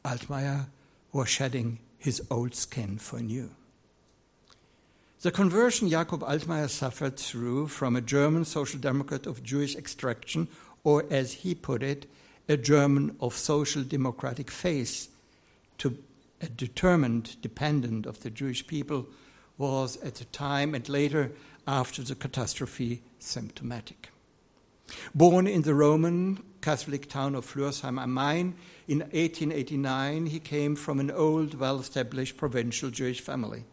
Altmaier 0.05 0.67
was 1.13 1.29
shedding 1.29 1.79
his 1.99 2.23
old 2.31 2.55
skin 2.55 2.99
for 2.99 3.21
new. 3.21 3.51
The 5.23 5.33
conversion 5.33 5.89
Jakob 5.89 6.21
Altmaier 6.21 6.69
suffered 6.69 7.17
through 7.17 7.69
from 7.69 7.97
a 7.97 8.01
German 8.01 8.45
social 8.45 8.79
democrat 8.79 9.27
of 9.27 9.43
Jewish 9.43 9.75
extraction, 9.75 10.47
or 10.85 11.05
as 11.11 11.33
he 11.33 11.55
put 11.55 11.83
it, 11.83 12.07
a 12.49 12.57
German 12.57 13.17
of 13.19 13.35
social 13.35 13.83
democratic 13.83 14.51
faith, 14.51 15.09
to 15.79 15.99
a 16.41 16.47
determined 16.47 17.41
dependent 17.41 18.07
of 18.07 18.23
the 18.23 18.31
Jewish 18.31 18.67
people, 18.67 19.07
was 19.59 19.97
at 20.03 20.17
the 20.17 20.27
time 20.27 20.75
and 20.75 20.89
later 20.89 21.33
after 21.67 22.03
the 22.03 22.15
catastrophe 22.15 23.03
symptomatic. 23.19 24.11
Born 25.15 25.47
in 25.47 25.63
the 25.63 25.75
Roman 25.75 26.43
Catholic 26.61 27.09
town 27.09 27.35
of 27.35 27.47
Flörsheim 27.47 28.01
am 28.01 28.15
Main 28.15 28.55
in 28.89 28.99
1889, 28.99 30.27
he 30.27 30.41
came 30.41 30.77
from 30.77 31.01
an 31.01 31.11
old, 31.11 31.55
well 31.55 31.79
established 31.79 32.37
provincial 32.37 32.91
Jewish 32.91 33.21
family. 33.21 33.65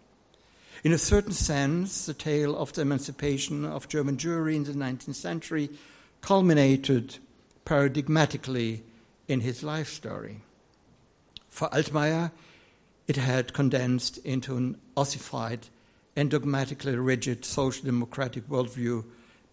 In 0.84 0.92
a 0.92 0.98
certain 0.98 1.32
sense, 1.32 2.06
the 2.06 2.14
tale 2.14 2.56
of 2.58 2.74
the 2.74 2.82
emancipation 2.82 3.66
of 3.66 3.88
German 3.88 4.18
Jewry 4.18 4.56
in 4.56 4.64
the 4.64 4.74
19th 4.74 5.16
century 5.16 5.70
culminated 6.22 7.18
paradigmatically 7.66 8.82
in 9.28 9.40
his 9.40 9.64
life 9.64 9.90
story. 9.90 10.42
For 11.48 11.70
Altmaier, 11.70 12.32
it 13.08 13.16
had 13.16 13.54
condensed 13.54 14.18
into 14.20 14.58
an 14.58 14.78
ossified 14.98 15.68
and 16.16 16.30
dogmatically 16.30 16.96
rigid 16.96 17.46
social 17.46 17.86
democratic 17.86 18.48
worldview 18.48 19.04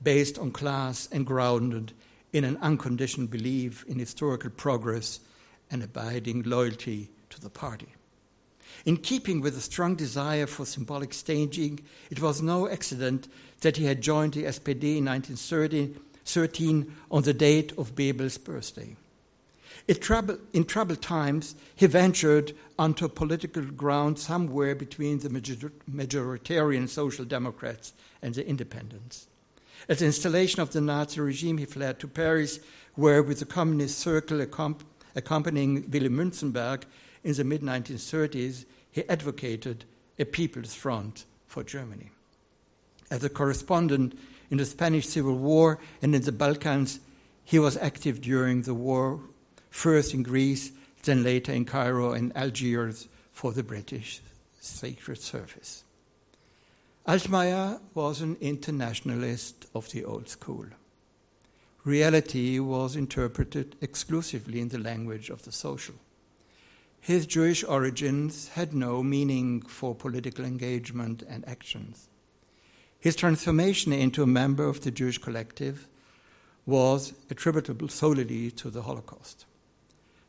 based 0.03 0.39
on 0.39 0.51
class 0.51 1.09
and 1.13 1.27
grounded 1.27 1.93
in 2.33 2.45
an 2.45 2.57
unconditioned 2.63 3.31
belief 3.31 3.85
in 3.87 3.99
historical 3.99 4.51
progress 4.51 5.21
and 5.71 5.83
abiding 5.83 6.43
loyalty 6.43 7.11
to 7.29 7.41
the 7.41 7.51
party. 7.51 7.89
In 8.85 8.97
keeping 8.97 9.41
with 9.41 9.57
a 9.57 9.61
strong 9.61 9.95
desire 9.95 10.47
for 10.47 10.65
symbolic 10.65 11.13
staging, 11.13 11.81
it 12.11 12.21
was 12.21 12.41
no 12.41 12.69
accident 12.69 13.29
that 13.61 13.77
he 13.77 13.85
had 13.85 14.01
joined 14.01 14.35
the 14.35 14.45
SPD 14.45 14.99
in 14.99 15.05
1913 15.05 16.97
on 17.11 17.23
the 17.23 17.35
date 17.35 17.73
of 17.77 17.95
Bebel's 17.95 18.39
birthday. 18.39 18.97
In, 19.89 19.97
trouble, 19.97 20.39
in 20.53 20.65
troubled 20.65 21.03
times, 21.03 21.57
he 21.75 21.87
ventured 21.87 22.53
onto 22.79 23.09
political 23.09 23.63
ground 23.63 24.19
somewhere 24.19 24.75
between 24.75 25.19
the 25.19 25.31
major, 25.31 25.73
majoritarian 25.91 26.89
Social 26.89 27.25
Democrats 27.25 27.93
and 28.23 28.35
the 28.35 28.47
independents. 28.47 29.27
At 29.89 29.99
the 29.99 30.07
installation 30.07 30.61
of 30.61 30.71
the 30.71 30.81
Nazi 30.81 31.21
regime, 31.21 31.59
he 31.59 31.65
fled 31.65 31.99
to 32.01 32.09
Paris, 32.09 32.61
where, 32.95 33.23
with 33.23 33.39
the 33.39 33.45
communist 33.45 33.99
circle 33.99 34.41
accompanying 34.41 35.91
Willy 35.91 36.09
Münzenberg 36.09 36.83
in 37.25 37.35
the 37.35 37.45
mid 37.45 37.63
1930s, 37.63 38.65
he 38.91 39.09
advocated 39.09 39.85
a 40.19 40.25
People's 40.25 40.75
Front 40.75 41.25
for 41.47 41.63
Germany. 41.63 42.11
As 43.11 43.25
a 43.25 43.29
correspondent 43.29 44.19
in 44.51 44.59
the 44.59 44.65
Spanish 44.65 45.09
Civil 45.09 45.37
War 45.37 45.79
and 46.03 46.15
in 46.15 46.23
the 46.23 46.33
Balkans, 46.33 47.01
he 47.45 47.59
was 47.59 47.77
active 47.79 48.21
during 48.21 48.63
the 48.63 48.75
war, 48.75 49.21
first 49.71 50.15
in 50.15 50.23
Greece, 50.23 50.73
then 51.03 51.23
later 51.23 51.53
in 51.53 51.65
Cairo 51.65 52.13
and 52.13 52.37
Algiers 52.37 53.09
for 53.33 53.53
the 53.53 53.63
British 53.63 54.21
Secret 54.61 55.21
Service. 55.21 55.85
Altmaier 57.11 57.81
was 57.93 58.21
an 58.21 58.37
internationalist 58.41 59.67
of 59.75 59.91
the 59.91 60.05
old 60.05 60.29
school. 60.29 60.67
Reality 61.83 62.61
was 62.61 62.95
interpreted 62.95 63.75
exclusively 63.81 64.61
in 64.61 64.69
the 64.69 64.79
language 64.79 65.29
of 65.29 65.43
the 65.43 65.51
social. 65.51 65.97
His 67.01 67.27
Jewish 67.27 67.65
origins 67.65 68.51
had 68.51 68.75
no 68.75 69.03
meaning 69.03 69.63
for 69.63 69.93
political 69.93 70.45
engagement 70.45 71.25
and 71.29 71.45
actions. 71.49 72.09
His 73.01 73.17
transformation 73.17 73.93
into 73.93 74.23
a 74.23 74.37
member 74.41 74.69
of 74.69 74.83
the 74.83 74.93
Jewish 74.93 75.19
collective 75.19 75.89
was 76.65 77.13
attributable 77.29 77.89
solely 77.89 78.53
to 78.53 78.71
the 78.71 78.83
Holocaust. 78.83 79.47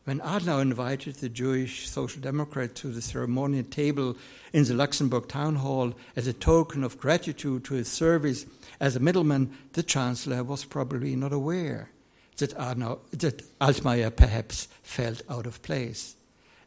When 0.03 0.19
Adenauer 0.21 0.63
invited 0.63 1.15
the 1.15 1.29
Jewish 1.29 1.87
Social 1.87 2.21
Democrat 2.21 2.73
to 2.75 2.87
the 2.87 3.03
ceremonial 3.03 3.63
table 3.65 4.17
in 4.51 4.63
the 4.63 4.73
Luxembourg 4.73 5.27
Town 5.27 5.57
Hall 5.57 5.93
as 6.15 6.25
a 6.25 6.33
token 6.33 6.83
of 6.83 6.97
gratitude 6.97 7.63
to 7.65 7.75
his 7.75 7.87
service 7.87 8.47
as 8.79 8.95
a 8.95 8.99
middleman, 8.99 9.55
the 9.73 9.83
Chancellor 9.83 10.43
was 10.43 10.65
probably 10.65 11.15
not 11.15 11.31
aware 11.31 11.91
that, 12.37 12.57
Adenauer, 12.57 12.97
that 13.11 13.43
Altmaier 13.59 14.09
perhaps 14.15 14.67
felt 14.81 15.21
out 15.29 15.45
of 15.45 15.61
place, 15.61 16.15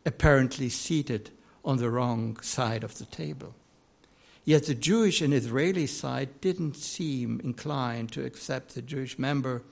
apparently 0.07 0.69
seated 0.69 1.31
on 1.65 1.79
the 1.79 1.91
wrong 1.91 2.39
side 2.41 2.85
of 2.85 2.99
the 2.99 3.07
table. 3.07 3.53
Yet 4.45 4.67
the 4.67 4.77
Jewish 4.77 5.21
and 5.21 5.35
Israeli 5.35 5.89
side 5.89 6.41
didn't 6.41 6.77
seem 6.77 7.41
inclined 7.43 8.13
to 8.13 8.25
accept 8.25 8.77
the 8.77 8.83
Jewish 8.83 9.19
member 9.19 9.63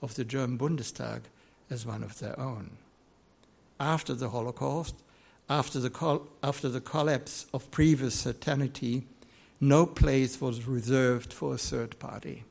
of 0.00 0.14
the 0.14 0.24
German 0.24 0.56
Bundestag 0.56 1.24
as 1.68 1.84
one 1.84 2.02
of 2.02 2.18
their 2.18 2.38
own 2.40 2.78
after 3.80 4.14
the 4.14 4.28
Holocaust, 4.28 4.94
after 5.48 5.80
the, 5.80 5.90
col- 5.90 6.28
after 6.42 6.68
the 6.68 6.80
collapse 6.80 7.46
of 7.52 7.70
previous 7.70 8.14
certainty, 8.14 9.06
no 9.60 9.86
place 9.86 10.40
was 10.40 10.66
reserved 10.66 11.32
for 11.32 11.54
a 11.54 11.58
third 11.58 11.98
party, 11.98 12.44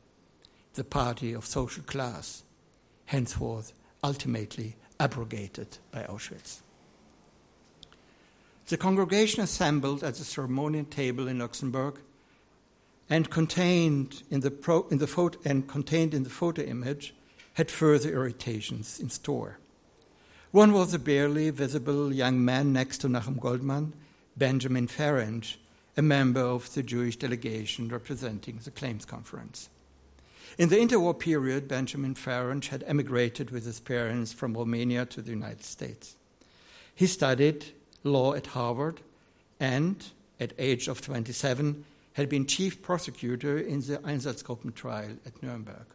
the 0.73 0.83
party 0.83 1.33
of 1.33 1.45
social 1.45 1.83
class, 1.83 2.43
henceforth 3.05 3.73
ultimately 4.03 4.75
abrogated 4.99 5.77
by 5.91 6.03
Auschwitz. 6.03 6.61
The 8.67 8.77
congregation 8.77 9.41
assembled 9.41 10.03
at 10.03 10.15
the 10.15 10.23
ceremonial 10.23 10.85
table 10.85 11.27
in 11.27 11.39
Luxembourg 11.39 11.99
and 13.09 13.29
contained 13.29 14.21
in 14.29 14.41
the, 14.41 14.51
pro- 14.51 14.87
in 14.89 14.99
the 14.99 15.07
photo, 15.07 15.39
and 15.43 15.67
contained 15.67 16.13
in 16.13 16.23
the 16.23 16.29
photo 16.29 16.61
image 16.61 17.15
had 17.53 17.71
further 17.71 18.09
irritations 18.09 18.99
in 18.99 19.09
store. 19.09 19.57
One 20.51 20.73
was 20.73 20.95
a 20.95 20.99
barely 20.99 21.51
visible 21.51 22.11
young 22.11 22.43
man 22.43 22.73
next 22.73 22.99
to 22.99 23.07
Nachum 23.07 23.39
Goldmann, 23.39 23.93
Benjamin 24.35 24.87
Ferenc, 24.87 25.57
a 25.95 26.01
member 26.01 26.39
of 26.39 26.73
the 26.73 26.81
Jewish 26.81 27.17
delegation 27.17 27.87
representing 27.87 28.59
the 28.63 28.71
Claims 28.71 29.05
Conference. 29.05 29.69
In 30.57 30.69
the 30.69 30.77
interwar 30.77 31.19
period, 31.19 31.67
Benjamin 31.67 32.15
Ferenc 32.15 32.65
had 32.69 32.83
emigrated 32.87 33.51
with 33.51 33.63
his 33.63 33.79
parents 33.79 34.33
from 34.33 34.55
Romania 34.55 35.05
to 35.05 35.21
the 35.21 35.29
United 35.29 35.63
States. 35.63 36.15
He 36.95 37.05
studied 37.05 37.65
law 38.03 38.33
at 38.33 38.47
Harvard 38.47 39.01
and, 39.59 40.03
at 40.39 40.53
age 40.57 40.87
of 40.87 40.99
27, 40.99 41.85
had 42.13 42.27
been 42.27 42.47
chief 42.47 42.81
prosecutor 42.81 43.59
in 43.59 43.81
the 43.81 43.99
Einsatzgruppen 43.99 44.73
trial 44.73 45.11
at 45.27 45.43
Nuremberg. 45.43 45.85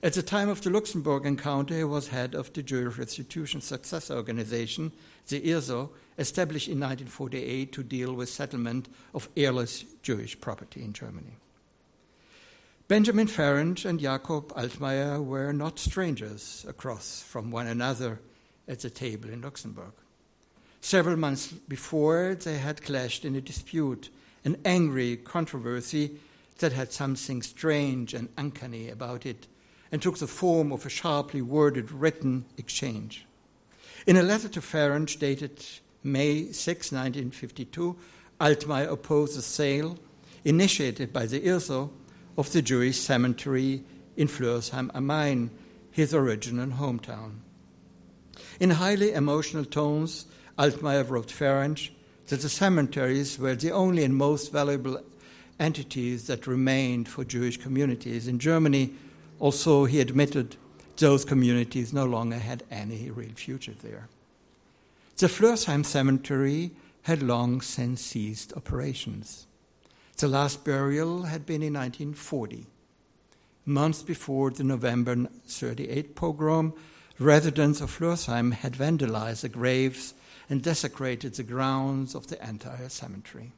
At 0.00 0.12
the 0.12 0.22
time 0.22 0.48
of 0.48 0.60
the 0.60 0.70
Luxembourg 0.70 1.26
encounter, 1.26 1.76
he 1.76 1.82
was 1.82 2.08
head 2.08 2.36
of 2.36 2.52
the 2.52 2.62
Jewish 2.62 2.98
Restitution 2.98 3.60
Successor 3.60 4.14
Organization, 4.14 4.92
the 5.26 5.40
IRSO, 5.40 5.90
established 6.16 6.68
in 6.68 6.78
1948 6.78 7.72
to 7.72 7.82
deal 7.82 8.14
with 8.14 8.28
settlement 8.28 8.88
of 9.12 9.28
heirless 9.36 9.84
Jewish 10.02 10.40
property 10.40 10.84
in 10.84 10.92
Germany. 10.92 11.36
Benjamin 12.86 13.26
Ferenc 13.26 13.84
and 13.84 13.98
Jakob 13.98 14.54
Altmaier 14.54 15.22
were 15.22 15.52
not 15.52 15.80
strangers 15.80 16.64
across 16.68 17.20
from 17.22 17.50
one 17.50 17.66
another 17.66 18.20
at 18.68 18.80
the 18.80 18.90
table 18.90 19.30
in 19.30 19.42
Luxembourg. 19.42 19.92
Several 20.80 21.16
months 21.16 21.48
before, 21.48 22.36
they 22.36 22.58
had 22.58 22.82
clashed 22.82 23.24
in 23.24 23.34
a 23.34 23.40
dispute, 23.40 24.10
an 24.44 24.58
angry 24.64 25.16
controversy 25.16 26.18
that 26.58 26.72
had 26.72 26.92
something 26.92 27.42
strange 27.42 28.14
and 28.14 28.28
uncanny 28.36 28.90
about 28.90 29.26
it 29.26 29.48
and 29.90 30.02
took 30.02 30.18
the 30.18 30.26
form 30.26 30.72
of 30.72 30.84
a 30.84 30.90
sharply 30.90 31.42
worded 31.42 31.90
written 31.90 32.44
exchange. 32.56 33.26
In 34.06 34.16
a 34.16 34.22
letter 34.22 34.48
to 34.48 34.60
Ferenc 34.60 35.18
dated 35.18 35.64
May 36.02 36.52
6, 36.52 36.92
1952, 36.92 37.96
Altmaier 38.40 38.90
opposed 38.90 39.36
the 39.36 39.42
sale, 39.42 39.98
initiated 40.44 41.12
by 41.12 41.26
the 41.26 41.40
IRSO, 41.40 41.90
of 42.36 42.52
the 42.52 42.62
Jewish 42.62 42.98
cemetery 42.98 43.82
in 44.16 44.28
Flörsheim 44.28 44.90
am 44.94 45.06
Main, 45.08 45.50
his 45.90 46.14
original 46.14 46.68
hometown. 46.68 47.40
In 48.60 48.70
highly 48.70 49.12
emotional 49.12 49.64
tones, 49.64 50.26
Altmaier 50.56 51.08
wrote 51.08 51.28
Ferenc 51.28 51.90
that 52.28 52.40
the 52.40 52.48
cemeteries 52.48 53.38
were 53.38 53.56
the 53.56 53.72
only 53.72 54.04
and 54.04 54.14
most 54.14 54.52
valuable 54.52 55.02
entities 55.58 56.28
that 56.28 56.46
remained 56.46 57.08
for 57.08 57.24
Jewish 57.24 57.56
communities 57.56 58.28
in 58.28 58.38
Germany, 58.38 58.94
although 59.40 59.84
he 59.84 60.00
admitted 60.00 60.56
those 60.96 61.24
communities 61.24 61.92
no 61.92 62.04
longer 62.04 62.38
had 62.38 62.64
any 62.70 63.10
real 63.10 63.34
future 63.34 63.74
there. 63.82 64.08
The 65.16 65.26
Flörsheim 65.26 65.84
cemetery 65.84 66.72
had 67.02 67.22
long 67.22 67.60
since 67.60 68.00
ceased 68.00 68.52
operations. 68.56 69.46
The 70.16 70.28
last 70.28 70.64
burial 70.64 71.24
had 71.24 71.46
been 71.46 71.62
in 71.62 71.74
1940. 71.74 72.66
Months 73.64 74.02
before 74.02 74.50
the 74.50 74.64
November 74.64 75.28
38 75.46 76.14
pogrom, 76.14 76.74
residents 77.18 77.80
of 77.80 77.96
Flörsheim 77.96 78.52
had 78.52 78.72
vandalized 78.72 79.42
the 79.42 79.48
graves 79.48 80.14
and 80.48 80.62
desecrated 80.62 81.34
the 81.34 81.42
grounds 81.42 82.14
of 82.14 82.28
the 82.28 82.48
entire 82.48 82.88
cemetery. 82.88 83.52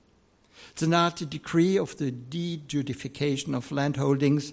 The 0.76 0.86
Nazi 0.86 1.26
decree 1.26 1.78
of 1.78 1.96
the 1.96 2.10
de-Judification 2.10 3.54
of 3.54 3.70
landholdings 3.70 4.52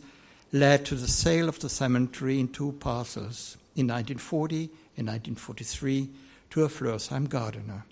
led 0.51 0.85
to 0.85 0.95
the 0.95 1.07
sale 1.07 1.49
of 1.49 1.59
the 1.59 1.69
cemetery 1.69 2.39
in 2.39 2.47
two 2.47 2.73
parcels 2.79 3.57
in 3.75 3.87
1940 3.87 4.69
and 4.97 5.07
1943 5.07 6.09
to 6.49 6.63
a 6.63 6.67
Flörsheim 6.67 7.27
gardener. 7.27 7.85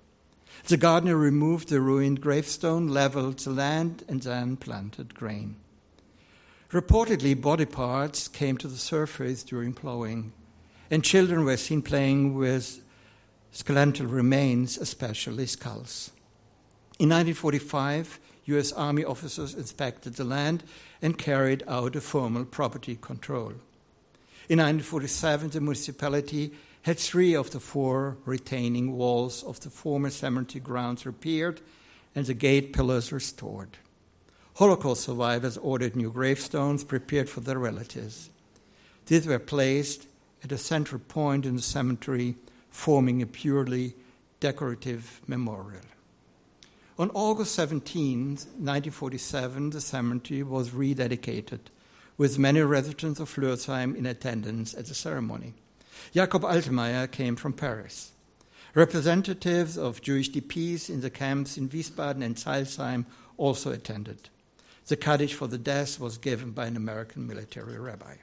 The 0.67 0.77
gardener 0.77 1.17
removed 1.17 1.69
the 1.69 1.81
ruined 1.81 2.21
gravestone, 2.21 2.87
leveled 2.87 3.39
the 3.39 3.51
land, 3.51 4.03
and 4.07 4.21
then 4.21 4.57
planted 4.57 5.13
grain. 5.13 5.57
Reportedly, 6.71 7.39
body 7.39 7.65
parts 7.65 8.27
came 8.27 8.57
to 8.57 8.67
the 8.67 8.77
surface 8.77 9.43
during 9.43 9.73
plowing, 9.73 10.33
and 10.89 11.03
children 11.03 11.45
were 11.45 11.57
seen 11.57 11.81
playing 11.81 12.35
with 12.35 12.81
skeletal 13.51 14.07
remains, 14.07 14.77
especially 14.77 15.45
skulls. 15.45 16.11
In 16.97 17.09
1945, 17.09 18.19
US 18.45 18.71
Army 18.71 19.03
officers 19.03 19.53
inspected 19.53 20.15
the 20.15 20.23
land 20.23 20.63
and 21.01 21.17
carried 21.17 21.63
out 21.67 21.95
a 21.95 22.01
formal 22.01 22.45
property 22.45 22.97
control. 22.99 23.53
In 24.47 24.59
1947, 24.59 25.49
the 25.49 25.61
municipality 25.61 26.51
had 26.83 26.99
three 26.99 27.35
of 27.35 27.49
the 27.49 27.59
four 27.59 28.17
retaining 28.25 28.95
walls 28.95 29.43
of 29.43 29.59
the 29.61 29.71
former 29.71 30.11
cemetery 30.11 30.61
grounds 30.61 31.05
repaired 31.05 31.61
and 32.13 32.25
the 32.27 32.35
gate 32.35 32.73
pillars 32.73 33.11
restored. 33.11 33.77
Holocaust 34.55 35.03
survivors 35.03 35.57
ordered 35.57 35.95
new 35.95 36.11
gravestones 36.11 36.83
prepared 36.83 37.27
for 37.27 37.41
their 37.41 37.57
relatives. 37.57 38.29
These 39.07 39.25
were 39.25 39.39
placed 39.39 40.07
at 40.43 40.51
a 40.51 40.57
central 40.57 40.99
point 40.99 41.45
in 41.45 41.55
the 41.55 41.61
cemetery, 41.61 42.35
forming 42.69 43.21
a 43.21 43.25
purely 43.25 43.95
decorative 44.39 45.21
memorial. 45.27 45.81
On 46.97 47.11
August 47.13 47.53
17, 47.55 48.27
1947, 48.27 49.71
the 49.71 49.81
cemetery 49.81 50.43
was 50.43 50.69
rededicated, 50.69 51.59
with 52.17 52.39
many 52.39 52.61
residents 52.61 53.19
of 53.19 53.29
Flörsheim 53.29 53.93
in 53.97 54.05
attendance 54.05 54.73
at 54.73 54.85
the 54.85 54.95
ceremony. 54.95 55.55
Jakob 56.13 56.43
Altmaier 56.43 57.11
came 57.11 57.35
from 57.35 57.51
Paris. 57.51 58.13
Representatives 58.73 59.77
of 59.77 60.01
Jewish 60.01 60.31
DPs 60.31 60.89
in 60.89 61.01
the 61.01 61.09
camps 61.09 61.57
in 61.57 61.67
Wiesbaden 61.67 62.23
and 62.23 62.37
Zeilsheim 62.37 63.05
also 63.35 63.73
attended. 63.73 64.29
The 64.87 64.95
Kaddish 64.95 65.33
for 65.33 65.47
the 65.47 65.57
death 65.57 65.99
was 65.99 66.17
given 66.17 66.51
by 66.51 66.67
an 66.67 66.77
American 66.77 67.27
military 67.27 67.77
rabbi. 67.77 68.15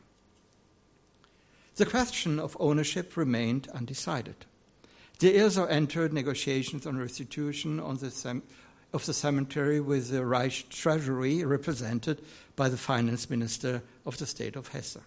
The 1.75 1.85
question 1.85 2.39
of 2.39 2.57
ownership 2.59 3.19
remained 3.19 3.69
undecided. 3.75 4.47
The 5.23 5.37
IRSO 5.37 5.71
entered 5.71 6.13
negotiations 6.13 6.85
on 6.85 6.99
restitution 6.99 7.79
on 7.79 7.97
the 7.99 8.43
of 8.93 9.07
the 9.07 9.15
cemetery 9.15 9.81
with 9.81 10.11
the 10.11 10.27
Reich 10.27 10.69
Treasury, 10.69 11.45
represented 11.45 12.21
by 12.57 12.69
the 12.69 12.77
finance 12.77 13.31
minister 13.31 13.85
of 14.05 14.19
the 14.19 14.27
state 14.27 14.57
of 14.57 14.67
Hesse. 14.67 14.99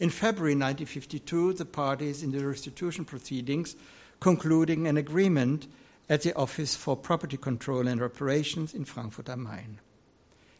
In 0.00 0.10
February 0.10 0.56
1952, 0.56 1.52
the 1.52 1.64
parties 1.64 2.24
in 2.24 2.32
the 2.32 2.44
restitution 2.44 3.04
proceedings 3.04 3.76
concluding 4.18 4.88
an 4.88 4.96
agreement 4.96 5.68
at 6.08 6.22
the 6.22 6.34
Office 6.34 6.74
for 6.74 6.96
Property 6.96 7.36
Control 7.36 7.86
and 7.86 8.00
Reparations 8.00 8.74
in 8.74 8.84
Frankfurt 8.84 9.28
am 9.28 9.44
Main. 9.44 9.78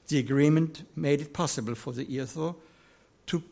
The 0.07 0.21
agreement 0.21 0.89
made 0.95 1.21
it 1.21 1.33
possible 1.33 1.75
for 1.75 1.93
the 1.93 2.07
IRSO 2.07 2.55
to 3.27 3.43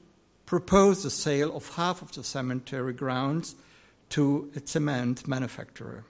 propose 0.46 1.02
the 1.02 1.10
sale 1.10 1.56
of 1.56 1.74
half 1.74 2.00
of 2.00 2.12
the 2.12 2.22
cemetery 2.22 2.92
grounds 2.92 3.56
to 4.10 4.50
a 4.56 4.66
cement 4.66 5.26
manufacturer. 5.26 6.04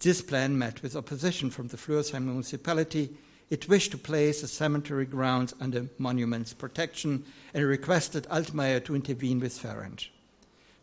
This 0.00 0.22
plan 0.22 0.58
met 0.58 0.82
with 0.82 0.96
opposition 0.96 1.50
from 1.50 1.68
the 1.68 1.76
Flörsheim 1.76 2.24
municipality. 2.24 3.10
It 3.48 3.68
wished 3.68 3.92
to 3.92 3.98
place 3.98 4.40
the 4.40 4.48
cemetery 4.48 5.06
grounds 5.06 5.54
under 5.60 5.88
monuments 5.98 6.52
protection 6.52 7.24
and 7.54 7.64
requested 7.64 8.24
Altmaier 8.24 8.84
to 8.84 8.94
intervene 8.94 9.40
with 9.40 9.58
Ferenc. 9.58 10.08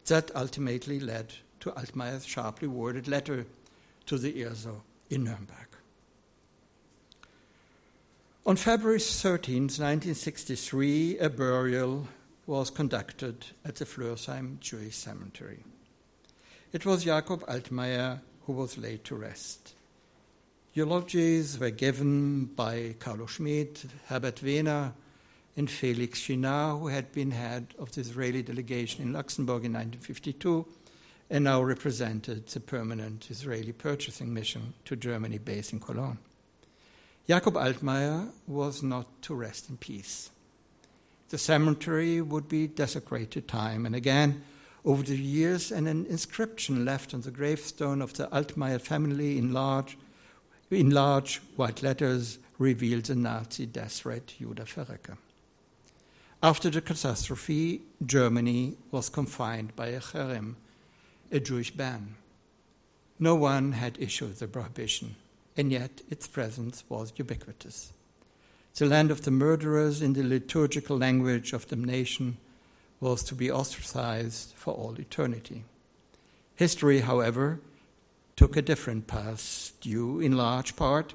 That 0.05 0.31
ultimately 0.35 0.99
led 0.99 1.33
to 1.61 1.71
Altmaier's 1.71 2.25
sharply 2.25 2.67
worded 2.67 3.07
letter 3.07 3.45
to 4.07 4.17
the 4.17 4.33
IRSO 4.33 4.81
in 5.09 5.23
Nuremberg. 5.23 5.67
On 8.45 8.57
February 8.57 8.99
13, 8.99 9.63
1963, 9.63 11.19
a 11.19 11.29
burial 11.29 12.07
was 12.45 12.69
conducted 12.69 13.45
at 13.63 13.75
the 13.75 13.85
Flörsheim 13.85 14.59
Jewish 14.59 14.97
Cemetery. 14.97 15.63
It 16.73 16.87
was 16.87 17.03
Jakob 17.03 17.45
Altmaier 17.45 18.19
who 18.47 18.53
was 18.53 18.79
laid 18.79 19.03
to 19.03 19.15
rest. 19.15 19.75
Eulogies 20.73 21.59
were 21.59 21.69
given 21.69 22.45
by 22.45 22.95
Carlo 22.97 23.27
Schmid, 23.27 23.77
Herbert 24.07 24.37
Wehner, 24.37 24.93
and 25.55 25.69
Felix 25.69 26.19
Shinnar, 26.19 26.79
who 26.79 26.87
had 26.87 27.11
been 27.11 27.29
head 27.29 27.75
of 27.77 27.91
the 27.91 28.01
Israeli 28.01 28.41
delegation 28.41 29.03
in 29.03 29.13
Luxembourg 29.13 29.63
in 29.65 29.73
1952 29.73 30.65
and 31.29 31.43
now 31.43 31.61
represented 31.61 32.47
the 32.47 32.59
permanent 32.59 33.29
Israeli 33.29 33.71
purchasing 33.71 34.33
mission 34.33 34.73
to 34.85 34.95
Germany 34.95 35.37
based 35.37 35.73
in 35.73 35.79
Cologne. 35.79 36.17
Jakob 37.27 37.53
Altmaier 37.53 38.31
was 38.47 38.81
not 38.81 39.21
to 39.21 39.35
rest 39.35 39.69
in 39.69 39.77
peace. 39.77 40.31
The 41.29 41.37
cemetery 41.37 42.19
would 42.19 42.49
be 42.49 42.65
desecrated 42.65 43.47
time 43.47 43.85
and 43.85 43.95
again 43.95 44.41
over 44.85 45.03
the 45.03 45.17
years, 45.17 45.71
and 45.71 45.87
an 45.87 46.05
inscription 46.07 46.83
left 46.83 47.13
on 47.13 47.21
the 47.21 47.31
gravestone 47.31 48.01
of 48.01 48.13
the 48.13 48.27
Altmaier 48.27 48.81
family 48.81 49.37
in 49.37 49.53
large, 49.53 49.97
in 50.69 50.89
large 50.89 51.41
white 51.55 51.81
letters 51.81 52.39
revealed 52.57 53.05
the 53.05 53.15
Nazi 53.15 53.65
death 53.65 53.93
threat 53.93 54.33
Juda 54.39 54.65
verrecke. 54.65 55.17
After 56.41 56.69
the 56.69 56.81
catastrophe, 56.81 57.83
Germany 58.05 58.75
was 58.91 59.07
confined 59.07 59.75
by 59.75 59.87
a 59.87 60.01
cherem, 60.01 60.55
a 61.31 61.39
Jewish 61.39 61.71
ban. 61.71 62.15
No 63.17 63.35
one 63.35 63.71
had 63.71 63.97
issued 63.97 64.35
the 64.35 64.47
prohibition, 64.47 65.15
and 65.55 65.71
yet 65.71 66.01
its 66.09 66.27
presence 66.27 66.83
was 66.89 67.13
ubiquitous. 67.15 67.93
The 68.75 68.87
land 68.87 69.11
of 69.11 69.21
the 69.21 69.31
murderers, 69.31 70.01
in 70.01 70.13
the 70.13 70.23
liturgical 70.23 70.97
language 70.97 71.53
of 71.53 71.67
the 71.69 71.75
nation, 71.77 72.37
was 73.03 73.21
to 73.21 73.35
be 73.35 73.51
ostracized 73.51 74.53
for 74.55 74.73
all 74.73 74.95
eternity. 74.97 75.65
History, 76.55 77.01
however, 77.01 77.59
took 78.37 78.55
a 78.55 78.61
different 78.61 79.07
path, 79.07 79.73
due 79.81 80.21
in 80.21 80.37
large 80.37 80.77
part 80.77 81.13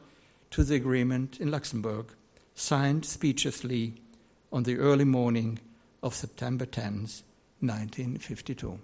to 0.51 0.63
the 0.63 0.75
agreement 0.75 1.41
in 1.41 1.51
Luxembourg, 1.51 2.07
signed 2.55 3.07
speechlessly 3.07 3.95
on 4.53 4.65
the 4.65 4.77
early 4.77 5.07
morning 5.07 5.61
of 6.03 6.15
September 6.15 6.67
10, 6.67 7.09
1952. 7.61 8.79